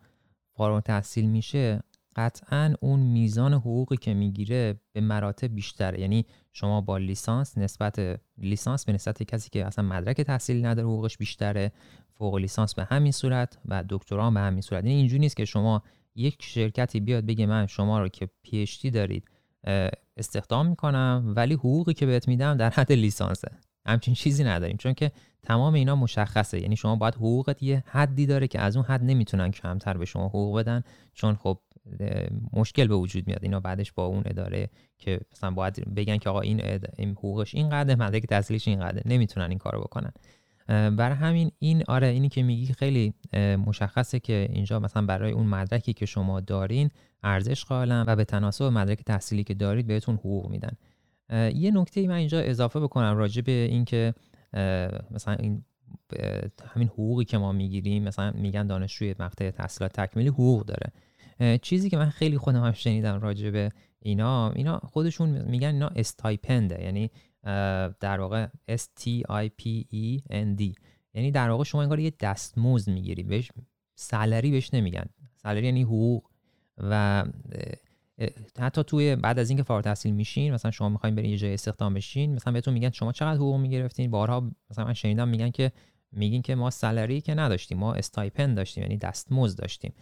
فارغ 0.56 0.82
تحصیل 0.82 1.30
میشه 1.30 1.80
قطعا 2.16 2.74
اون 2.80 3.00
میزان 3.00 3.54
حقوقی 3.54 3.96
که 3.96 4.14
می‌گیره 4.14 4.80
به 4.92 5.00
مراتب 5.00 5.54
بیشتره. 5.54 6.00
یعنی 6.00 6.26
شما 6.52 6.80
با 6.80 6.98
لیسانس 6.98 7.58
نسبت 7.58 8.20
لیسانس 8.38 8.84
به 8.84 8.92
نسبت 8.92 9.22
کسی 9.22 9.50
که 9.50 9.66
اصلا 9.66 9.84
مدرک 9.84 10.20
تحصیل 10.20 10.66
نداره 10.66 10.88
حقوقش 10.88 11.18
بیشتره 11.18 11.72
فوق 12.14 12.34
لیسانس 12.34 12.74
به 12.74 12.84
همین 12.84 13.12
صورت 13.12 13.58
و 13.64 13.84
دکترا 13.88 14.30
به 14.30 14.40
همین 14.40 14.60
صورت. 14.60 14.84
یعنی 14.84 14.96
اینجوری 14.96 15.18
نیست 15.18 15.36
که 15.36 15.44
شما 15.44 15.82
یک 16.14 16.36
شرکتی 16.42 17.00
بیاد 17.00 17.26
بگه 17.26 17.46
من 17.46 17.66
شما 17.66 18.00
رو 18.00 18.08
که 18.08 18.28
پی 18.42 18.90
دارید 18.90 19.28
استخدام 20.16 20.66
می‌کنم 20.66 21.32
ولی 21.36 21.54
حقوقی 21.54 21.94
که 21.94 22.06
بهت 22.06 22.28
میدم 22.28 22.56
در 22.56 22.70
حد 22.70 22.92
لیسانسه. 22.92 23.50
همچین 23.86 24.14
چیزی 24.14 24.44
نداریم. 24.44 24.76
چون 24.76 24.94
که 24.94 25.12
تمام 25.42 25.74
اینا 25.74 25.96
مشخصه. 25.96 26.60
یعنی 26.60 26.76
شما 26.76 26.96
باید 26.96 27.14
حقوقت 27.14 27.62
یه 27.62 27.84
حدی 27.86 28.26
داره 28.26 28.48
که 28.48 28.60
از 28.60 28.76
اون 28.76 28.86
حد 28.86 29.04
نمی‌تونن 29.04 29.50
کمتر 29.50 29.96
به 29.96 30.04
شما 30.04 30.28
حقوق 30.28 30.58
بدن. 30.58 30.82
چون 31.14 31.34
خب 31.34 31.58
مشکل 32.52 32.86
به 32.86 32.94
وجود 32.94 33.26
میاد. 33.26 33.38
اینا 33.42 33.60
بعدش 33.60 33.92
با 33.92 34.06
اون 34.06 34.22
اداره 34.26 34.70
که 34.98 35.20
مثلا 35.32 35.50
باید 35.50 35.94
بگن 35.94 36.16
که 36.16 36.30
آقا 36.30 36.40
این, 36.40 36.60
این 36.96 37.10
حقوقش 37.10 37.54
اینقدر 37.54 37.94
مدرک 37.94 38.26
تحصیلیش 38.26 38.68
اینقدر 38.68 39.02
نمی‌تونن 39.04 39.48
این 39.48 39.58
کارو 39.58 39.80
بکنن. 39.80 40.12
برای 40.68 41.16
همین 41.16 41.50
این 41.58 41.82
آره 41.88 42.06
اینی 42.06 42.28
که 42.28 42.42
میگی 42.42 42.72
خیلی 42.72 43.14
مشخصه 43.66 44.20
که 44.20 44.48
اینجا 44.52 44.80
مثلا 44.80 45.06
برای 45.06 45.32
اون 45.32 45.46
مدرکی 45.46 45.92
که 45.92 46.06
شما 46.06 46.40
دارین 46.40 46.90
ارزش 47.22 47.64
قائلن 47.64 48.04
و 48.06 48.16
به 48.16 48.24
تناسب 48.24 48.64
مدرک 48.64 49.02
تحصیلی 49.02 49.44
که 49.44 49.54
دارید 49.54 49.86
بهتون 49.86 50.14
حقوق 50.14 50.50
میدن. 50.50 50.76
یه 51.54 51.70
نکته 51.70 52.00
ای 52.00 52.06
من 52.06 52.14
اینجا 52.14 52.40
اضافه 52.40 52.80
بکنم 52.80 53.16
راجع 53.16 53.42
به 53.42 53.52
اینکه 53.52 54.14
مثلا 55.10 55.34
این 55.34 55.64
همین 56.74 56.88
حقوقی 56.88 57.24
که 57.24 57.38
ما 57.38 57.52
می‌گیریم 57.52 58.02
مثلا 58.02 58.30
میگن 58.30 58.66
دانشجوی 58.66 59.14
مقطع 59.18 59.50
تحصیلات 59.50 59.92
تکمیلی 59.92 60.28
حقوق 60.28 60.64
داره. 60.64 60.92
چیزی 61.62 61.90
که 61.90 61.96
من 61.96 62.10
خیلی 62.10 62.38
خودم 62.38 62.64
هم 62.64 62.72
شنیدم 62.72 63.20
راجع 63.20 63.50
به 63.50 63.72
اینا 63.98 64.50
اینا 64.50 64.78
خودشون 64.78 65.28
میگن 65.28 65.68
اینا 65.68 65.88
استایپنده 65.88 66.82
یعنی 66.82 67.10
در 68.00 68.20
واقع 68.20 68.46
S 68.70 68.82
T 69.00 69.22
I 69.30 69.50
P 69.62 69.84
E 69.92 70.20
N 70.30 70.60
D. 70.60 70.74
یعنی 71.14 71.30
در 71.30 71.50
واقع 71.50 71.64
شما 71.64 71.82
انگار 71.82 72.00
یه 72.00 72.12
دستمزد 72.20 72.90
می‌گیری 72.90 73.22
بهش 73.22 73.50
سالری 73.94 74.50
بهش 74.50 74.74
نمیگن. 74.74 75.04
سالری 75.42 75.66
یعنی 75.66 75.82
حقوق. 75.82 76.24
و 76.78 77.24
حتی 78.58 78.84
توی 78.84 79.16
بعد 79.16 79.38
از 79.38 79.50
اینکه 79.50 79.62
فارغ 79.62 79.76
التحصیل 79.76 80.14
میشین 80.14 80.54
مثلا 80.54 80.70
شما 80.70 80.88
می‌خواین 80.88 81.14
برین 81.14 81.30
یه 81.30 81.36
جای 81.36 81.54
استخدام 81.54 81.94
بشین 81.94 82.34
مثلا 82.34 82.52
بهتون 82.52 82.74
میگن 82.74 82.90
شما 82.90 83.12
چقدر 83.12 83.36
حقوق 83.36 83.56
می‌گرفتین؟ 83.56 84.10
بارها 84.10 84.50
مثلا 84.70 84.84
من 84.84 84.94
شنیدم 84.94 85.28
میگن 85.28 85.50
که 85.50 85.72
میگین 86.12 86.42
که 86.42 86.54
ما 86.54 86.70
salary 86.70 87.20
که 87.20 87.34
نداشتیم 87.34 87.78
ما 87.78 87.94
stipend 87.94 88.56
داشتیم 88.56 88.82
یعنی 88.82 88.96
دستمزد 88.96 89.58
داشتیم. 89.58 89.92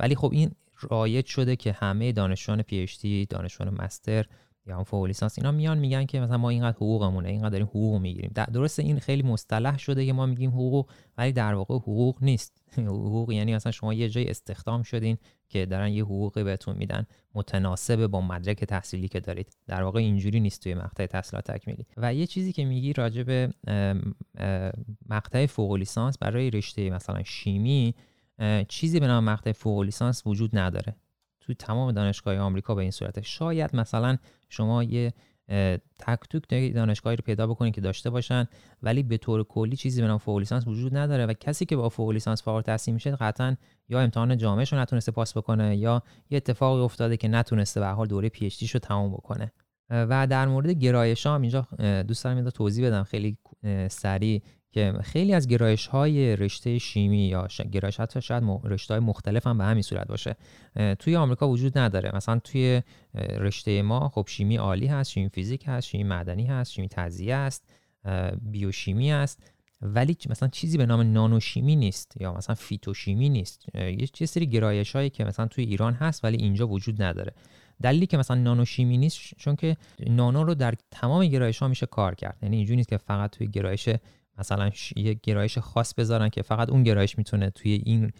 ولی 0.00 0.14
خب 0.14 0.30
این 0.32 0.50
رایج 0.80 1.26
شده 1.26 1.56
که 1.56 1.72
همه 1.72 2.12
دانشجویان 2.12 2.62
PhD 2.62 3.26
دانشجویان 3.26 3.74
master 3.74 4.26
یا 4.68 4.76
هم 4.76 4.84
فوق 4.84 5.04
لیسانس 5.04 5.38
اینا 5.38 5.52
میان 5.52 5.78
میگن 5.78 6.06
که 6.06 6.20
مثلا 6.20 6.38
ما 6.38 6.50
اینقدر 6.50 6.76
حقوقمونه 6.76 7.28
اینقدر 7.28 7.48
داریم 7.48 7.66
حقوق 7.66 8.00
می‌گیریم. 8.00 8.32
درسته 8.52 8.82
این 8.82 8.98
خیلی 8.98 9.22
مصطلح 9.22 9.78
شده 9.78 10.06
که 10.06 10.12
ما 10.12 10.26
میگیم 10.26 10.50
حقوق 10.50 10.90
ولی 11.18 11.32
در 11.32 11.54
واقع 11.54 11.74
حقوق 11.74 12.16
نیست. 12.22 12.62
حقوق 12.76 13.32
یعنی 13.32 13.54
مثلا 13.54 13.72
شما 13.72 13.94
یه 13.94 14.08
جای 14.08 14.30
استخدام 14.30 14.82
شدین 14.82 15.18
که 15.48 15.66
دارن 15.66 15.88
یه 15.88 16.04
حقوقی 16.04 16.44
بهتون 16.44 16.76
میدن 16.76 17.06
متناسب 17.34 18.06
با 18.06 18.20
مدرک 18.20 18.64
تحصیلی 18.64 19.08
که 19.08 19.20
دارید. 19.20 19.56
در 19.66 19.82
واقع 19.82 20.00
اینجوری 20.00 20.40
نیست 20.40 20.62
توی 20.62 20.74
مقطع 20.74 21.06
تحصیلات 21.06 21.50
تکمیلی. 21.50 21.86
و 21.96 22.14
یه 22.14 22.26
چیزی 22.26 22.52
که 22.52 22.64
میگی 22.64 22.92
راجع 22.92 23.48
مقطع 25.08 25.46
فوق 25.46 25.72
لیسانس 25.72 26.18
برای 26.18 26.50
رشته 26.50 26.90
مثلا 26.90 27.22
شیمی 27.22 27.94
چیزی 28.68 29.00
به 29.00 29.06
نام 29.06 29.24
مقطع 29.24 29.52
فوق 29.52 29.80
لیسانس 29.80 30.22
وجود 30.26 30.58
نداره. 30.58 30.96
توی 31.40 31.54
تمام 31.54 31.92
دانشگاه 31.92 32.38
آمریکا 32.38 32.74
به 32.74 32.82
این 32.82 32.90
صورته. 32.90 33.22
شاید 33.22 33.76
مثلا 33.76 34.16
شما 34.48 34.82
یه 34.82 35.12
تک 35.98 36.18
توک 36.30 36.74
دانشگاهی 36.74 37.16
رو 37.16 37.22
پیدا 37.26 37.46
بکنید 37.46 37.74
که 37.74 37.80
داشته 37.80 38.10
باشن 38.10 38.46
ولی 38.82 39.02
به 39.02 39.16
طور 39.16 39.44
کلی 39.44 39.76
چیزی 39.76 40.00
به 40.02 40.08
نام 40.08 40.18
فوق 40.18 40.38
لیسانس 40.38 40.66
وجود 40.66 40.96
نداره 40.96 41.26
و 41.26 41.32
کسی 41.32 41.64
که 41.64 41.76
با 41.76 41.88
فوق 41.88 42.10
لیسانس 42.10 42.42
فارغ 42.42 42.56
التحصیل 42.56 42.94
میشه 42.94 43.16
قطعا 43.16 43.56
یا 43.88 44.00
امتحان 44.00 44.36
جامعش 44.36 44.72
رو 44.72 44.78
نتونسته 44.78 45.12
پاس 45.12 45.36
بکنه 45.36 45.76
یا 45.76 46.02
یه 46.30 46.36
اتفاقی 46.36 46.80
افتاده 46.80 47.16
که 47.16 47.28
نتونسته 47.28 47.80
به 47.80 47.86
حال 47.86 48.06
دوره 48.06 48.28
پی 48.28 48.46
اچ 48.46 48.74
رو 48.74 48.80
تموم 48.80 49.12
بکنه. 49.12 49.52
و 49.90 50.26
در 50.26 50.46
مورد 50.46 50.70
گرایش 50.70 51.26
هم 51.26 51.42
اینجا 51.42 51.68
دوست 52.02 52.24
دارم 52.24 52.50
توضیح 52.50 52.86
بدم. 52.86 53.02
خیلی 53.02 53.38
سریع. 53.90 54.42
که 54.72 54.92
خیلی 55.02 55.34
از 55.34 55.48
گرایش 55.48 55.86
های 55.86 56.36
رشته 56.36 56.78
شیمی 56.78 57.28
یا 57.28 57.48
گرایش 57.72 58.00
حتی 58.00 58.22
شاید 58.22 58.42
رشته 58.64 58.94
های 58.94 59.00
مختلف 59.00 59.46
هم 59.46 59.58
به 59.58 59.64
همین 59.64 59.82
صورت 59.82 60.06
باشه. 60.06 60.36
توی 60.98 61.16
آمریکا 61.16 61.48
وجود 61.48 61.78
نداره. 61.78 62.16
مثلا 62.16 62.38
توی 62.38 62.82
رشته 63.14 63.82
ما 63.82 64.08
خب 64.08 64.24
شیمی 64.28 64.56
عالی 64.56 64.86
هست 64.86 65.10
شیمی 65.10 65.28
فیزیک 65.28 65.64
هست 65.66 65.88
شیمی 65.88 66.04
معدنی 66.04 66.46
هست 66.46 66.72
شیمی 66.72 66.88
تغذیه 66.88 67.34
است 67.34 67.68
بیوشیمی 68.42 69.12
است. 69.12 69.42
ولی 69.82 70.16
مثلا 70.30 70.48
چیزی 70.48 70.78
به 70.78 70.86
نام 70.86 71.00
نانوشیمی 71.00 71.76
نیست 71.76 72.14
یا 72.20 72.34
مثلا 72.34 72.54
فیتوشیمی 72.54 73.28
نیست. 73.28 73.66
یه 74.20 74.26
سری 74.26 74.46
گرایش 74.46 74.96
هایی 74.96 75.10
که 75.10 75.24
مثلا 75.24 75.46
توی 75.46 75.64
ایران 75.64 75.94
هست 75.94 76.24
ولی 76.24 76.36
اینجا 76.36 76.68
وجود 76.68 77.02
نداره. 77.02 77.32
دلیلی 77.82 78.06
که 78.06 78.16
مثلا 78.16 78.36
نانوشیمی 78.36 78.98
نیست 78.98 79.18
چون 79.36 79.56
که 79.56 79.76
نانو 80.06 80.44
رو 80.44 80.54
در 80.54 80.74
تمام 80.90 81.26
گرایش 81.26 81.58
ها 81.58 81.68
میشه 81.68 81.86
کار 81.86 82.14
کرد. 82.14 82.38
یعنی 82.42 82.56
اینجوری 82.56 82.76
نیست 82.76 82.88
که 82.88 82.96
فقط 82.96 83.30
توی 83.30 83.46
گرایش 83.46 83.88
مثلا 84.38 84.70
یه 84.96 85.20
گرایش 85.22 85.58
خاص 85.58 85.94
بذارن 85.94 86.28
که 86.28 86.42
فقط 86.42 86.70
اون 86.70 86.82
گرایش 86.82 87.18
می‌تونه 87.18 87.50
توی 87.50 87.82
این 87.84 88.10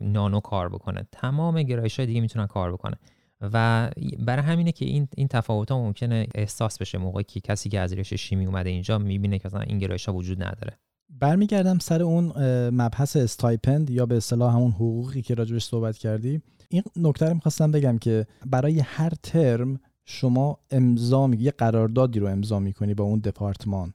نانو 0.00 0.40
کار 0.40 0.68
بکنه. 0.68 1.06
تمام 1.12 1.62
گرایش 1.62 1.96
های 1.96 2.06
دیگه 2.06 2.20
می‌تونن 2.20 2.46
کار 2.46 2.72
بکنه 2.72 2.96
و 3.40 3.90
برای 4.18 4.44
همینه 4.44 4.72
که 4.72 4.84
این 4.84 5.08
این 5.16 5.28
تفاوت 5.28 5.70
ها 5.70 5.78
ممکنه 5.78 6.26
احساس 6.34 6.78
بشه 6.78 6.98
موقعی 6.98 7.24
که 7.24 7.40
کسی 7.40 7.68
که 7.68 7.80
از 7.80 7.92
رشته 7.92 8.16
شیمی 8.16 8.46
اومده 8.46 8.70
اینجا 8.70 8.98
می‌بینه 8.98 9.38
که 9.38 9.48
مثلا 9.48 9.60
این 9.60 9.78
گرایش 9.78 10.06
ها 10.06 10.14
وجود 10.14 10.42
نداره. 10.42 10.78
برمیگردم 11.18 11.78
سر 11.78 12.02
اون 12.02 12.32
مبحث 12.68 13.16
استایپند 13.16 13.90
یا 13.90 14.06
به 14.06 14.16
اصطلاح 14.16 14.54
همون 14.54 14.70
حقوقی 14.70 15.22
که 15.22 15.34
راجبش 15.34 15.64
صحبت 15.64 15.98
کردی. 15.98 16.42
این 16.68 16.82
نکته 16.96 17.26
رو 17.26 17.34
می‌خواستم 17.34 17.70
بگم 17.70 17.98
که 17.98 18.26
برای 18.46 18.80
هر 18.80 19.12
ترم 19.22 19.80
شما 20.04 20.58
امضا 20.70 21.30
یه 21.38 21.50
قراردادی 21.50 22.18
رو 22.18 22.26
امضا 22.26 22.58
می‌کنی 22.58 22.94
با 22.94 23.04
اون 23.04 23.18
دپارتمان. 23.18 23.94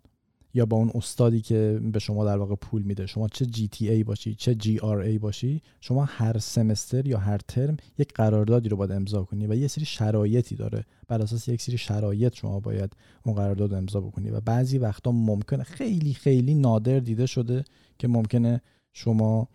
یا 0.55 0.65
با 0.65 0.77
اون 0.77 0.91
استادی 0.95 1.41
که 1.41 1.79
به 1.93 1.99
شما 1.99 2.25
در 2.25 2.37
واقع 2.37 2.55
پول 2.55 2.81
میده. 2.81 3.05
شما 3.05 3.27
چه 3.27 3.45
جی 3.45 3.67
تی 3.67 3.89
ای 3.89 4.03
باشی 4.03 4.35
چه 4.35 4.55
جی 4.55 4.79
آر 4.79 4.97
ای 4.97 5.17
باشی 5.17 5.61
شما 5.81 6.05
هر 6.05 6.37
سمستر 6.37 7.07
یا 7.07 7.17
هر 7.17 7.37
ترم 7.47 7.77
یک 7.97 8.13
قراردادی 8.13 8.69
رو 8.69 8.77
باید 8.77 8.91
امضا 8.91 9.23
کنی 9.23 9.47
و 9.47 9.55
یه 9.55 9.67
سری 9.67 9.85
شرایطی 9.85 10.55
داره. 10.55 10.85
بر 11.07 11.21
اساس 11.21 11.47
یک 11.47 11.61
سری 11.61 11.77
شرایط 11.77 12.35
شما 12.35 12.59
باید 12.59 12.93
اون 13.25 13.35
قرارداد 13.35 13.71
رو 13.71 13.77
امضا 13.77 14.01
بکنی 14.01 14.29
و 14.29 14.39
بعضی 14.39 14.77
وقتا 14.77 15.11
ممکنه 15.11 15.63
خیلی 15.63 16.13
خیلی 16.13 16.55
نادر 16.55 16.99
دیده 16.99 17.25
شده 17.25 17.63
که 17.99 18.07
ممکنه 18.07 18.61
شما 18.93 19.47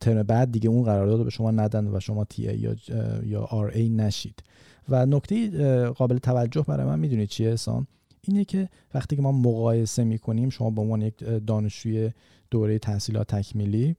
ترم 0.00 0.22
بعد 0.22 0.52
دیگه 0.52 0.68
اون 0.68 0.82
قرارداد 0.82 1.18
رو 1.18 1.24
به 1.24 1.30
شما 1.30 1.50
ندن 1.50 1.86
و 1.86 2.00
شما 2.00 2.24
تی 2.24 2.48
ای 2.48 2.58
یا 2.58 2.76
یا 3.24 3.40
آر 3.40 3.70
ای 3.74 3.88
نشید. 3.88 4.42
و 4.88 5.06
نکته 5.06 5.86
قابل 5.88 6.18
توجه 6.18 6.62
برای 6.62 6.86
من 6.86 6.98
می‌دونید 6.98 7.28
چیه 7.28 7.50
احسان؟ 7.50 7.86
اینه 8.22 8.44
که 8.44 8.68
وقتی 8.94 9.16
که 9.16 9.22
ما 9.22 9.32
مقایسه 9.32 10.04
می‌کنیم 10.04 10.50
شما 10.50 10.70
به 10.70 10.80
عنوان 10.80 11.02
یک 11.02 11.14
دانشجوی 11.46 12.10
دوره 12.50 12.78
تحصیلات 12.78 13.34
تکمیلی 13.34 13.96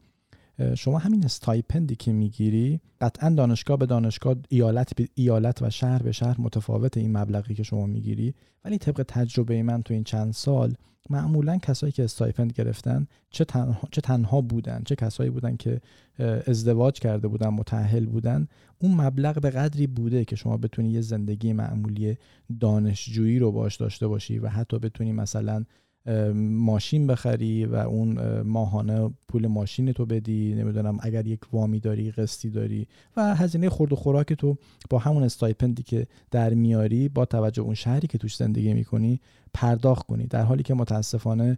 شما 0.77 0.97
همین 0.97 1.25
استایپندی 1.25 1.95
که 1.95 2.13
می‌گیری 2.13 2.81
قطعا 3.01 3.29
دانشگاه 3.29 3.77
به 3.77 3.85
دانشگاه 3.85 4.35
ایالت 4.49 4.95
به 4.95 5.07
ایالت 5.15 5.61
و 5.61 5.69
شهر 5.69 6.03
به 6.03 6.11
شهر 6.11 6.41
متفاوت 6.41 6.97
این 6.97 7.17
مبلغی 7.17 7.53
که 7.53 7.63
شما 7.63 7.85
می‌گیری. 7.85 8.33
ولی 8.65 8.77
طبق 8.77 9.05
تجربه 9.07 9.63
من 9.63 9.81
تو 9.81 9.93
این 9.93 10.03
چند 10.03 10.33
سال 10.33 10.73
معمولا 11.09 11.57
کسایی 11.57 11.91
که 11.91 12.03
استایپند 12.03 12.53
گرفتن 12.53 13.07
چه 13.29 13.45
تنها, 13.45 13.87
چه 13.91 14.01
تنها 14.01 14.41
بودن 14.41 14.81
چه 14.85 14.95
کسایی 14.95 15.29
بودن 15.29 15.55
که 15.55 15.81
ازدواج 16.47 16.99
کرده 16.99 17.27
بودن 17.27 17.47
متأهل 17.47 18.05
بودن 18.05 18.47
اون 18.79 19.01
مبلغ 19.01 19.41
به 19.41 19.49
قدری 19.49 19.87
بوده 19.87 20.25
که 20.25 20.35
شما 20.35 20.57
بتونی 20.57 20.89
یه 20.89 21.01
زندگی 21.01 21.53
معمولی 21.53 22.17
دانشجویی 22.59 23.39
رو 23.39 23.51
باش 23.51 23.75
داشته 23.75 24.07
باشی 24.07 24.39
و 24.39 24.47
حتی 24.47 24.79
بتونی 24.79 25.11
مثلا 25.11 25.65
ماشین 26.35 27.07
بخری 27.07 27.65
و 27.65 27.75
اون 27.75 28.41
ماهانه 28.41 29.09
پول 29.27 29.47
ماشین 29.47 29.91
تو 29.91 30.05
بدی 30.05 30.55
نمی‌دونم 30.55 30.97
اگر 31.01 31.27
یک 31.27 31.39
وامی 31.53 31.79
داری 31.79 32.11
قسطی 32.11 32.49
داری 32.49 32.87
و 33.17 33.35
هزینه 33.35 33.69
خورد 33.69 33.93
و 33.93 33.95
خوراک 33.95 34.33
تو 34.33 34.57
با 34.89 34.97
همون 34.97 35.23
استایپندی 35.23 35.83
که 35.83 36.07
در 36.31 36.53
میاری 36.53 37.09
با 37.09 37.25
توجه 37.25 37.61
اون 37.61 37.73
شهری 37.73 38.07
که 38.07 38.17
توش 38.17 38.35
زندگی 38.35 38.73
می‌کنی 38.73 39.21
پرداخت 39.53 40.05
کنی. 40.07 40.27
در 40.27 40.43
حالی 40.43 40.63
که 40.63 40.73
متاسفانه 40.73 41.57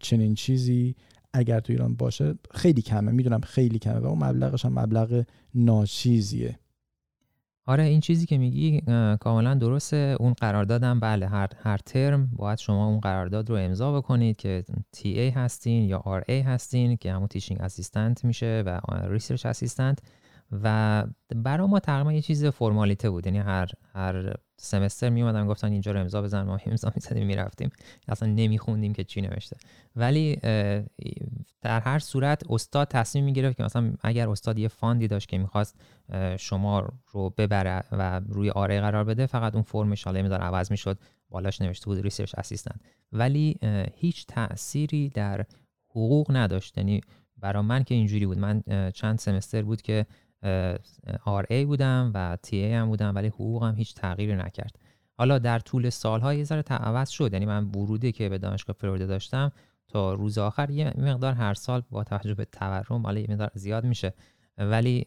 چنین 0.00 0.34
چیزی 0.34 0.94
اگر 1.32 1.60
تو 1.60 1.72
ایران 1.72 1.94
باشه 1.94 2.34
خیلی 2.50 2.82
کمه. 2.82 3.12
می‌دونم 3.12 3.40
خیلی 3.40 3.78
کمه 3.78 3.98
و 3.98 4.06
اون 4.06 4.24
مبلغش 4.24 4.64
هم 4.64 4.78
مبلغ 4.78 5.24
ناچیزیه. 5.54 6.58
آره 7.68 7.84
این 7.84 8.00
چیزی 8.00 8.26
که 8.26 8.38
میگی 8.38 8.82
کاملا 9.20 9.54
درسته. 9.54 10.16
اون 10.20 10.32
قراردادم 10.32 11.00
بله 11.00 11.28
هر 11.28 11.48
هر 11.62 11.78
ترم 11.78 12.30
باید 12.36 12.58
شما 12.58 12.86
اون 12.86 13.00
قرارداد 13.00 13.50
رو 13.50 13.56
امضا 13.56 14.00
بکنید 14.00 14.36
که 14.36 14.64
TA 14.92 15.28
هستین 15.28 15.84
یا 15.84 16.22
RA 16.28 16.40
هستین 16.40 16.96
که 16.96 17.12
همون 17.12 17.28
teaching 17.28 17.60
assistant 17.60 18.24
میشه 18.24 18.62
و 18.66 18.80
research 19.08 19.46
assistant 19.46 19.98
و 20.52 21.04
برای 21.36 21.66
ما 21.66 21.80
تقریبا 21.80 22.12
یه 22.12 22.22
چیز 22.22 22.44
فرمالیته 22.44 23.10
بود. 23.10 23.26
یعنی 23.26 23.38
هر 23.38 23.70
هر 23.94 24.34
semester 24.56 25.08
می 25.08 25.22
اومدن 25.22 25.46
گفتن 25.46 25.72
اینجا 25.72 25.92
رو 25.92 26.00
امضا 26.00 26.22
بزن 26.22 26.42
ما 26.42 26.58
امضا 26.66 26.92
می‌زدیم 26.94 27.26
می‌رفتیم. 27.26 27.70
اصلا 28.08 28.28
نمیخوندیم 28.28 28.92
که 28.92 29.04
چی 29.04 29.20
نوشته. 29.20 29.56
ولی 29.96 30.36
در 31.60 31.80
هر 31.80 31.98
صورت 31.98 32.42
استاد 32.50 32.88
تصمیم 32.88 33.24
می‌گرفت 33.24 33.56
که 33.56 33.62
مثلا 33.62 33.92
اگر 34.00 34.28
استاد 34.28 34.58
یه 34.58 34.68
fund 34.68 35.00
ی 35.00 35.08
داشت 35.08 35.28
که 35.28 35.38
می‌خواست 35.38 35.80
شما 36.38 36.88
رو 37.12 37.30
ببره 37.30 37.84
و 37.92 38.20
روی 38.28 38.50
RA 38.50 38.80
قرار 38.80 39.04
بده 39.04 39.26
فقط 39.26 39.54
اون 39.54 39.62
فرمش 39.62 40.04
حالا 40.04 40.22
میدار 40.22 40.40
عوض 40.40 40.70
می‌شد 40.70 40.98
بالاش 41.30 41.60
نوشته 41.60 41.86
بود 41.86 42.00
research 42.00 42.34
assistant. 42.38 42.80
ولی 43.12 43.58
هیچ 43.94 44.26
تأثیری 44.26 45.08
در 45.08 45.44
حقوق 45.90 46.36
نداشت. 46.36 46.78
یعنی 46.78 47.00
برای 47.36 47.62
من 47.62 47.84
که 47.84 47.94
اینجوری 47.94 48.26
بود. 48.26 48.38
من 48.38 48.62
چند 48.94 49.18
semester 49.18 49.62
بود 49.62 49.82
که 49.82 50.06
RA 51.50 51.64
بودم 51.64 52.10
و 52.14 52.38
TA 52.42 52.72
هم 52.72 52.88
بودم 52.88 53.14
ولی 53.14 53.28
حقوقم 53.28 53.74
هیچ 53.74 53.94
تغییری 53.94 54.36
نکرد. 54.36 54.78
حالا 55.18 55.38
در 55.38 55.58
طول 55.58 55.90
سالها 55.90 56.34
یه 56.34 56.44
ذره 56.44 56.62
عوض 56.70 57.08
شد. 57.08 57.32
یعنی 57.32 57.46
من 57.46 57.64
ورودی 57.64 58.12
که 58.12 58.28
به 58.28 58.38
دانشگاه 58.38 58.76
فلوریدا 58.78 59.06
داشتم 59.06 59.52
تا 59.88 60.14
روز 60.14 60.38
آخر 60.38 60.70
یه 60.70 60.94
مقدار 60.98 61.32
هر 61.32 61.54
سال 61.54 61.82
با 61.90 62.04
توجه 62.04 62.34
به 62.34 62.44
تورم 62.44 63.02
حالا 63.02 63.20
یه 63.20 63.26
مقدار 63.30 63.50
زیاد 63.54 63.84
میشه. 63.84 64.14
ولی 64.58 65.04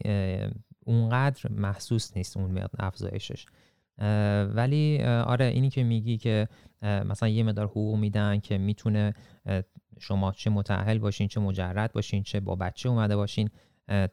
اونقدر 0.80 1.50
محسوس 1.50 2.16
نیست 2.16 2.36
اون 2.36 2.50
مقدار 2.50 2.86
افزایشش. 2.86 3.46
ولی 4.54 5.02
آره 5.04 5.44
اینی 5.44 5.70
که 5.70 5.84
میگی 5.84 6.18
که 6.18 6.48
مثلا 6.82 7.28
یه 7.28 7.42
مقدار 7.42 7.66
حقوق 7.66 7.98
میدن 7.98 8.40
که 8.40 8.58
می‌تونه 8.58 9.14
شما 10.00 10.32
چه 10.32 10.50
متأهل 10.50 10.98
باشین 10.98 11.28
چه 11.28 11.40
مجرد 11.40 11.92
باشین 11.92 12.22
چه 12.22 12.40
با 12.40 12.56
بچه 12.56 12.88
اومده 12.88 13.16
باشین. 13.16 13.50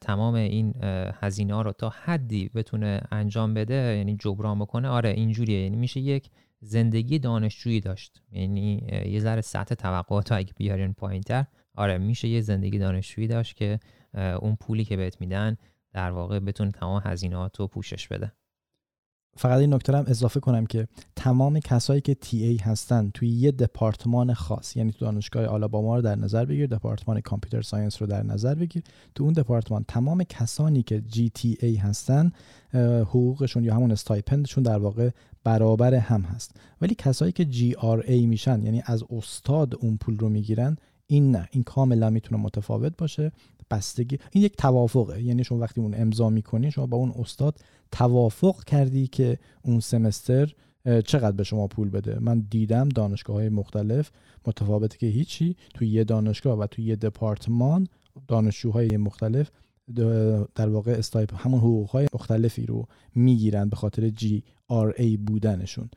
تمام 0.01 0.33
این 0.33 0.73
هزینه 1.13 1.53
ها 1.53 1.61
رو 1.61 1.71
تا 1.71 1.89
حدی 1.89 2.49
بتونه 2.55 3.01
انجام 3.11 3.53
بده 3.53 3.95
یعنی 3.97 4.17
جبران 4.17 4.59
بکنه 4.59 4.87
آره 4.87 5.09
اینجوریه. 5.09 5.63
یعنی 5.63 5.75
میشه 5.75 5.99
یک 5.99 6.29
زندگی 6.61 7.19
دانشجویی 7.19 7.79
داشت. 7.79 8.21
یعنی 8.31 8.87
یه 9.05 9.19
ذره 9.19 9.41
سطح 9.41 9.75
توقعات 9.75 10.31
اگه 10.31 10.53
بیارین 10.55 10.93
پایینتر 10.93 11.45
آره 11.75 11.97
میشه 11.97 12.27
یه 12.27 12.41
زندگی 12.41 12.79
دانشجویی 12.79 13.27
داشت 13.27 13.55
که 13.55 13.79
اون 14.41 14.55
پولی 14.55 14.85
که 14.85 14.97
بهت 14.97 15.21
میدن 15.21 15.57
در 15.93 16.11
واقع 16.11 16.39
بتونه 16.39 16.71
تمام 16.71 17.01
هزینهات 17.05 17.59
رو 17.59 17.67
پوشش 17.67 18.07
بده. 18.07 18.31
فقط 19.37 19.59
این 19.59 19.73
نکته 19.73 19.97
هم 19.97 20.05
اضافه 20.07 20.39
کنم 20.39 20.65
که 20.65 20.87
تمام 21.15 21.59
کسایی 21.59 22.01
که 22.01 22.13
تی 22.13 22.43
ای 22.43 22.57
هستن 22.57 23.11
توی 23.13 23.29
یه 23.29 23.51
دپارتمان 23.51 24.33
خاص 24.33 24.75
یعنی 24.75 24.91
تو 24.91 25.05
دانشگاه 25.05 25.45
آلاباما 25.45 25.95
رو 25.95 26.01
در 26.01 26.15
نظر 26.15 26.45
بگیر 26.45 26.67
دپارتمان 26.67 27.21
کامپیوتر 27.21 27.61
ساینس 27.61 28.01
رو 28.01 28.07
در 28.07 28.23
نظر 28.23 28.55
بگیر 28.55 28.83
تو 29.15 29.23
اون 29.23 29.33
دپارتمان 29.33 29.85
تمام 29.87 30.23
کسانی 30.23 30.83
که 30.83 31.01
GTA 31.01 31.75
هستن 31.75 32.31
حقوقشون 33.01 33.63
یا 33.63 33.75
همون 33.75 33.91
stipend 33.91 34.37
شون 34.37 34.63
در 34.63 34.77
واقع 34.77 35.09
برابر 35.43 35.93
هم 35.93 36.21
هست. 36.21 36.55
ولی 36.81 36.95
کسایی 36.95 37.31
که 37.31 37.45
GRA 37.45 38.25
میشن 38.25 38.63
یعنی 38.63 38.83
از 38.85 39.03
استاد 39.09 39.75
اون 39.75 39.97
پول 39.97 40.17
رو 40.17 40.29
می‌گیرن 40.29 40.77
این 41.07 41.31
نه. 41.31 41.49
این 41.51 41.63
کاملا 41.63 42.09
می‌تونه 42.09 42.41
متفاوت 42.41 42.97
باشه. 42.97 43.31
بستگی 43.71 44.17
این 44.31 44.43
یک 44.43 44.55
توافقه. 44.57 45.23
یعنی 45.23 45.43
شما 45.43 45.57
وقتی 45.57 45.81
اون 45.81 45.95
امضا 45.97 46.29
می‌کنی 46.29 46.71
شما 46.71 46.85
با 46.85 46.97
اون 46.97 47.13
استاد 47.19 47.59
توافق 47.91 48.63
کردی 48.63 49.07
که 49.07 49.37
اون 49.61 49.79
semester 49.79 50.53
چقدر 51.05 51.31
به 51.31 51.43
شما 51.43 51.67
پول 51.67 51.89
بده. 51.89 52.19
من 52.19 52.39
دیدم 52.39 52.89
دانشگاه 52.89 53.35
های 53.35 53.49
مختلف 53.49 54.11
متفاوته 54.47 54.97
که 54.97 55.07
هیچی 55.07 55.55
توی 55.73 55.87
یه 55.87 56.03
دانشگاه 56.03 56.59
و 56.59 56.67
توی 56.67 56.85
یه 56.85 56.95
دپارتمان 56.95 57.87
دانشجوهای 58.27 58.97
مختلف 58.97 59.51
در 60.55 60.69
واقع 60.69 60.91
stipend 60.91 61.47
همون 61.47 61.59
حقوق 61.59 61.89
های 61.89 62.07
مختلفی 62.13 62.65
رو 62.65 62.87
می‌گیرن 63.15 63.69
به 63.69 63.75
خاطر 63.75 64.09
GRA 64.09 65.17
بودنشون. 65.17 65.89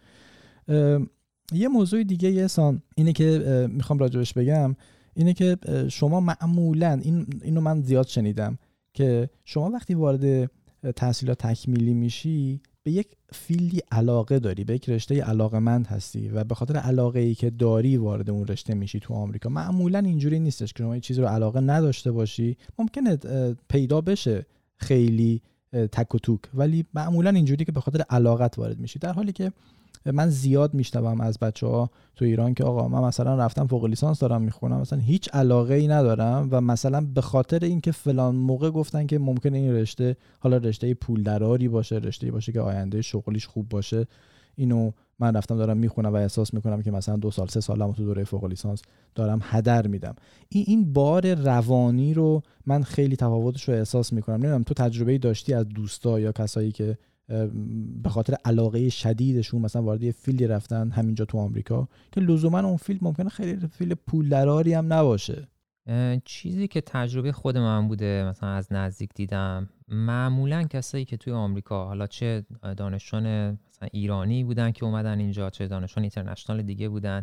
یه 1.52 1.68
موضوع 1.72 2.02
دیگه 2.02 2.30
یه 2.30 2.46
سان 2.46 2.82
اینه 2.96 3.12
که 3.12 3.68
می‌خوام 3.70 3.98
راجبش 3.98 4.32
بگم. 4.32 4.76
اینه 5.14 5.34
که 5.34 5.56
شما 5.88 6.20
معمولا 6.20 7.00
این 7.02 7.26
اینو 7.42 7.60
من 7.60 7.82
زیاد 7.82 8.06
شنیدم 8.06 8.58
که 8.94 9.30
شما 9.44 9.70
وقتی 9.70 9.94
وارد 9.94 10.50
تحصیلات 10.96 11.46
تکمیلی 11.46 11.94
میشی 11.94 12.60
به 12.82 12.90
یک 12.90 13.06
field 13.32 13.72
ی 13.72 13.80
علاقه 13.92 14.38
داری 14.38 14.64
به 14.64 14.74
یک 14.74 14.88
رشته 14.88 15.22
علاقه 15.22 15.58
مند 15.58 15.86
هستی 15.86 16.28
و 16.28 16.44
به 16.44 16.54
خاطر 16.54 16.76
علاقه 16.76 17.20
ای 17.20 17.34
که 17.34 17.50
داری 17.50 17.96
وارد 17.96 18.30
اون 18.30 18.46
رشته 18.46 18.74
میشی 18.74 19.00
تو 19.00 19.14
آمریکا 19.14 19.48
معمولا 19.48 19.98
اینجوری 19.98 20.40
نیستش 20.40 20.72
که 20.72 20.82
شما 20.82 20.98
چیزی 20.98 21.20
رو 21.20 21.26
علاقه 21.26 21.60
نداشته 21.60 22.12
باشی. 22.12 22.56
ممکنه 22.78 23.16
پیدا 23.68 24.00
بشه 24.00 24.46
خیلی 24.76 25.42
تک 25.72 26.14
و 26.14 26.18
توک 26.18 26.40
ولی 26.54 26.84
معمولا 26.94 27.30
اینجوری 27.30 27.64
که 27.64 27.72
به 27.72 27.80
خاطر 27.80 28.02
علاقت 28.10 28.58
وارد 28.58 28.78
میشی. 28.78 28.98
در 28.98 29.12
حالی 29.12 29.32
که 29.32 29.52
من 30.06 30.28
زیاد 30.28 30.74
میشنوم 30.74 31.20
از 31.20 31.38
بچه 31.38 31.66
ها 31.66 31.90
تو 32.16 32.24
ایران 32.24 32.54
که 32.54 32.64
آقا 32.64 32.88
من 32.88 33.00
مثلا 33.00 33.34
رفتم 33.34 33.66
فوق 33.66 33.84
لیسانس 33.84 34.18
دارم 34.18 34.42
می‌خونم 34.42 34.80
مثلا 34.80 34.98
هیچ 34.98 35.28
علاقه 35.32 35.74
ای 35.74 35.88
ندارم 35.88 36.48
و 36.50 36.60
مثلا 36.60 37.06
به 37.14 37.20
خاطر 37.20 37.64
اینکه 37.64 37.92
فلان 37.92 38.36
موقع 38.36 38.70
گفتن 38.70 39.06
که 39.06 39.18
ممکنه 39.18 39.58
این 39.58 39.74
رشته 39.74 40.16
حالا 40.38 40.56
رشته 40.56 40.94
پول 40.94 41.22
دراری 41.22 41.68
باشه 41.68 41.96
رشته 41.96 42.30
باشه 42.30 42.52
که 42.52 42.60
آینده 42.60 43.02
شغلیش 43.02 43.46
خوب 43.46 43.68
باشه 43.68 44.06
اینو 44.56 44.90
من 45.18 45.36
رفتم 45.36 45.56
دارم 45.56 45.76
می‌خونم 45.76 46.12
و 46.12 46.16
احساس 46.16 46.54
می‌کنم 46.54 46.82
که 46.82 46.90
مثلا 46.90 47.16
دو 47.16 47.30
سال 47.30 47.46
سه 47.46 47.60
سالم 47.60 47.92
تو 47.92 48.04
دوره 48.04 48.24
فوق 48.24 48.44
لیسانس 48.44 48.82
دارم 49.14 49.40
هدر 49.42 49.86
میدم. 49.86 50.14
این 50.48 50.64
این 50.66 50.92
بار 50.92 51.34
روانی 51.34 52.14
رو 52.14 52.42
من 52.66 52.82
خیلی 52.82 53.16
تفاوتش 53.16 53.68
رو 53.68 53.74
احساس 53.74 54.12
می‌کنم. 54.12 54.36
نمی‌دونم 54.36 54.62
تو 54.62 54.74
تجربه 54.74 55.18
داشتی 55.18 55.54
از 55.54 55.68
دوستا 55.68 56.20
یا 56.20 56.32
کسایی 56.32 56.72
که 56.72 56.98
به 58.02 58.08
خاطر 58.08 58.34
علاقه 58.44 58.88
شدیدشون 58.88 59.62
مثلا 59.62 59.82
وارد 59.82 60.02
یه 60.02 60.12
field 60.12 60.41
ی 60.41 60.46
رفتن 60.46 60.90
همینجا 60.90 61.24
تو 61.24 61.38
آمریکا 61.38 61.88
که 62.12 62.20
لزوما 62.20 62.60
اون 62.60 62.76
field 62.76 63.04
ممکنه 63.04 63.28
خیلی 63.28 63.66
field 63.66 63.92
پول 64.06 64.28
دراری 64.28 64.74
هم 64.74 64.92
نباشه. 64.92 65.48
چیزی 66.24 66.68
که 66.68 66.80
تجربه 66.80 67.32
خود 67.32 67.58
من 67.58 67.88
بوده 67.88 68.24
مثلا 68.28 68.48
از 68.48 68.72
نزدیک 68.72 69.10
دیدم 69.14 69.68
معمولا 69.88 70.62
کسایی 70.62 71.04
که 71.04 71.16
توی 71.16 71.32
آمریکا 71.32 71.84
حالا 71.84 72.06
چه 72.06 72.44
دانشجویان 72.76 73.58
مثلا 73.68 73.88
ایرانی 73.92 74.44
بودن 74.44 74.70
که 74.70 74.84
اومدن 74.84 75.18
اینجا 75.18 75.50
چه 75.50 75.68
دانشجویان 75.68 76.02
international 76.02 76.62
دیگه 76.62 76.88
بودن 76.88 77.22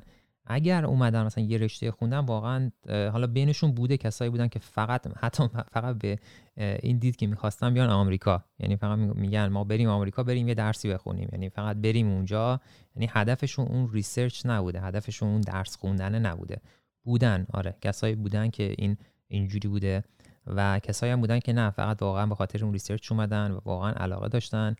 اگر 0.49 0.85
اومدن 0.85 1.23
مثلا 1.23 1.43
یه 1.43 1.57
رشته 1.57 1.91
خوندن 1.91 2.19
واقعا 2.19 2.71
حالا 2.89 3.27
بینشون 3.27 3.71
بوده 3.71 3.97
کسایی 3.97 4.31
بودن 4.31 4.47
که 4.47 4.59
فقط 4.59 5.07
حتی 5.17 5.43
فقط 5.71 5.95
به 5.95 6.19
این 6.57 6.97
دید 6.97 7.15
که 7.15 7.27
می‌خواستن 7.27 7.73
بیان 7.73 7.89
آمریکا. 7.89 8.43
یعنی 8.59 8.75
فقط 8.75 8.97
میگن 8.97 9.47
ما 9.47 9.63
بریم 9.63 9.89
آمریکا 9.89 10.23
بریم 10.23 10.47
یه 10.47 10.53
درسی 10.53 10.89
بخونیم. 10.93 11.29
یعنی 11.31 11.49
فقط 11.49 11.77
بریم 11.77 12.11
اونجا. 12.11 12.61
یعنی 12.95 13.09
هدفشون 13.11 13.67
اون 13.67 13.89
research 13.91 14.45
نبوده 14.45 14.81
هدفشون 14.81 15.29
اون 15.29 15.41
درس 15.41 15.77
خوندن 15.77 16.25
نبوده. 16.25 16.61
بودن 17.03 17.47
آره. 17.53 17.75
کسایی 17.81 18.15
بودن 18.15 18.49
که 18.49 18.75
این 18.77 18.97
اینجوری 19.27 19.67
بوده 19.67 20.03
و 20.47 20.79
کسایی 20.79 21.11
هم 21.11 21.21
بودن 21.21 21.39
که 21.39 21.53
نه 21.53 21.69
فقط 21.69 22.01
واقعا 22.01 22.25
به 22.25 22.35
خاطر 22.35 22.63
اون 22.63 22.73
research 22.73 23.11
اومدن 23.11 23.51
و 23.51 23.59
واقعا 23.65 23.91
علاقه 23.91 24.27
داشتن 24.27 24.75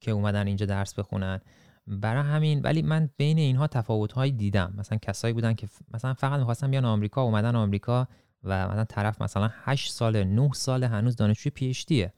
که 0.00 0.10
اومدن 0.10 0.46
اینجا 0.46 0.66
درس 0.66 0.94
بخونن. 0.94 1.40
برای 1.86 2.22
همین 2.22 2.60
ولی 2.60 2.82
من 2.82 3.10
بین 3.16 3.38
اینها 3.38 3.66
تفاوت‌هایی 3.66 4.32
دیدم. 4.32 4.74
مثلا 4.78 4.98
کسایی 4.98 5.34
بودن 5.34 5.54
که 5.54 5.68
مثلا 5.94 6.14
فقط 6.14 6.38
می‌خواستن 6.38 6.70
بیان 6.70 6.84
آمریکا 6.84 7.22
اومدن 7.22 7.56
آمریکا 7.56 8.08
و 8.44 8.68
مثلا 8.68 8.84
طرف 8.84 9.22
مثلا 9.22 9.50
8 9.52 9.92
سال 9.92 10.24
9 10.24 10.50
سال 10.52 10.84
هنوز 10.84 11.16
دانشجوی 11.16 11.50
پی 11.50 12.08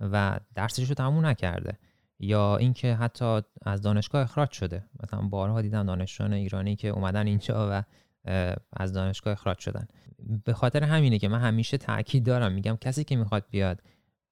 و 0.00 0.40
درسش 0.54 0.88
رو 0.88 0.94
تموم 0.94 1.26
نکرده. 1.26 1.78
یا 2.18 2.56
اینکه 2.56 2.94
حتی 2.94 3.40
از 3.62 3.82
دانشگاه 3.82 4.22
اخراج 4.22 4.50
شده. 4.50 4.84
مثلا 5.02 5.20
بارها 5.20 5.62
دیدم 5.62 5.86
دانشجویان 5.86 6.32
ایرانی 6.32 6.76
که 6.76 6.88
اومدن 6.88 7.26
اینجا 7.26 7.68
و 7.72 7.82
از 8.72 8.92
دانشگاه 8.92 9.32
اخراج 9.32 9.58
شدن. 9.58 9.86
به 10.44 10.52
خاطر 10.52 10.84
همینه 10.84 11.18
که 11.18 11.28
من 11.28 11.40
همیشه 11.40 11.78
تاکید 11.78 12.26
دارم. 12.26 12.52
میگم 12.52 12.76
کسی 12.76 13.04
که 13.04 13.16
می‌خواد 13.16 13.44
بیاد 13.50 13.82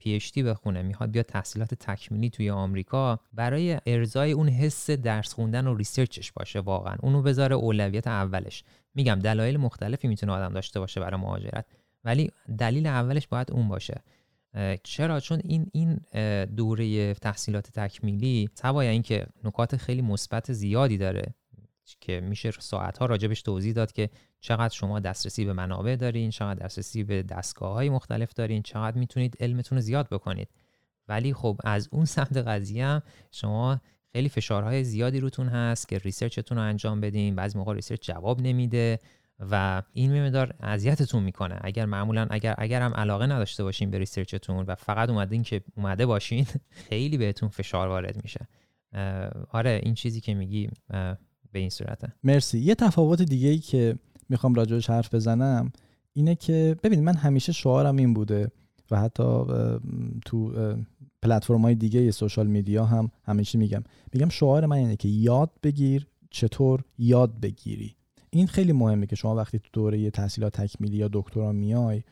پی 0.00 0.14
اچ 0.14 0.32
دی 0.32 0.42
بخونه 0.42 0.82
می‌خواد 0.82 1.10
بیاد 1.10 1.24
تحصیلات 1.24 1.74
تکمیلی 1.74 2.30
توی 2.30 2.50
آمریکا 2.50 3.20
برای 3.32 3.78
ارزای 3.86 4.32
اون 4.32 4.48
حس 4.48 4.90
درس 4.90 5.32
خوندن 5.32 5.66
و 5.66 5.74
ریسرچش 5.74 6.32
باشه 6.32 6.60
واقعا. 6.60 6.96
اونو 7.02 7.22
بذاره 7.22 7.56
اولویت 7.56 8.06
اولش. 8.06 8.64
میگم 8.94 9.14
دلایل 9.14 9.56
مختلفی 9.56 10.08
می‌تونه 10.08 10.32
آدم 10.32 10.52
داشته 10.52 10.80
باشه 10.80 11.00
برای 11.00 11.20
مهاجرت 11.20 11.66
ولی 12.04 12.30
دلیل 12.58 12.86
اولش 12.86 13.26
باید 13.26 13.50
اون 13.50 13.68
باشه. 13.68 14.02
چرا؟ 14.82 15.20
چون 15.20 15.40
این 15.44 15.70
این 15.72 16.00
دوره 16.44 17.14
تحصیلات 17.14 17.70
تکمیلی 17.70 18.48
سوای 18.54 18.88
اینکه 18.88 19.26
نکات 19.44 19.76
خیلی 19.76 20.02
مثبت 20.02 20.52
زیادی 20.52 20.98
داره. 20.98 21.34
که 22.00 22.20
میشه 22.20 22.50
ساعت 22.50 22.98
ها 22.98 23.06
راجبش 23.06 23.42
توضیح 23.42 23.72
داد 23.72 23.92
که 23.92 24.10
چقدر 24.40 24.74
شما 24.74 25.00
دسترسی 25.00 25.44
به 25.44 25.52
منابع 25.52 25.96
دارین 25.96 26.30
چقدر 26.30 26.64
دسترسی 26.64 27.04
به 27.04 27.22
دستگاه 27.22 27.72
های 27.72 27.90
مختلف 27.90 28.34
دارین 28.34 28.62
چقدر 28.62 28.98
می‌تونید 28.98 29.36
علمتون 29.40 29.78
رو 29.78 29.82
زیاد 29.82 30.08
بکنید. 30.08 30.48
ولی 31.08 31.34
خب 31.34 31.60
از 31.64 31.88
اون 31.92 32.04
سمت 32.04 32.36
قضیه 32.36 32.86
هم 32.86 33.02
شما 33.30 33.80
خیلی 34.12 34.28
فشارهای 34.28 34.84
زیادی 34.84 35.20
روتون 35.20 35.48
هست 35.48 35.88
که 35.88 35.98
research 35.98 36.42
تون 36.42 36.58
رو 36.58 36.64
انجام 36.64 37.00
بدین. 37.00 37.34
بعضی 37.34 37.58
موقع 37.58 37.74
research 37.74 38.06
جواب 38.06 38.40
نمیده 38.40 38.98
و 39.50 39.82
این 39.92 40.22
مقدار 40.22 40.54
اذیتتون 40.60 41.22
می‌کنه. 41.22 41.58
اگر 41.60 41.86
معمولا 41.86 42.26
اگر 42.30 42.54
اگر 42.58 42.82
هم 42.82 42.94
علاقه 42.94 43.26
نداشته 43.26 43.64
باشین 43.64 43.90
به 43.90 43.98
research 43.98 44.48
تون 44.48 44.66
و 44.66 44.74
فقط 44.74 45.10
اومدین 45.10 45.42
که 45.42 45.62
اومده 45.76 46.06
باشین 46.06 46.46
خیلی 46.70 47.18
بهتون 47.18 47.48
فشار 47.48 47.88
وارد 47.88 48.22
میشه. 48.22 48.48
آره 49.50 49.80
این 49.82 49.94
چیزی 49.94 50.20
که 50.20 50.34
میگی 50.34 50.70
به 51.52 51.58
این 51.58 51.70
صورته. 51.70 52.12
مرسی. 52.24 52.58
یه 52.58 52.74
تفاوت 52.74 53.22
دیگه 53.22 53.48
ای 53.48 53.58
که 53.58 53.98
می‌خوام 54.28 54.54
راجعش 54.54 54.90
حرف 54.90 55.14
بزنم 55.14 55.72
اینه 56.12 56.34
که 56.34 56.76
ببینید 56.82 57.04
من 57.04 57.14
همیشه 57.14 57.52
شعارم 57.52 57.96
این 57.96 58.14
بوده 58.14 58.50
و 58.90 59.00
حتی 59.00 59.44
تو 60.24 60.52
پلتفرم 61.22 61.62
های 61.62 61.74
دیگه 61.74 62.10
سوشال 62.10 62.46
میدیا 62.46 62.84
هم 62.84 63.10
همیشه 63.24 63.58
میگم. 63.58 63.82
میگم 64.12 64.28
شعار 64.28 64.66
من 64.66 64.76
اینه 64.76 64.96
که 64.96 65.08
یاد 65.08 65.50
بگیر 65.62 66.06
چطور 66.30 66.84
یاد 66.98 67.40
بگیری. 67.40 67.96
این 68.30 68.46
خیلی 68.46 68.72
مهمه 68.72 69.06
که 69.06 69.16
شما 69.16 69.34
وقتی 69.34 69.58
تو 69.58 69.68
دوره 69.72 70.10
تحصیلات 70.10 70.60
تکمیلی 70.60 70.96
یا 70.96 71.08
دکترا 71.12 71.52
میای 71.52 72.02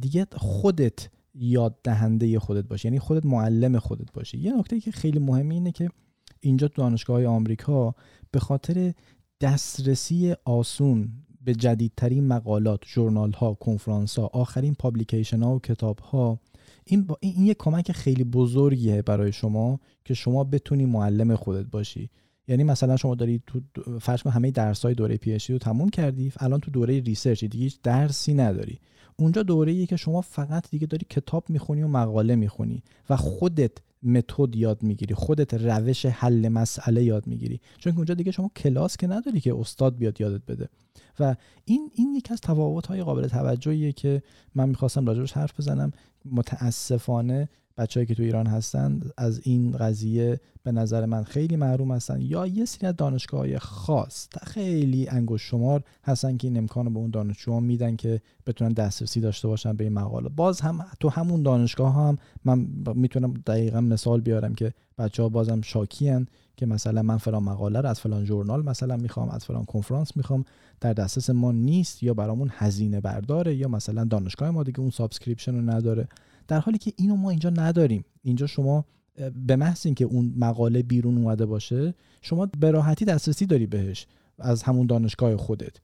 دیگه 0.00 0.26
خودت 0.32 1.08
یاد 1.34 1.78
دهنده 1.84 2.38
خودت 2.38 2.64
باشی 2.64 2.88
یعنی 2.88 2.98
خودت 2.98 3.26
معلم 3.26 3.78
خودت 3.78 4.12
باشی. 4.12 4.38
یه 4.38 4.52
نکته 4.58 4.80
که 4.80 4.90
خیلی 4.90 5.18
مهمه 5.18 5.54
اینه 5.54 5.72
که 5.72 5.90
اینجا 6.42 6.68
تو 6.68 6.82
دانشگاه 6.82 7.26
آمریکا 7.26 7.94
به 8.30 8.40
خاطر 8.40 8.94
دسترسی 9.40 10.34
آسون 10.44 11.08
به 11.44 11.54
جدیدترین 11.54 12.26
مقالات، 12.26 12.80
ژورنال 12.86 13.32
ها، 13.32 13.54
کنفرانس 13.54 14.18
ها، 14.18 14.26
آخرین 14.26 14.74
publication 14.74 15.42
ها 15.42 15.54
و 15.54 15.58
کتاب 15.58 15.98
ها 15.98 16.38
این, 16.84 17.04
با 17.04 17.16
این 17.20 17.46
یک 17.46 17.56
کمک 17.58 17.92
خیلی 17.92 18.24
بزرگیه 18.24 19.02
برای 19.02 19.32
شما 19.32 19.80
که 20.04 20.14
شما 20.14 20.44
بتونی 20.44 20.86
معلم 20.86 21.36
خودت 21.36 21.66
باشی. 21.66 22.10
یعنی 22.48 22.64
مثلا 22.64 22.96
شما 22.96 23.14
داری 23.14 23.42
تو 23.46 23.60
فرض 24.00 24.26
همه 24.26 24.50
درس 24.50 24.84
های 24.84 24.94
دوره 24.94 25.16
PhD 25.16 25.38
رو 25.48 25.58
تموم 25.58 25.88
کردی 25.88 26.32
الان 26.36 26.60
تو 26.60 26.70
دوره 26.70 27.00
research 27.00 27.44
دیگه 27.44 27.64
هیچ 27.64 27.78
درسی 27.82 28.34
نداری. 28.34 28.78
اونجا 29.16 29.42
دوره 29.42 29.86
که 29.86 29.96
شما 29.96 30.20
فقط 30.20 30.70
دیگه 30.70 30.86
داری 30.86 31.06
کتاب 31.10 31.50
می‌خونی 31.50 31.82
و 31.82 31.88
مقاله 31.88 32.34
می‌خونی 32.36 32.82
و 33.10 33.16
خودت 33.16 33.72
متد 34.02 34.56
یاد 34.56 34.82
می‌گیری 34.82 35.14
خودت 35.14 35.54
روش 35.54 36.06
حل 36.06 36.48
مسئله 36.48 37.04
یاد 37.04 37.26
می‌گیری. 37.26 37.60
چون 37.78 37.92
که 37.92 37.98
اونجا 37.98 38.14
دیگه 38.14 38.30
شما 38.30 38.50
کلاس 38.56 38.96
که 38.96 39.06
نداری 39.06 39.40
که 39.40 39.54
استاد 39.54 39.96
بیاد 39.96 40.20
یادت 40.20 40.46
بده. 40.46 40.68
و 41.20 41.36
این 41.64 41.90
این 41.94 42.14
یکی 42.14 42.32
از 42.32 42.40
تفاوت 42.40 42.86
های 42.86 43.02
قابل 43.02 43.28
توجهیه 43.28 43.92
که 43.92 44.22
من 44.54 44.68
می‌خواستم 44.68 45.06
راجبش 45.06 45.32
حرف 45.32 45.60
بزنم. 45.60 45.92
متاسفانه 46.24 47.48
بچههایی 47.78 48.06
که 48.06 48.14
تو 48.14 48.22
ایران 48.22 48.46
هستن 48.46 49.00
از 49.16 49.40
این 49.44 49.72
قضیه 49.72 50.40
به 50.62 50.72
نظر 50.72 51.06
من 51.06 51.24
خیلی 51.24 51.56
محروم 51.56 51.92
هستن 51.92 52.20
یا 52.20 52.46
یه 52.46 52.64
سری 52.64 52.86
از 52.86 52.96
دانشگاه 52.96 53.40
های 53.40 53.58
خاص 53.58 54.28
خیلی 54.46 55.08
انگوش 55.08 55.42
شمار 55.42 55.82
هستن 56.04 56.36
که 56.36 56.48
این 56.48 56.58
امکان 56.58 56.92
به 56.94 56.98
اون 56.98 57.10
دانشجوها 57.10 57.60
میدن 57.60 57.96
که 57.96 58.20
بتونن 58.46 58.72
دسترسی 58.72 59.20
داشته 59.20 59.48
باشن 59.48 59.72
به 59.72 59.84
این 59.84 59.92
مقاله. 59.92 60.28
باز 60.28 60.60
هم 60.60 60.84
تو 61.00 61.08
همون 61.08 61.42
دانشگاه 61.42 61.94
هم 61.94 62.18
من 62.44 62.66
می‌تونم 62.94 63.34
دقیقا 63.46 63.80
مثال 63.80 64.20
بیارم 64.20 64.54
که 64.54 64.72
بچه 64.98 65.22
ها 65.22 65.28
بازم 65.28 65.60
شاکیان 65.60 66.26
که 66.56 66.66
مثلا 66.66 67.02
من 67.02 67.16
فلان 67.16 67.42
مقاله 67.42 67.80
رو 67.80 67.88
از 67.88 68.00
فلان 68.00 68.24
ژورنال 68.24 68.64
مثلا 68.64 68.96
می‌خوام 68.96 69.28
از 69.28 69.44
فلان 69.44 69.64
کنفرانس 69.64 70.16
می‌خوام 70.16 70.44
در 70.80 70.92
دسترس 70.92 71.30
ما 71.30 71.52
نیست 71.52 72.02
یا 72.02 72.14
برامون 72.14 72.50
هزینه 72.52 73.00
برداره 73.00 73.54
یا 73.54 73.68
مثلا 73.68 74.04
دانشگاه 74.04 74.50
ما 74.50 74.62
دیگه 74.62 74.80
اون 74.80 74.90
subscription 74.90 75.54
رو 75.54 75.70
نداره. 75.70 76.08
در 76.52 76.60
حالی 76.60 76.78
که 76.78 76.92
اینو 76.96 77.16
ما 77.16 77.30
اینجا 77.30 77.50
نداریم. 77.50 78.04
اینجا 78.22 78.46
شما 78.46 78.84
به 79.46 79.56
محض 79.56 79.86
اینکه 79.86 80.04
اون 80.04 80.34
مقاله 80.36 80.82
بیرون 80.82 81.18
اومده 81.18 81.46
باشه 81.46 81.94
شما 82.22 82.46
به 82.60 82.70
راحتی 82.70 83.04
دسترسی 83.04 83.46
داری 83.46 83.66
بهش 83.66 84.06
از 84.38 84.62
همون 84.62 84.86
دانشگاه 84.86 85.36
خودت. 85.36 85.76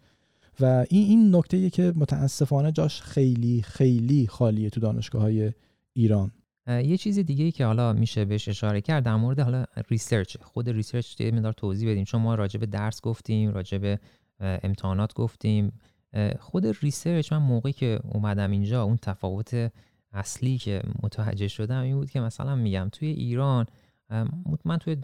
و 0.60 0.86
این 0.90 1.08
این 1.08 1.36
نکته 1.36 1.70
که 1.70 1.92
متاسفانه 1.96 2.72
جاش 2.72 3.02
خیلی 3.02 3.62
خیلی 3.62 4.26
خالیه 4.26 4.70
تو 4.70 4.80
دانشگاه 4.80 5.22
های 5.22 5.52
ایران 5.92 6.32
یه 6.66 6.96
چیز 6.96 7.18
دیگه 7.18 7.44
ای 7.44 7.52
که 7.52 7.64
حالا 7.66 7.92
میشه 7.92 8.24
بهش 8.24 8.48
اشاره 8.48 8.80
کرد 8.80 9.04
در 9.04 9.16
مورد 9.16 9.40
حالا 9.40 9.64
research 9.90 10.36
خود 10.40 10.68
research 10.68 11.20
یه 11.20 11.30
مقدار 11.30 11.52
توضیح 11.52 11.90
بدیم. 11.90 12.04
چون 12.04 12.20
ما 12.22 12.34
راجع 12.34 12.60
به 12.60 12.66
درس 12.66 13.00
گفتیم 13.00 13.50
راجع 13.50 13.78
به 13.78 13.98
امتحانات 14.40 15.14
گفتیم. 15.14 15.72
خود 16.40 16.66
research 16.82 17.32
من 17.32 17.38
موقعی 17.38 17.72
که 17.72 18.00
اومدم 18.04 18.50
اینجا 18.50 18.82
اون 18.82 18.96
تفاوت 18.96 19.72
اصلی 20.12 20.59
که 20.59 20.82
متوجه 21.02 21.48
شدم 21.48 21.82
این 21.82 21.96
بود 21.96 22.11
که 22.11 22.20
مثلا 22.20 22.54
میگم 22.54 22.88
توی 22.92 23.09
ایران 23.09 23.66
من 24.64 24.78
توی 24.78 24.96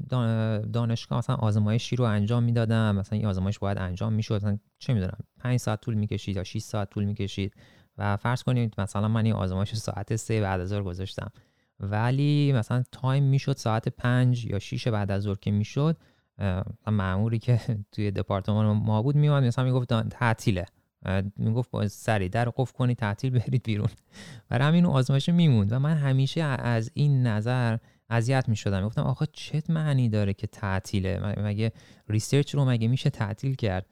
دانشگاه 0.72 1.18
مثلا 1.18 1.36
آزمایشی 1.36 1.96
رو 1.96 2.05
انجام 2.05 2.42
می‌دادم 2.42 2.96
مثلا 2.96 3.18
این 3.18 3.26
آزمایش 3.26 3.59
باید 3.59 3.78
انجام 3.78 4.12
می‌شد 4.12 4.34
مثلا 4.34 4.59
چه 4.78 4.94
می‌دونم 4.94 5.18
5 5.38 5.57
ساعت 5.57 5.80
طول 5.80 5.94
می‌کشید 5.94 6.36
یا 6.36 6.44
6 6.44 6.59
ساعت 6.59 6.90
طول 6.90 7.05
می‌کشید 7.05 7.55
و 7.98 8.16
فرض 8.16 8.42
کنید 8.42 8.74
مثلا 8.78 9.09
من 9.09 9.24
این 9.24 9.34
آزمایش 9.34 9.74
ساعت 9.74 10.16
3 10.16 10.40
بعد 10.40 10.61
از 10.61 10.68
ظهر 10.68 10.82
گذاشتم. 10.82 11.30
ولی 11.80 12.52
مثلا 12.52 12.82
time 12.92 13.24
می‌شد 13.24 13.57
ساعت 13.57 13.88
5 13.88 14.44
یا 14.44 14.59
6 14.59 14.88
بعد 14.88 15.11
از 15.11 15.22
ظهر 15.22 15.36
که 15.36 15.50
می‌شد 15.50 15.96
ماموری 16.86 17.38
که 17.38 17.61
توی 17.92 18.11
دپارتمان 18.11 18.66
ما 18.76 19.02
بود 19.02 19.16
میومد 19.16 19.44
مثلا 19.44 19.64
می‌گفت 19.64 20.09
تعطیله. 20.09 20.66
می‌گفت 21.36 21.70
باید 21.70 21.88
سریع 21.88 22.28
در 22.28 22.48
قفل 22.57 22.72
کنید 22.72 22.96
تعطیل 22.96 23.38
برید 23.38 23.62
بیرون. 23.62 23.88
برای 24.48 24.68
همین 24.68 24.86
آزمایش 24.86 25.28
میموند 25.28 25.72
و 25.72 25.78
من 25.78 25.96
همیشه 25.96 26.42
از 26.42 26.90
این 26.94 27.26
نظر 27.26 27.78
اذیت 28.11 28.48
می‌شدم. 28.48 28.86
گفتم 28.86 29.02
آخه 29.02 29.26
چه 29.32 29.62
معنی 29.68 30.09
داره 30.09 30.34
که 30.34 30.46
تعطیله؟ 30.46 31.40
مگه 31.40 31.72
research 32.09 32.55
رو 32.55 32.64
مگه 32.64 32.88
میشه 32.88 33.11
تعطیل 33.11 33.55
کرد؟ 33.55 33.86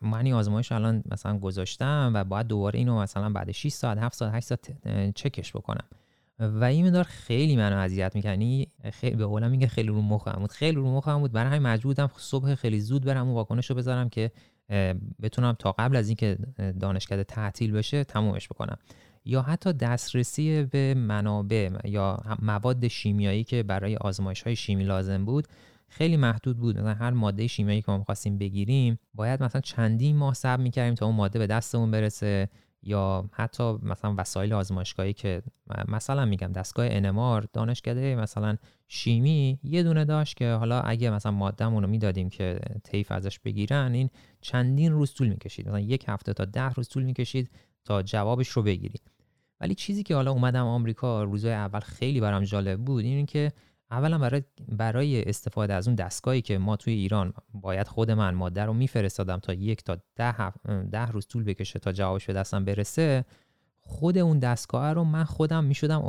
من 0.00 0.24
این 0.24 0.34
آزمایش 0.34 0.72
الان 0.72 1.02
مثلا 1.10 1.38
گذاشتم 1.38 2.10
و 2.14 2.24
باید 2.24 2.46
دوباره 2.46 2.78
اینو 2.78 3.00
مثلا 3.00 3.30
بعد 3.30 3.52
6 3.52 3.68
ساعت 3.68 3.98
7 3.98 4.16
ساعت 4.16 4.34
8 4.34 4.46
ساعت 4.46 4.70
چکش 5.14 5.52
بکنم. 5.52 5.84
و 6.38 6.64
این 6.64 6.86
مدار 6.86 7.04
خیلی 7.04 7.56
منو 7.56 7.76
اذیت 7.76 8.14
می‌کنی 8.14 8.68
خیلی 8.92 9.16
به 9.16 9.26
قولم 9.26 9.50
میگه 9.50 9.66
خیلی 9.66 9.88
رو 9.88 10.02
مخم 10.02 10.38
بود. 10.40 10.52
خیلی 10.52 10.76
رو 10.76 10.96
مخم 10.96 11.18
بود. 11.18 11.32
برای 11.32 11.48
همین 11.50 11.62
مجبور 11.62 11.94
بودم 11.94 12.10
صبح 12.16 12.54
خیلی 12.54 12.80
زود 12.80 13.04
برم 13.04 13.26
اون 13.26 13.34
واکنش 13.34 13.70
رو 13.70 13.76
بذارم 13.76 14.08
که 14.08 14.30
بتونم 15.22 15.56
تا 15.58 15.72
قبل 15.72 15.96
از 15.96 16.08
اینکه 16.08 16.38
دانشکده 16.80 17.24
تعطیل 17.24 17.72
بشه 17.72 18.04
تمومش 18.04 18.48
بکنم. 18.48 18.76
یا 19.24 19.42
حتی 19.42 19.72
دسترسی 19.72 20.62
به 20.62 20.94
منابع 20.94 21.70
یا 21.84 22.20
مواد 22.42 22.88
شیمیایی 22.88 23.44
که 23.44 23.62
برای 23.62 23.96
آزمایش 23.96 24.42
های 24.42 24.56
شیمی 24.56 24.84
لازم 24.84 25.24
بود 25.24 25.48
خیلی 25.88 26.16
محدود 26.16 26.58
بود. 26.58 26.78
مثلا 26.78 26.94
هر 26.94 27.10
ماده 27.10 27.46
شیمیایی 27.46 27.82
که 27.82 27.92
ما 27.92 27.98
می‌خواستیم 27.98 28.38
بگیریم 28.38 28.98
باید 29.14 29.42
مثلا 29.42 29.60
چندین 29.60 30.16
ماه 30.16 30.34
صبر 30.34 30.62
می‌کردیم 30.62 30.94
تا 30.94 31.06
اون 31.06 31.14
ماده 31.14 31.38
به 31.38 31.46
دستمون 31.46 31.90
برسه. 31.90 32.48
یا 32.82 33.30
حتی 33.32 33.72
مثلا 33.82 34.14
وسایل 34.18 34.52
آزمایشگاهی 34.52 35.12
که 35.12 35.42
مثلا 35.88 36.24
میگم 36.24 36.52
دستگاه 36.52 36.86
انمار 36.90 37.48
دانشکده 37.52 38.16
مثلا 38.16 38.56
شیمی 38.88 39.58
یه 39.62 39.82
دونه 39.82 40.04
داشت 40.04 40.36
که 40.36 40.52
حالا 40.52 40.80
اگه 40.80 41.10
مثلا 41.10 41.32
مادهمون 41.32 41.82
رو 41.82 41.88
می‌دادیم 41.88 42.30
که 42.30 42.60
طیف 42.84 43.12
ازش 43.12 43.38
بگیرن 43.38 43.92
این 43.92 44.10
چندین 44.40 44.92
روز 44.92 45.14
طول 45.14 45.28
می‌کشید. 45.28 45.68
مثلا 45.68 45.80
یک 45.80 46.04
هفته 46.08 46.32
تا 46.32 46.44
ده 46.44 46.68
روز 46.68 46.88
طول 46.88 47.02
می‌کشید 47.02 47.50
تا 47.84 48.02
جوابش 48.02 48.48
رو 48.48 48.62
بگیرید 48.62 49.10
ولی 49.60 49.74
چیزی 49.74 50.02
که 50.02 50.14
حالا 50.14 50.30
اومدم 50.30 50.66
آمریکا 50.66 51.22
روزای 51.22 51.52
اول 51.52 51.80
خیلی 51.80 52.20
برام 52.20 52.44
جالب 52.44 52.80
بود 52.80 53.04
این 53.04 53.26
که 53.26 53.52
اولا 53.90 54.18
برای 54.18 54.42
برای 54.68 55.22
استفاده 55.24 55.74
از 55.74 55.88
اون 55.88 55.94
دستگاهی 55.94 56.42
که 56.42 56.58
ما 56.58 56.76
توی 56.76 56.92
ایران 56.92 57.32
باید 57.54 57.88
خود 57.88 58.10
من 58.10 58.34
ماده 58.34 58.64
رو 58.64 58.72
میفرستادم 58.72 59.38
تا 59.38 59.52
یک 59.52 59.84
تا 59.84 59.98
ده, 60.16 60.50
ده 60.90 61.06
روز 61.06 61.26
طول 61.26 61.44
بکشه 61.44 61.78
تا 61.78 61.92
جوابش 61.92 62.26
به 62.26 62.32
دستم 62.32 62.64
برسه 62.64 63.24
خود 63.88 64.18
اون 64.18 64.38
دستگاه 64.38 64.92
رو 64.92 65.04
من 65.04 65.24
خودم 65.24 65.64
می‌شدم 65.64 66.00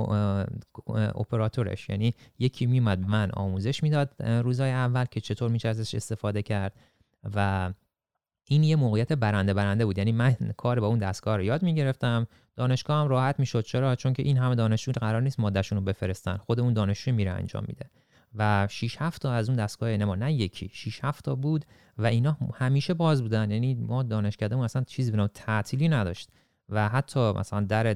اپراتورش. 1.15 1.89
یعنی 1.89 2.13
یکی 2.39 2.65
میمد 2.65 2.99
من 2.99 3.32
آموزش 3.32 3.84
می‌داد 3.84 4.23
روزای 4.23 4.71
اول 4.71 5.05
که 5.05 5.21
چطور 5.21 5.51
میشه 5.51 5.69
ازش 5.69 5.95
استفاده 5.95 6.41
کرد. 6.41 6.73
و 7.36 7.71
این 8.47 8.63
یه 8.63 8.75
موقعیت 8.75 9.13
برنده 9.13 9.53
برنده 9.53 9.86
بود. 9.86 9.97
یعنی 9.97 10.11
من 10.11 10.36
کار 10.57 10.80
با 10.80 10.88
اون 10.88 10.99
دستگاه 10.99 11.38
رو 11.38 11.43
یاد 11.43 11.63
می‌گرفتم. 11.63 12.27
دانشگاه 12.55 13.01
هم 13.01 13.07
راحت 13.07 13.39
می‌شد. 13.39 13.61
چرا؟ 13.61 13.95
چون 13.95 14.13
که 14.13 14.23
این 14.23 14.38
همه 14.38 14.55
دانشجو 14.55 14.91
قرار 14.91 15.21
نیست 15.21 15.39
مادهشون 15.39 15.77
رو 15.77 15.84
بفرستن. 15.84 16.38
خود 16.38 16.59
اون 16.59 16.73
دانشجو 16.73 17.11
میره 17.11 17.32
انجام 17.32 17.63
میده. 17.67 17.89
و 18.36 18.67
6 18.69 18.95
7 18.99 19.21
تا 19.21 19.32
از 19.32 19.49
اون 19.49 19.57
دستگاه 19.57 19.97
نما 19.97 20.15
نه 20.15 20.34
یکی 20.34 20.69
6 20.73 21.03
7 21.03 21.25
تا 21.25 21.36
بود 21.36 21.65
و 21.97 22.05
اینا 22.05 22.38
همیشه 22.53 22.93
باز 22.93 23.21
بودن. 23.21 23.51
یعنی 23.51 23.75
ما 23.75 24.03
دانشکدهمون 24.03 24.65
اصلا 24.65 24.84
چیزی 24.84 25.11
به 25.11 25.30
تعطیلی 25.34 25.89
نداشت. 25.89 26.30
و 26.70 26.89
حتی 26.89 27.32
مثلا 27.32 27.59
در 27.59 27.93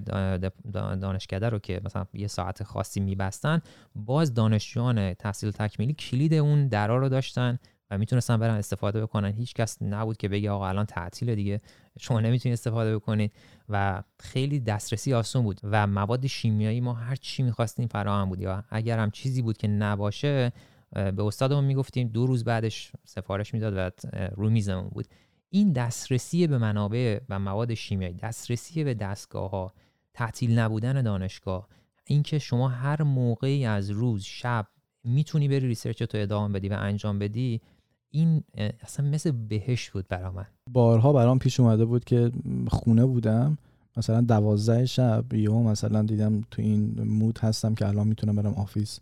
دانشکده 1.01 1.49
رو 1.49 1.59
که 1.59 1.81
مثلا 1.85 2.05
یه 2.13 2.27
ساعت 2.27 2.63
خاصی 2.63 2.99
میبستن 2.99 3.61
باز 3.95 4.33
دانشجویان 4.33 5.13
تحصیل 5.13 5.51
تکمیلی 5.51 5.93
کلید 5.93 6.33
اون 6.33 6.67
درا 6.67 6.97
رو 6.97 7.09
داشتن 7.09 7.59
و 7.91 7.97
می‌تونستن 7.97 8.37
برن 8.37 8.55
استفاده 8.55 9.01
بکنن. 9.01 9.31
هیچ 9.31 9.53
کس 9.53 9.81
نبود 9.81 10.17
که 10.17 10.29
بگه 10.29 10.51
آقا 10.51 10.67
الان 10.67 10.85
تعطیل 10.85 11.35
دیگه 11.35 11.61
شما 11.99 12.19
نمی‌تونید 12.19 12.53
استفاده 12.53 12.95
بکنید. 12.95 13.31
و 13.69 14.03
خیلی 14.19 14.59
دسترسی 14.59 15.13
آسون 15.13 15.43
بود 15.43 15.59
و 15.63 15.87
مواد 15.87 16.27
شیمیایی 16.27 16.81
ما 16.81 16.93
هر 16.93 17.15
چی 17.15 17.43
می‌خواستیم 17.43 17.87
فراهم 17.87 18.29
بود. 18.29 18.39
یا 18.39 18.63
اگر 18.69 18.99
هم 18.99 19.11
چیزی 19.11 19.41
بود 19.41 19.57
که 19.57 19.67
نباشه 19.67 20.51
به 20.93 21.23
استادمون 21.23 21.63
می‌گفتیم 21.63 22.07
دو 22.07 22.25
روز 22.25 22.43
بعدش 22.43 22.91
سفارش 23.05 23.53
می‌داد 23.53 23.73
و 23.77 23.91
رو 24.35 24.49
میزمون 24.49 24.89
بود. 24.89 25.07
این 25.55 25.71
دسترسی 25.71 26.47
به 26.47 26.57
منابع 26.57 27.19
و 27.29 27.39
مواد 27.39 27.73
شیمیایی 27.73 28.13
دسترسی 28.13 28.83
به 28.83 28.93
دستگاه 28.93 29.51
ها 29.51 29.73
تعطیل 30.13 30.59
نبودن 30.59 31.01
دانشگاه 31.01 31.67
اینکه 32.05 32.39
شما 32.39 32.67
هر 32.67 33.03
موقعی 33.03 33.65
از 33.65 33.89
روز 33.89 34.23
شب 34.23 34.67
می‌تونی 35.03 35.47
بری 35.47 35.67
research 35.67 36.03
تو 36.03 36.17
ادامه 36.17 36.59
بدی 36.59 36.69
و 36.69 36.73
انجام 36.73 37.19
بدی 37.19 37.61
این 38.09 38.43
اصلا 38.81 39.09
مثل 39.09 39.31
بهشت 39.31 39.89
بود 39.89 40.07
برا 40.07 40.31
من. 40.31 40.45
بارها 40.71 41.13
برام 41.13 41.39
پیش 41.39 41.59
اومده 41.59 41.85
بود 41.85 42.03
که 42.03 42.31
خونه 42.67 43.05
بودم 43.05 43.57
مثلا 43.97 44.21
دوازده 44.21 44.85
شب 44.85 45.33
یهو 45.33 45.63
مثلا 45.63 46.01
دیدم 46.01 46.41
تو 46.51 46.61
این 46.61 47.03
mood 47.03 47.39
هستم 47.39 47.75
که 47.75 47.87
الان 47.87 48.07
می‌تونم 48.07 48.35
برم 48.35 48.53
office. 48.53 48.99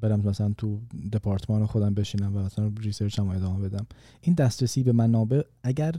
برم 0.00 0.20
مثلا 0.20 0.54
تو 0.58 0.80
دپارتمان 1.12 1.66
خودم 1.66 1.94
بشینم 1.94 2.36
و 2.36 2.38
مثلا 2.38 2.72
research 2.80 3.23
م 3.23 3.28
ادامه 3.28 3.68
بدم. 3.68 3.86
این 4.20 4.34
دسترسی 4.34 4.82
به 4.82 4.92
منابع 4.92 5.42
اگر 5.62 5.94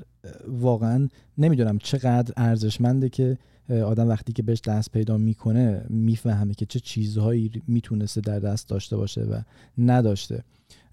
واقعا 0.47 1.07
نمی‌دونم 1.37 1.77
چقدر 1.77 2.33
ارزشمنده 2.37 3.09
که 3.09 3.37
آدم 3.69 4.09
وقتی 4.09 4.33
که 4.33 4.43
بهش 4.43 4.61
دست 4.61 4.91
پیدا 4.91 5.17
می‌کنه 5.17 5.85
می‌فهمه 5.89 6.53
که 6.53 6.65
چه 6.65 6.79
چیزهایی 6.79 7.51
می‌تونسته 7.67 8.21
در 8.21 8.39
دست 8.39 8.69
داشته 8.69 8.97
باشه 8.97 9.21
و 9.21 9.41
نداشته. 9.77 10.43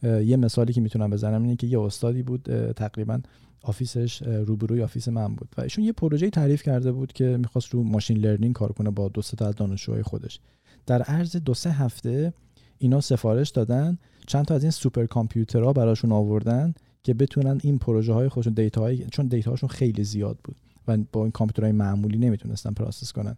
یه 0.03 0.37
مثالی 0.37 0.73
که 0.73 0.81
می‌تونم 0.81 1.11
بزنم 1.11 1.43
اینه 1.43 1.57
که 1.57 1.67
یه 1.67 1.81
استادی 1.81 2.23
بود 2.23 2.73
تقریبا 2.73 3.21
office 3.63 4.08
ش 4.08 4.23
روبروی 4.23 4.83
office 4.83 5.09
من 5.09 5.35
بود 5.35 5.49
و 5.59 5.61
ایشون 5.61 5.85
یه 5.85 5.93
پروژه 5.93 6.31
تعریف 6.31 6.63
کرده 6.63 6.93
بود 6.93 7.13
که 7.13 7.37
می‌خواست 7.37 7.69
رو 7.69 7.83
machine 7.83 8.17
learning 8.17 8.55
کار 8.55 8.73
کنه 8.73 8.91
با 8.91 9.09
دو 9.09 9.23
تا 9.23 9.47
از 9.47 9.55
دانشجوهای 9.55 10.03
خودش. 10.03 10.41
در 10.87 11.03
عرض 11.03 11.37
دو 11.37 11.55
سه 11.55 11.71
هفته 11.71 12.33
اینا 12.79 13.01
سفارش 13.01 13.51
دادن 13.51 13.99
چند 14.27 14.45
تا 14.45 14.55
از 14.55 14.63
این 14.63 14.71
سوپر 14.71 15.07
کامپیوترها 15.07 15.73
براشون 15.73 16.13
آوردن 16.13 16.75
که 17.03 17.15
بتونن 17.15 17.61
این 17.63 17.79
پروژه 17.79 18.13
های 18.13 18.29
خودشون 18.29 18.53
data 18.53 18.95
چون 18.95 19.27
data 19.27 19.51
هاشون 19.51 19.69
خیلی 19.69 20.05
زیاد 20.05 20.39
بود 20.45 20.57
و 20.89 20.99
با 21.13 21.23
این 21.23 21.31
کامپیوترهای 21.31 21.73
معمولی 21.73 22.19
نمی‌تونستن 22.19 22.73
process 22.73 23.13
کنن. 23.13 23.37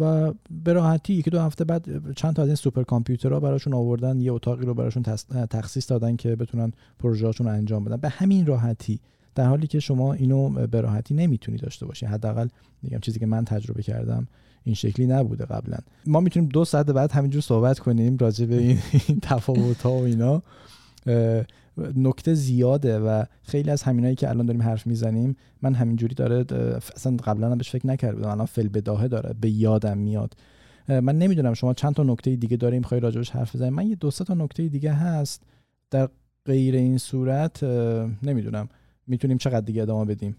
و 0.00 0.32
به 0.64 0.72
راحتی 0.72 1.12
یکی 1.12 1.30
دو 1.30 1.40
هفته 1.40 1.64
بعد 1.64 2.14
چند 2.14 2.34
تا 2.34 2.42
از 2.42 2.48
این 2.48 2.54
سوپر 2.54 2.82
کامپیوترها 2.82 3.40
براشون 3.40 3.74
آوردن 3.74 4.20
یه 4.20 4.32
اتاقی 4.32 4.66
رو 4.66 4.74
براشون 4.74 5.02
تخصیص 5.50 5.90
دادن 5.90 6.16
که 6.16 6.36
بتونن 6.36 6.72
پروژه‌هاشون 6.98 7.46
رو 7.46 7.52
انجام 7.52 7.84
بدن. 7.84 7.96
به 7.96 8.08
همین 8.08 8.46
راحتی 8.46 9.00
در 9.34 9.46
حالی 9.46 9.66
که 9.66 9.80
شما 9.80 10.12
اینو 10.12 10.66
به 10.66 10.80
راحتی 10.80 11.14
نمی‌تونی 11.14 11.58
داشته 11.58 11.86
باشی. 11.86 12.06
حداقل 12.06 12.48
میگم 12.82 12.98
چیزی 12.98 13.18
که 13.18 13.26
من 13.26 13.44
تجربه 13.44 13.82
کردم 13.82 14.26
این 14.64 14.74
شکلی 14.74 15.06
نبوده 15.06 15.44
قبلا. 15.44 15.76
ما 16.06 16.20
می‌تونیم 16.20 16.48
دو 16.48 16.64
ساعت 16.64 16.86
بعد 16.86 17.12
همینجور 17.12 17.42
صحبت 17.42 17.78
کنیم 17.78 18.16
راجع 18.16 18.46
به 18.46 18.58
این, 18.58 18.78
این 19.08 19.18
تفاوت 19.22 19.82
ها 19.82 19.92
و 19.92 20.02
اینا. 20.02 20.42
نکته 21.96 22.34
زیاده 22.34 22.98
و 22.98 23.24
خیلی 23.42 23.70
از 23.70 23.82
همینایی 23.82 24.14
که 24.14 24.28
الان 24.28 24.46
داریم 24.46 24.62
حرف 24.62 24.86
می‌زنیم 24.86 25.36
من 25.62 25.74
همینجوری 25.74 26.14
داره 26.14 26.44
اصلا 26.96 27.16
قبلا 27.16 27.50
هم 27.50 27.58
بهش 27.58 27.70
فکر 27.70 27.86
نکرده 27.86 28.16
بودم 28.16 28.28
الان 28.28 28.46
فل 28.46 28.68
بداهه 28.68 29.08
داره 29.08 29.34
به 29.40 29.50
یادم 29.50 29.98
میاد. 29.98 30.34
من 30.88 31.18
نمی‌دونم 31.18 31.54
شما 31.54 31.74
چند 31.74 31.94
تا 31.94 32.02
نکته 32.02 32.36
دیگه 32.36 32.56
داریم 32.56 32.82
خواهی 32.82 33.00
راجبش 33.00 33.30
حرف 33.30 33.56
بزنیم؟ 33.56 33.72
من 33.72 33.86
یه 33.86 33.94
دو 33.94 34.10
تا 34.10 34.34
نکته 34.34 34.68
دیگه 34.68 34.92
هست. 34.92 35.42
در 35.90 36.08
غیر 36.44 36.74
این 36.74 36.98
صورت 36.98 37.62
نمی‌دونم. 38.22 38.68
می‌تونیم 39.06 39.38
چقدر 39.38 39.60
دیگه 39.60 39.82
ادامه 39.82 40.04
بدیم. 40.04 40.36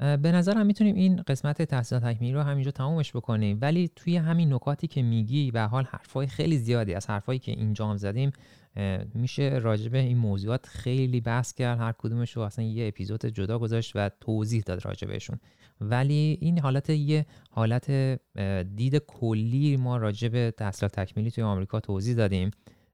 به 0.00 0.32
نظرم 0.32 0.66
می‌تونیم 0.66 0.94
این 0.94 1.22
قسمت 1.22 1.62
تحصیلات 1.62 2.04
تکمیلی 2.04 2.32
رو 2.32 2.40
همینجا 2.40 2.70
تمومش 2.70 3.16
بکنیم. 3.16 3.58
ولی 3.60 3.90
توی 3.96 4.16
همین 4.16 4.52
نکاتی 4.52 4.86
که 4.86 5.02
میگی 5.02 5.50
به 5.50 5.60
حال 5.60 5.84
حرفای 5.84 6.26
خیلی 6.26 6.58
زیادی 6.58 6.94
از 6.94 7.06
حرفایی 7.10 7.38
که 7.38 7.52
اینجا 7.52 7.86
هم 7.86 7.96
زدیم 7.96 8.30
میشه 9.14 9.58
راجبه 9.62 9.98
این 9.98 10.18
موضوعات 10.18 10.66
خیلی 10.66 11.20
بحث 11.20 11.54
کرد. 11.54 11.78
هر 11.78 11.94
کدومش 11.98 12.36
رو 12.36 12.42
اصلا 12.42 12.64
یه 12.64 12.88
اپیزود 12.88 13.26
جدا 13.26 13.58
گذاشت 13.58 13.92
و 13.94 14.10
توضیح 14.20 14.62
داد 14.66 14.84
راجبهشون 14.84 15.38
ولی 15.80 16.38
این 16.40 16.58
حالت 16.58 16.90
یه 16.90 17.26
حالت 17.50 17.90
دید 18.76 18.96
کلی 18.96 19.76
ما 19.76 19.96
راجب 19.96 20.50
تحصیلات 20.50 20.92
تکمیلی 20.92 21.30
توی 21.30 21.44
آمریکا 21.44 21.80
توضیح 21.80 22.14
دادیم. 22.14 22.50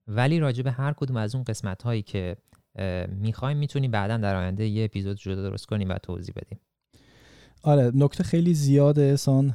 ولی 0.09 0.39
راجب 0.39 0.67
هر 0.67 0.93
کدوم 0.93 1.17
از 1.17 1.35
اون 1.35 1.45
قسمت 1.45 1.83
هایی 1.83 2.03
که 2.03 2.37
می‌خوایم 3.09 3.57
می‌تونیم 3.57 3.91
بعدا 3.91 4.17
در 4.17 4.37
آینده 4.37 4.67
یه 4.67 4.85
اپیزود 4.85 5.17
جدا 5.17 5.43
درست 5.43 5.67
کنیم 5.67 5.89
و 5.89 5.99
توضیح 5.99 6.35
بدیم. 6.37 6.61
آره 7.63 7.93
نکته 7.95 8.25
خیلی 8.25 8.55
زیاده 8.55 9.03
احسان 9.03 9.55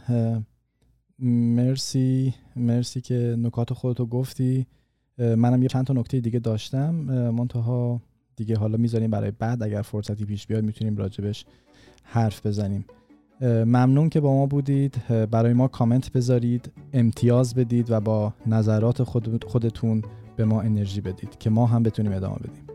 مرسی 1.20 2.34
مرسی 2.56 3.02
که 3.02 3.36
نکات 3.40 3.74
خودتو 3.74 4.06
گفتی. 4.06 4.66
منم 5.18 5.62
یه 5.62 5.68
چند 5.68 5.86
تا 5.86 5.94
نکته 5.94 6.20
دیگه 6.20 6.40
داشتم. 6.40 6.96
منتها 7.32 8.02
دیگه 8.36 8.58
حالا 8.58 8.78
می‌ذاریم 8.78 9.12
برای 9.12 9.32
بعد. 9.32 9.64
اگر 9.64 9.82
فرصتی 9.82 10.26
پیش 10.26 10.48
بیاد 10.48 10.64
می‌تونیم 10.64 10.98
راجبش 10.98 11.46
حرف 12.04 12.46
بزنیم. 12.46 12.86
ممنون 13.42 14.10
که 14.10 14.20
با 14.20 14.34
ما 14.34 14.46
بودید. 14.46 14.96
برای 15.32 15.54
ما 15.54 15.68
کامنت 15.68 16.12
بذارید 16.12 16.72
امتیاز 16.94 17.56
بدید 17.56 17.92
و 17.92 18.00
با 18.00 18.34
نظرات 18.48 19.04
خود 19.04 19.44
خودتون 19.44 20.02
به 20.36 20.46
ما 20.46 20.62
انرژی 20.62 21.02
بدید 21.02 21.40
که 21.40 21.50
ما 21.50 21.66
هم 21.66 21.84
بتونیم 21.84 22.12
ادامه 22.12 22.36
بدیم. 22.36 22.71